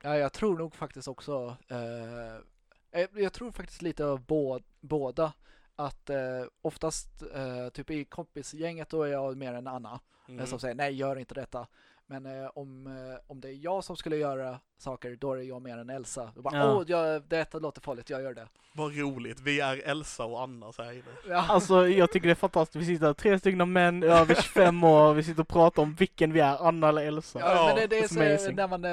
[0.03, 5.33] ja, jag tror nog faktiskt också, eh, eh, jag tror faktiskt lite av bå, båda.
[5.75, 6.17] Att eh,
[6.61, 9.91] oftast, eh, typ i kompisgänget, då är jag mer än Anna.
[10.27, 10.45] eh, Mm.
[10.47, 11.67] Som säger nej, gör inte detta.
[12.07, 15.61] Men eh, om, eh, om det är jag som skulle göra saker, då är jag
[15.61, 16.31] mer än Elsa.
[16.35, 16.73] Då bara, Ja.
[16.75, 18.47] Åh, jag, detta låter farligt, jag gör det.
[18.73, 21.03] Vad roligt, vi är Elsa och Anna så här inne.
[21.29, 21.45] Ja.
[21.49, 22.75] Alltså jag tycker det är fantastiskt.
[22.81, 25.13] Vi sitter här, tre stycken män över 25 år.
[25.13, 27.39] Vi sitter och pratar om vilken vi är, Anna eller Elsa.
[27.39, 28.55] Ja, Ja, men det, det är så amazing.
[28.55, 28.85] när man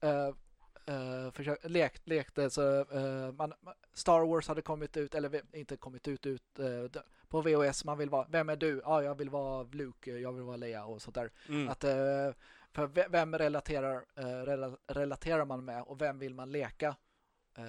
[0.00, 0.10] äh,
[0.86, 3.52] äh, äh, försök, lekt, lekte så äh, man,
[3.94, 6.42] Star Wars hade kommit ut, eller inte kommit ut, ut
[7.28, 8.80] på VHS, man vill vara, vem är du?
[8.84, 11.30] Ja, jag vill vara Luke, jag vill vara Leia och sånt där.
[11.48, 11.68] Mm.
[11.68, 11.80] Att,
[12.72, 14.04] för ve- vem relaterar,
[14.46, 16.96] rela, relaterar man med och vem vill man leka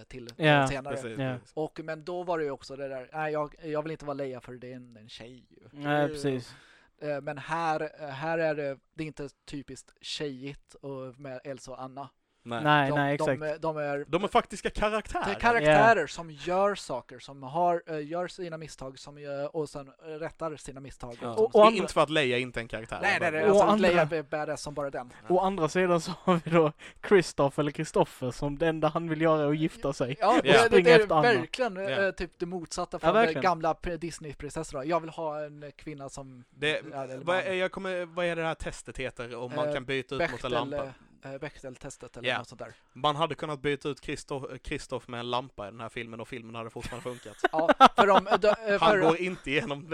[0.08, 0.96] till Ja, senare?
[0.96, 1.34] Precis, Ja.
[1.40, 1.52] precis.
[1.54, 4.14] Och, men då var det ju också det där, nej jag, jag vill inte vara
[4.14, 5.46] Leia för det är en, en tjej.
[5.72, 6.56] Nej precis.
[6.98, 11.72] Eh, Men här, eh, här är det, det är inte typiskt tjejigt och med Elsa
[11.72, 12.10] och Anna.
[12.44, 12.64] Nej.
[12.64, 13.40] Nej, de, nej exakt.
[13.40, 15.30] De, är- de är De är faktiska det karaktärer.
[15.32, 19.88] är karaktärer som gör saker, som har, eh, gör sina misstag som, gör- och sen
[20.06, 21.18] eh, rättar sina misstag.
[21.22, 21.34] Ja.
[21.34, 23.00] Och- och Det är andra- inte för att Leia inte är en karaktär.
[23.02, 23.44] Nej, nej, nej.
[23.44, 25.14] Och Alltså, andra- Leia är badass som bara den.
[25.30, 26.72] Å andra sidan så har vi då
[27.02, 30.16] Kristoff eller Kristoffer som det enda han vill göra är att gifta sig.
[30.20, 30.68] Ja, Ja.
[30.70, 32.12] det, det, det är verkligen eh, Ja.
[32.12, 33.42] typ det motsatta Ja, från verkligen.
[33.42, 34.86] gamla Disney-prinsessorna.
[34.86, 36.44] Jag vill ha en eh, kvinna som...
[36.50, 39.68] Det, Ja, eller vad, är, jag kommer, vad är det här testet heter om man
[39.68, 40.94] Eh, kan byta ut mot en Bechtel, lampa?
[41.26, 42.38] Eh, Bechdel-testet eller Ja.
[42.38, 42.74] något sånt där.
[42.94, 46.28] Man hade kunnat byta ut Kristoff Kristoff med en lampa i den här filmen och
[46.28, 47.38] filmen hade fortfarande funkat.
[47.52, 49.90] Ja, för de, de, eh, Han för går inte igenom eh,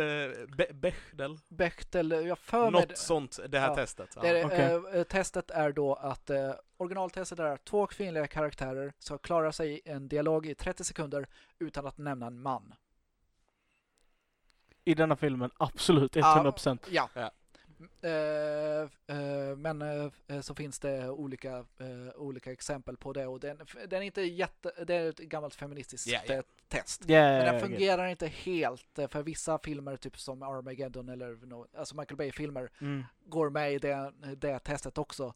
[0.55, 2.81] Be Bechdel, Bechtel, jag för mig...
[2.81, 3.75] något sånt, det här Ja.
[3.75, 4.09] testet.
[4.15, 4.21] Ja.
[4.21, 4.99] Det är, Okej.
[4.99, 9.71] eh, testet är då att eh, originaltestet är att två kvinnliga karaktärer ska klara sig
[9.71, 11.27] i en dialog i 30 sekunder
[11.59, 12.73] utan att nämna en man.
[14.87, 16.79] I denna filmen, absolut 100%.
[16.89, 17.09] Ja.
[17.13, 17.31] Ja.
[18.01, 18.81] Eh,
[19.17, 19.81] eh, men
[20.27, 23.57] eh, så finns det olika, eh, olika exempel på det och den,
[23.87, 26.33] den är inte jätte, det är ett gammalt feministiskt ja.
[26.35, 27.09] eh, test.
[27.09, 31.95] Yeah, Men den fungerar inte helt för vissa filmer typ som Armageddon eller no, alltså
[31.95, 33.03] Michael Bay-filmer Mm.
[33.25, 35.33] går med i det, det testet också.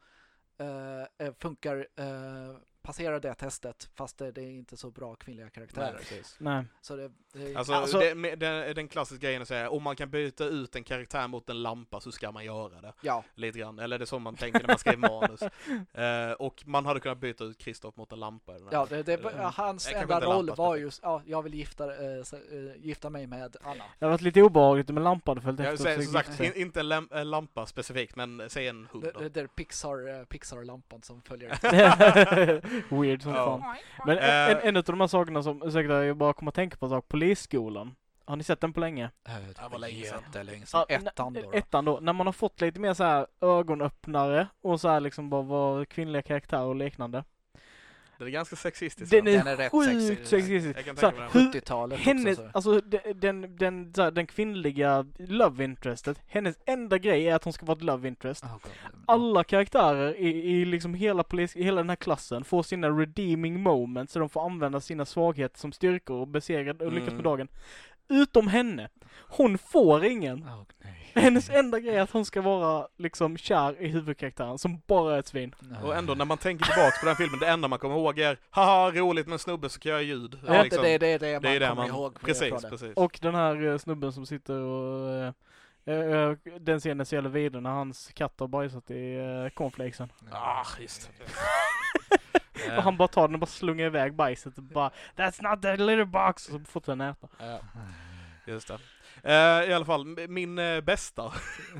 [1.40, 5.86] Funkar, eh, passerar det testet fast det, det är inte så bra kvinnliga karaktärer.
[5.86, 6.36] Nej, precis.
[6.40, 6.66] Nej.
[6.82, 9.96] Så det, det Alltså, Alltså- det, med- den, den klassiska grejen att säga om man
[9.96, 12.94] kan byta ut en karaktär mot en lampa så ska man göra det.
[13.02, 15.40] ja, Lite grann, eller det är så man tänker när man skriver manus.
[15.94, 18.54] Eh, och man hade kunnat byta ut Kristoff mot en lampa.
[18.72, 22.24] ja det, det, Eh, hans enda roll lampa var just, ja, jag vill gifta, eh,
[22.78, 23.84] gifta mig med Anna.
[24.00, 25.84] Det har varit lite obehagligt med lampan hade följt Jag efter.
[25.84, 26.46] säger så som sagt, det.
[26.46, 26.80] in, inte
[27.12, 31.50] en lampa specifikt, men säg en hund Det, det, det är Pixar, Pixar-lampan som följer.
[32.90, 33.60] Weird som Ja.
[33.62, 33.76] fan.
[34.06, 34.50] Men Eh.
[34.50, 36.90] en, en av de här sakerna som, ursäkta jag bara kommer att tänka på en
[36.90, 37.96] sak, Polisskolan.
[38.26, 39.10] Har ni sett den på länge?
[39.26, 40.22] Det var länge sedan.
[40.28, 40.86] Jättelänge sedan.
[40.90, 41.42] Ja, Ettan då.
[41.42, 41.52] då.
[41.54, 45.30] Ettan då, när man har fått lite mer så här ögonöppnare och så här liksom
[45.30, 47.24] bara vara kvinnliga karaktärer och liknande.
[48.20, 49.12] Den är ganska sexistisk.
[49.12, 49.32] Den va?
[49.32, 50.78] är, Den är rätt sjukt sexistisk.
[50.78, 52.50] Jag kan tänka mig hur, 70-talet hennes, också.
[52.52, 52.58] Så.
[52.58, 57.54] alltså den, den, den, här, den kvinnliga love interestet, hennes enda grej är att hon
[57.54, 58.44] ska vara ett love interest.
[58.44, 58.58] Oh.
[59.06, 63.60] Alla karaktärer i, i liksom hela polis, i hela den här klassen får sina redeeming
[63.62, 67.16] moments så de får använda sina svagheter som styrkor och besegra och lyckas Mm.
[67.16, 67.48] med dagen.
[68.10, 68.90] Utom henne.
[69.28, 70.44] Hon får ingen.
[70.44, 70.99] Oh, nej.
[71.16, 75.20] Hennes enda grej är att hon ska vara liksom kär i huvudkaraktären som bara är
[75.20, 75.56] ett svin.
[75.84, 78.38] Och ändå när man tänker tillbaks på den filmen, det enda man kommer ihåg är
[78.50, 80.40] haha roligt med en snubbe som kan göra ljud.
[80.48, 82.22] Ja, liksom, det, det, det är det man det är det kommer man, ihåg.
[82.22, 82.94] precis, precis.
[82.96, 85.34] Och den här eh, snubben som sitter och
[85.86, 89.20] eh, eh, den scenen så jävla vidrig när hans katt har bajsat i
[89.54, 90.12] cornflakesen.
[90.32, 91.26] Ah, just det.
[92.78, 95.78] Och han bara tar den och bara slungar iväg bajset och bara That's not the
[95.78, 96.48] litter box!
[96.48, 97.28] Och så fortsätter den äta.
[97.40, 97.60] Ja,
[98.46, 98.80] just det.
[99.24, 101.34] Eh, I alla fall, min eh, bästa,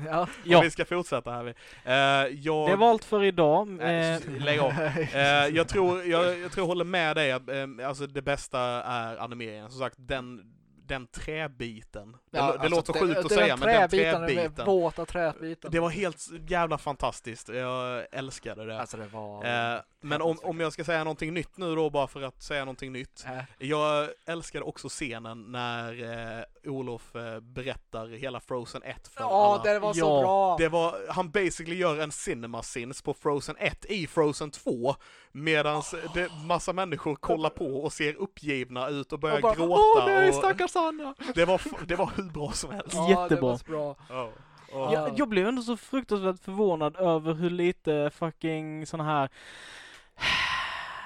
[0.06, 0.26] Ja.
[0.56, 1.44] om vi ska fortsätta här.
[1.44, 2.70] Uh, jag...
[2.70, 3.68] det var allt för idag.
[3.68, 4.72] Nej, Eh, lägg av.
[4.72, 5.20] Eh,
[5.56, 9.70] jag, tror, jag, jag tror jag håller med dig, eh, alltså det bästa är animeringen.
[9.70, 10.42] Som sagt, den,
[10.86, 12.12] den träbiten.
[12.12, 15.70] Det, Ja, det alltså, låter sjukt att säga, men den träbiten, Den våta träbiten.
[15.70, 17.48] Det var helt jävla fantastiskt.
[17.48, 18.80] Jag älskade det.
[18.80, 19.44] Alltså det var...
[19.74, 22.64] Eh, men om, om jag ska säga någonting nytt nu då, bara för att säga
[22.64, 23.24] någonting nytt.
[23.26, 26.02] Äh, Jag älskade också scenen när
[26.38, 29.72] eh, Olof eh, berättar hela Frozen 1 för Ja, alla.
[29.72, 30.56] det var så Ja, bra!
[30.58, 34.94] Det var, han basically gör en cinema sins på Frozen 1 i Frozen 2
[35.32, 35.82] medan
[36.14, 39.82] det massa människor kollar på och ser uppgivna ut och börjar Och bara, gråta.
[39.98, 41.14] Åh nej, stackars Anna!
[41.34, 42.94] det, var, det var hur bra som helst.
[42.94, 43.40] Ja, det Jättebra.
[43.50, 43.96] var så bra.
[44.08, 44.30] Ja.
[44.72, 44.92] Ja.
[44.92, 49.28] jag, jag blev ändå så fruktansvärt förvånad över hur lite fucking såna här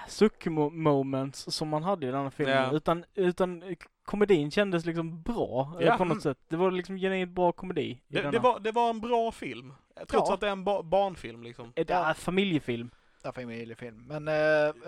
[0.08, 2.54] suck-moments som man hade i den här filmen.
[2.56, 2.72] Ja.
[2.72, 5.96] Utan, utan komedin kändes liksom bra eh, Ja.
[5.96, 6.38] på något sätt.
[6.48, 9.74] Det var liksom genuint bra komedi Det, det, var, det var en bra film.
[10.08, 10.34] Trots Ja.
[10.34, 11.72] att det är en ba- barnfilm liksom.
[11.76, 12.90] Ett äh, familjefilm.
[13.22, 14.04] Ja, familjefilm.
[14.06, 14.34] Men eh,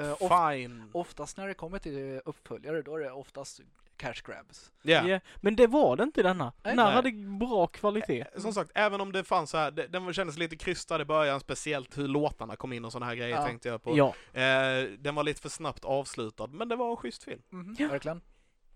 [0.07, 0.91] eh, of, Fine.
[0.93, 3.61] oftast när det kommer till uppföljare, då är det oftast
[3.97, 4.73] cash grabs.
[4.83, 5.09] Ja.
[5.09, 6.53] Ja, men det var det inte denna.
[6.63, 8.25] Den här hade bra kvalitet.
[8.37, 11.41] Som sagt, även om det fanns så här, det, den kändes lite krystad i början,
[11.41, 13.47] speciellt hur låtarna kom in och sådana här grejer Ja.
[13.47, 13.97] tänkte jag på.
[13.97, 17.43] Ja, Eh, den var lite för snabbt avslutad, men det var en schysst film.
[17.51, 17.89] Mhm, Ja.
[17.89, 18.21] Verkligen.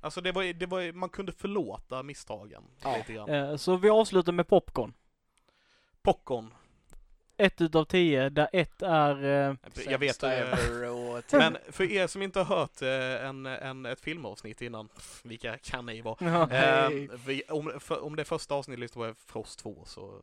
[0.01, 2.97] Alltså det var, det var, man kunde förlåta misstagen Ja.
[2.97, 3.29] lite grann.
[3.31, 4.95] eh, så vi avslutar med popcorn.
[6.03, 6.55] Popcorn.
[7.37, 9.25] Ett utav tio, där ett är...
[9.49, 9.55] Eh,
[9.89, 10.31] Jag vet eh,
[11.27, 14.89] och Men för er som inte har hört eh, en, en, ett filmavsnitt innan,
[15.25, 16.17] vilka kan ni vara?
[16.21, 17.09] Eh, Nej.
[17.27, 20.23] vi, om, för, om det första avsnittet lyssnar på Frost 2 så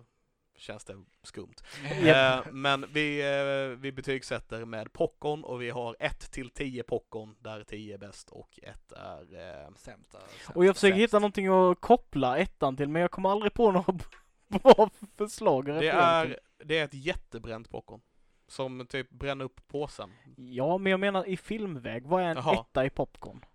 [0.57, 1.53] känns det skumt.
[2.01, 2.45] Japp.
[2.45, 7.35] Eh, men vi, eh, vi betygsätter med popcorn och vi har 1 till 10 popcorn
[7.39, 9.21] där 10 är bäst och 1 är
[9.65, 10.17] eh, Sämsta,
[10.53, 11.03] och jag försöker sämst.
[11.03, 13.93] hitta någonting att koppla ettan till, men jag kommer aldrig på några
[14.47, 15.65] bra förslag.
[15.65, 18.01] det, är, det är ett jättebränt popcorn.
[18.47, 20.11] Som typ bränner upp påsen.
[20.35, 22.03] Ja, men jag menar i filmväg.
[22.07, 22.53] Vad är en Jaha.
[22.61, 23.45] etta i popcorn?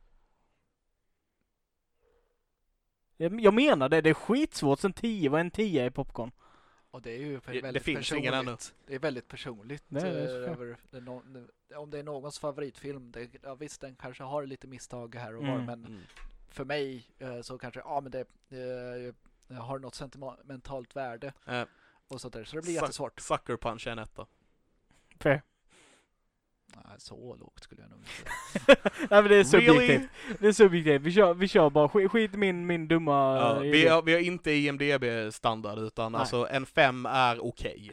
[3.17, 6.31] Jag menar det, det är skitsvårt sen 10, vad är en 10 i popcorn?
[6.91, 8.23] Och det är ju Det- det väldigt finns personligt.
[8.23, 8.57] ingen ännu.
[8.87, 9.85] Det är väldigt personligt.
[9.89, 11.01] Nej, det eh, över det
[11.69, 15.37] det- om det är någons favoritfilm, det, ja, visst den kanske har lite misstag här
[15.37, 15.65] och var, Mm.
[15.67, 16.01] men Mm.
[16.51, 18.21] för mig eh, så kanske, ja men det
[19.51, 21.65] eh, har något sentimentalt värde Eh,
[22.09, 23.21] och sånt där, så det blir jättesvårt.
[23.21, 24.27] Sucker Punch är en etta.
[25.23, 25.43] Fair.
[26.75, 28.77] Nej, så lågt skulle jag nog inte säga.
[29.11, 29.89] Nej men det är subjektivt.
[29.89, 30.09] Really?
[30.41, 31.03] Det är subjektivt.
[31.03, 31.89] Vi kör, vi kör bara.
[31.89, 36.13] Skit, skit i min, min dumma Ja, eh, vi, har, vi har inte IMDB-standard utan
[36.13, 36.19] Nej.
[36.19, 37.93] alltså en 5 är okej.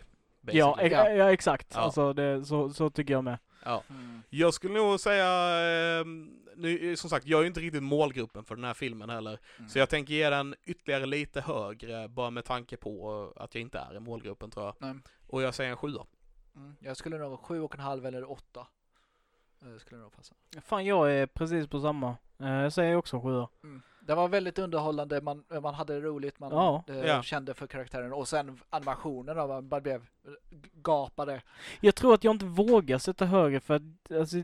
[0.51, 1.13] ja, basically.
[1.13, 1.67] e- ja, exakt.
[1.73, 1.80] Ja.
[1.80, 3.38] Alltså det, så, så tycker jag med.
[3.65, 3.84] Ja.
[3.89, 4.21] Mm.
[4.30, 5.25] Jag skulle nog säga,
[5.99, 6.05] eh,
[6.55, 9.39] nu, som sagt, jag är ju inte riktigt målgruppen för den här filmen heller.
[9.57, 9.69] Mm.
[9.69, 13.80] Så jag tänker ge den ytterligare lite högre, bara med tanke på att jag inte
[13.80, 14.75] är i målgruppen tror jag.
[14.80, 14.95] Nej.
[15.27, 16.05] Och jag säger en sjua.
[16.60, 16.76] Mm.
[16.80, 18.68] Jag skulle nog sju och en halv eller åtta.
[19.62, 20.36] Eh, skulle nog passa.
[20.62, 22.18] Fan jag är precis på samma.
[22.39, 23.49] Eh, Jag säger också sjua.
[23.64, 23.82] Mm.
[24.01, 26.84] Det var väldigt underhållande, man, man hade det roligt, man Ja.
[26.88, 27.24] eh, Ja.
[27.24, 30.05] kände för karaktären och sen animationerna, man bara blev
[30.74, 31.41] gapade.
[31.80, 34.38] Jag tror att jag inte vågar sätta högre för att alltså,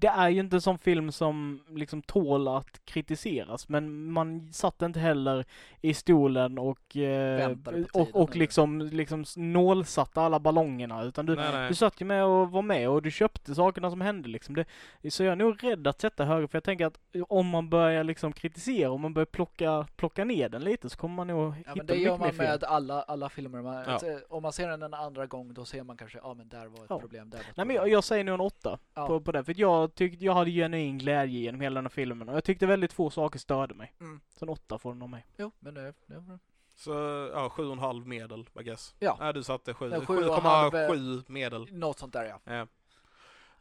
[0.00, 4.82] det är ju inte en sån film som liksom tål att kritiseras men man satt
[4.82, 5.44] inte heller
[5.80, 7.56] i stolen och, eh,
[7.92, 11.68] och, och liksom, liksom nålsatte alla ballongerna utan du, Nej, nej.
[11.68, 14.54] du satt ju med och var med och du köpte sakerna som hände liksom.
[14.54, 16.98] Det, så jag är nog rädd att sätta högre för jag tänker att
[17.28, 21.14] om man börjar liksom kritisera, om man börjar plocka, plocka ner den lite så kommer
[21.14, 23.62] man nog Ja, hitta men det gör mycket mer man med alla, alla filmer.
[23.62, 23.84] Man, Ja.
[23.84, 26.66] alltså, om man ser den en andra gång då ser man kanske, ja men där
[26.66, 26.98] var ett Ja.
[27.00, 27.90] problem, där var ett Nej men problem.
[27.90, 29.06] jag, jag säger nog en åtta Ja.
[29.06, 29.58] på, på det, för att
[29.90, 32.92] jag tyckte, jag hade genuin glädje genom hela den här filmen och jag tyckte väldigt
[32.92, 33.94] få saker störde mig.
[34.00, 34.20] Mm.
[34.38, 35.26] Så en åtta får den av mig.
[35.36, 36.38] Jo, men det, det var
[36.74, 36.92] Så
[37.34, 38.94] ja, sju och en halv medel, I guess.
[38.98, 39.16] Ja.
[39.20, 39.88] Nej, du satte sju.
[39.88, 41.68] Nej, sju och en halv, eh, 7,7 medel.
[41.72, 42.40] något sånt där ja.
[42.44, 42.66] Ja.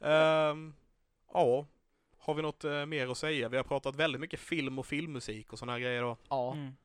[0.10, 0.74] Ehm,
[1.34, 1.66] ja.
[2.18, 3.50] Har vi något eh, mer att säga?
[3.50, 6.18] Vi har pratat väldigt mycket film och filmmusik och sådana här grejer då.
[6.30, 6.54] Ja.
[6.54, 6.76] Mm.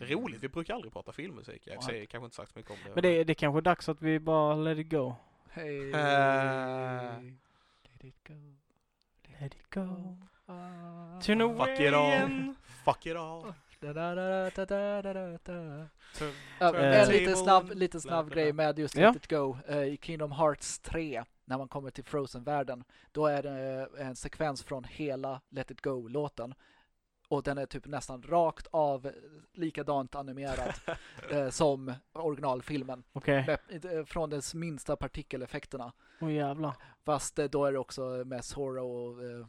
[0.00, 1.62] Roligt, vi brukar aldrig prata filmmusik.
[1.66, 2.90] Jag säger kanske inte sagt så mycket om det.
[2.94, 5.14] Men det, det är kanske är dags att vi bara let it go.
[5.50, 5.90] Hej.
[5.90, 7.22] Eh.
[7.82, 8.63] Let it go.
[9.40, 10.16] Let it go.
[10.46, 11.20] Ah.
[11.22, 12.54] To no Fuck it all.
[12.84, 13.54] Fuck it all.
[13.80, 15.86] Da, da, da, da, da, da, da, da.
[16.18, 19.06] Turn- Ja, turn en snabb, and lite bla, snabb grej med just Ja.
[19.06, 19.56] Let it go.
[19.68, 24.62] Eh, I Kingdom Hearts 3, när man kommer till Frozen-världen, då är det en sekvens
[24.62, 26.54] från hela Let it go-låten.
[27.34, 29.12] Och den är typ nästan rakt av eh,
[29.52, 30.72] likadant animerad
[31.30, 33.02] eh, som originalfilmen.
[33.12, 33.58] Okej.
[33.68, 35.92] Med, eh, från de minsta partikeleffekterna.
[36.20, 36.72] Åh jävlar.
[37.04, 39.46] Fast eh, då är det också med Zorro och uh, uh,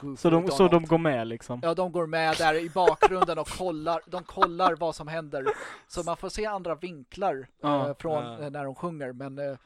[0.00, 1.60] Goofy Så de, så de går med liksom?
[1.62, 5.46] Ja, de går med där i bakgrunden och kollar, de kollar vad som händer.
[5.88, 8.40] Så man får se andra vinklar eh, från Ja.
[8.40, 9.56] eh, när de sjunger, men eh,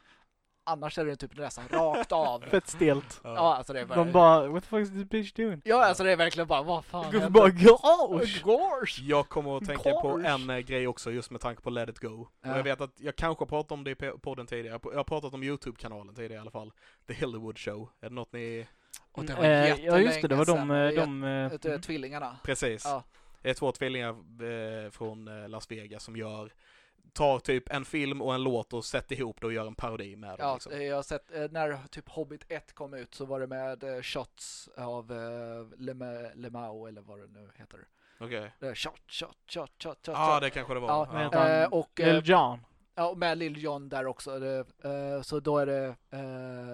[0.65, 2.41] annars är det typ nästan rakt av.
[2.51, 3.21] Fett stelt.
[3.25, 4.05] Ja, alltså det är bara...
[4.05, 5.61] De bara, what the fuck is this bitch doing?
[5.65, 7.31] Ja, alltså det är verkligen bara, vad fan händer?
[7.31, 8.43] bara, gosh!
[8.45, 9.01] Gosh!
[9.03, 10.27] Jag kommer att tänka på Gosh.
[10.27, 12.27] en eh, grej också just med tanke på Let it go.
[12.43, 12.53] Ja.
[12.53, 14.81] Och jag vet att jag kanske har pratat om det i podden tidigare.
[14.83, 16.73] Jag har pratat om YouTube-kanalen tidigare i alla fall.
[17.07, 17.89] The Hollywood Show.
[18.01, 18.67] Är det något ni...
[19.13, 21.21] Och det var Eh, ja just det, det var de, eh, sedan.
[21.21, 22.37] de, Jät- eh, Tvillingarna.
[22.45, 22.85] Precis.
[22.85, 23.03] Ja.
[23.43, 26.53] Det är två tvillingar eh, från Las Vegas som gör
[27.13, 30.17] tar typ en film och en låt och sätter ihop det och gör en parodi
[30.17, 30.37] med dem.
[30.39, 30.83] Ja, Liksom.
[30.83, 34.03] jag har sett, eh, när typ Hobbit 1 kom ut så var det med eh,
[34.03, 37.79] shots av eh, Lema- Lemao eller vad det nu heter.
[38.21, 38.53] Okej.
[38.59, 40.15] Det är shot, shot, shot, shot, shot.
[40.17, 40.89] Ja, det kanske det var.
[40.89, 41.69] Ja, Vad Ja.
[41.69, 42.59] och, Lil Jon.
[42.95, 44.31] Ja, och med Lill Jon där också.
[45.23, 45.97] Så då är det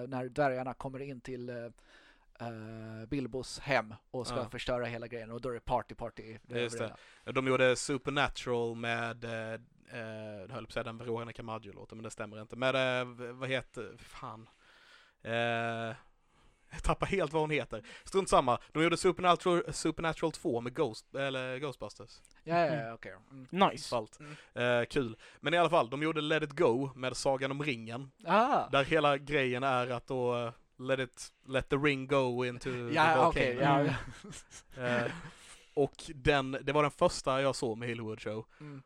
[0.07, 4.49] när dvärgarna kommer in till eh, Bilbos hem och ska Ja.
[4.49, 6.37] förstöra hela grejen och då är det party party.
[6.47, 6.95] Just det.
[7.31, 9.59] De gjorde Supernatural med, eh,
[9.91, 9.99] eh,
[10.41, 12.55] jag höll på att säga den Veronica Maggio-låten, men det stämmer inte.
[12.55, 14.49] Med, eh, vad heter, fan.
[15.21, 15.95] Eh,
[16.71, 17.83] jag tappar helt vad hon heter.
[18.05, 18.59] Strunt samma.
[18.71, 22.19] De gjorde Supernatural, Supernatural 2 med Ghost, eller Ghostbusters.
[22.43, 23.15] Ja, ja, ja okej.
[23.31, 23.47] Mm.
[23.69, 23.83] Nice.
[23.89, 24.19] Salt.
[24.19, 24.35] Mm.
[24.81, 25.17] Eh, kul.
[25.39, 28.11] Men i alla fall, de gjorde Let It Go med Sagan om ringen.
[28.25, 32.69] Ah, Där hela grejen är att då eh, let, it, let the ring go into
[32.71, 33.55] the ja, okej.
[33.55, 33.85] volcano.
[33.85, 33.93] ja,
[34.77, 34.93] Mm.
[34.99, 35.05] ja.
[35.05, 35.11] Eh,
[35.73, 38.45] och den, det var den första jag såg med Hollywood Show.
[38.59, 38.81] Mm.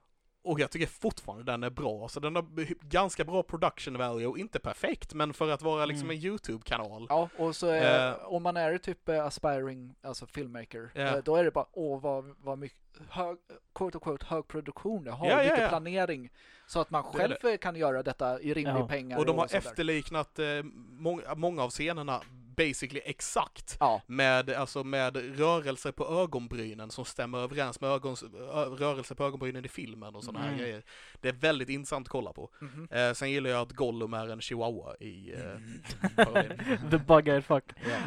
[0.46, 2.08] Och jag tycker fortfarande den är bra.
[2.10, 2.46] Så den har
[2.90, 4.40] ganska bra production value.
[4.40, 6.18] Inte perfekt, men för att vara liksom Mm.
[6.18, 7.06] en YouTube-kanal.
[7.10, 8.16] Ja, och så är, Eh.
[8.26, 11.02] om man är typ eh, aspiring, alltså filmmaker, Ja.
[11.02, 12.78] eh, då är det bara åh vad, vad mycket
[13.10, 13.38] hög,
[13.76, 15.68] quote unquote, hög produktion det har, Ja, ja, mycket ja.
[15.70, 16.30] planering.
[16.68, 18.88] Så att man Det själv eh, kan göra detta i rimlig Ja.
[18.88, 19.18] pengar.
[19.18, 19.58] Och de har där.
[19.58, 20.46] efterliknat eh,
[20.90, 22.22] många, många av scenerna
[22.56, 23.78] basically exakt.
[23.80, 28.28] Ja, Med, alltså med rörelser på ögonbrynen som stämmer överens med ögons, ö,
[28.66, 30.60] rörelser på ögonbrynen i filmen och sådana här Mm.
[30.60, 30.84] grejer.
[31.22, 32.50] Det är väldigt intressant att kolla på.
[32.60, 32.88] mhm.
[32.92, 35.82] Eh, sen gillar jag att Gollum är en chihuahua i eh, Mm.
[36.92, 37.64] The bug-eyed fuck.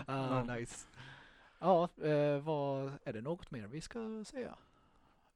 [0.06, 0.86] Ah, nice.
[1.58, 4.54] Ja, eh, vad, är det något mer vi ska säga?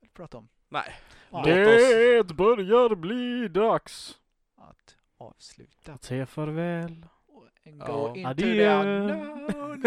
[0.01, 0.49] Eller prata om?
[0.69, 0.95] Nej,
[1.31, 4.19] oss- Det börjar bli dags
[4.57, 7.07] Att avsluta att säga farväl.
[7.73, 7.87] And Ja.
[7.87, 8.55] go into Adjö.
[8.55, 9.83] the unknown.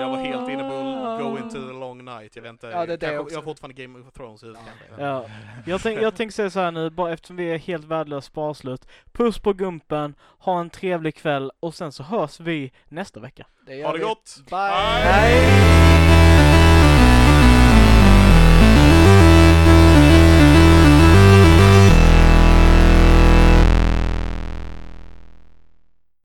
[0.00, 2.36] jag var helt inne på Go Into The Long Night.
[2.36, 3.34] Jag vet inte, Ja, det är det kanske, också.
[3.34, 5.04] jag har fortfarande Game of Thrones i huvudet kanske.
[5.04, 5.24] Ja.
[5.66, 8.86] Jag, tänk, jag tänker säga så här nu, bara eftersom vi är helt värdelöst sparslut.
[9.12, 13.46] Puss på gumpen, ha en trevlig kväll och sen så hörs vi nästa vecka.
[13.66, 14.04] Det Ha det vi.
[14.04, 14.36] gott!
[14.50, 14.58] Bye!
[15.02, 16.19] Hej!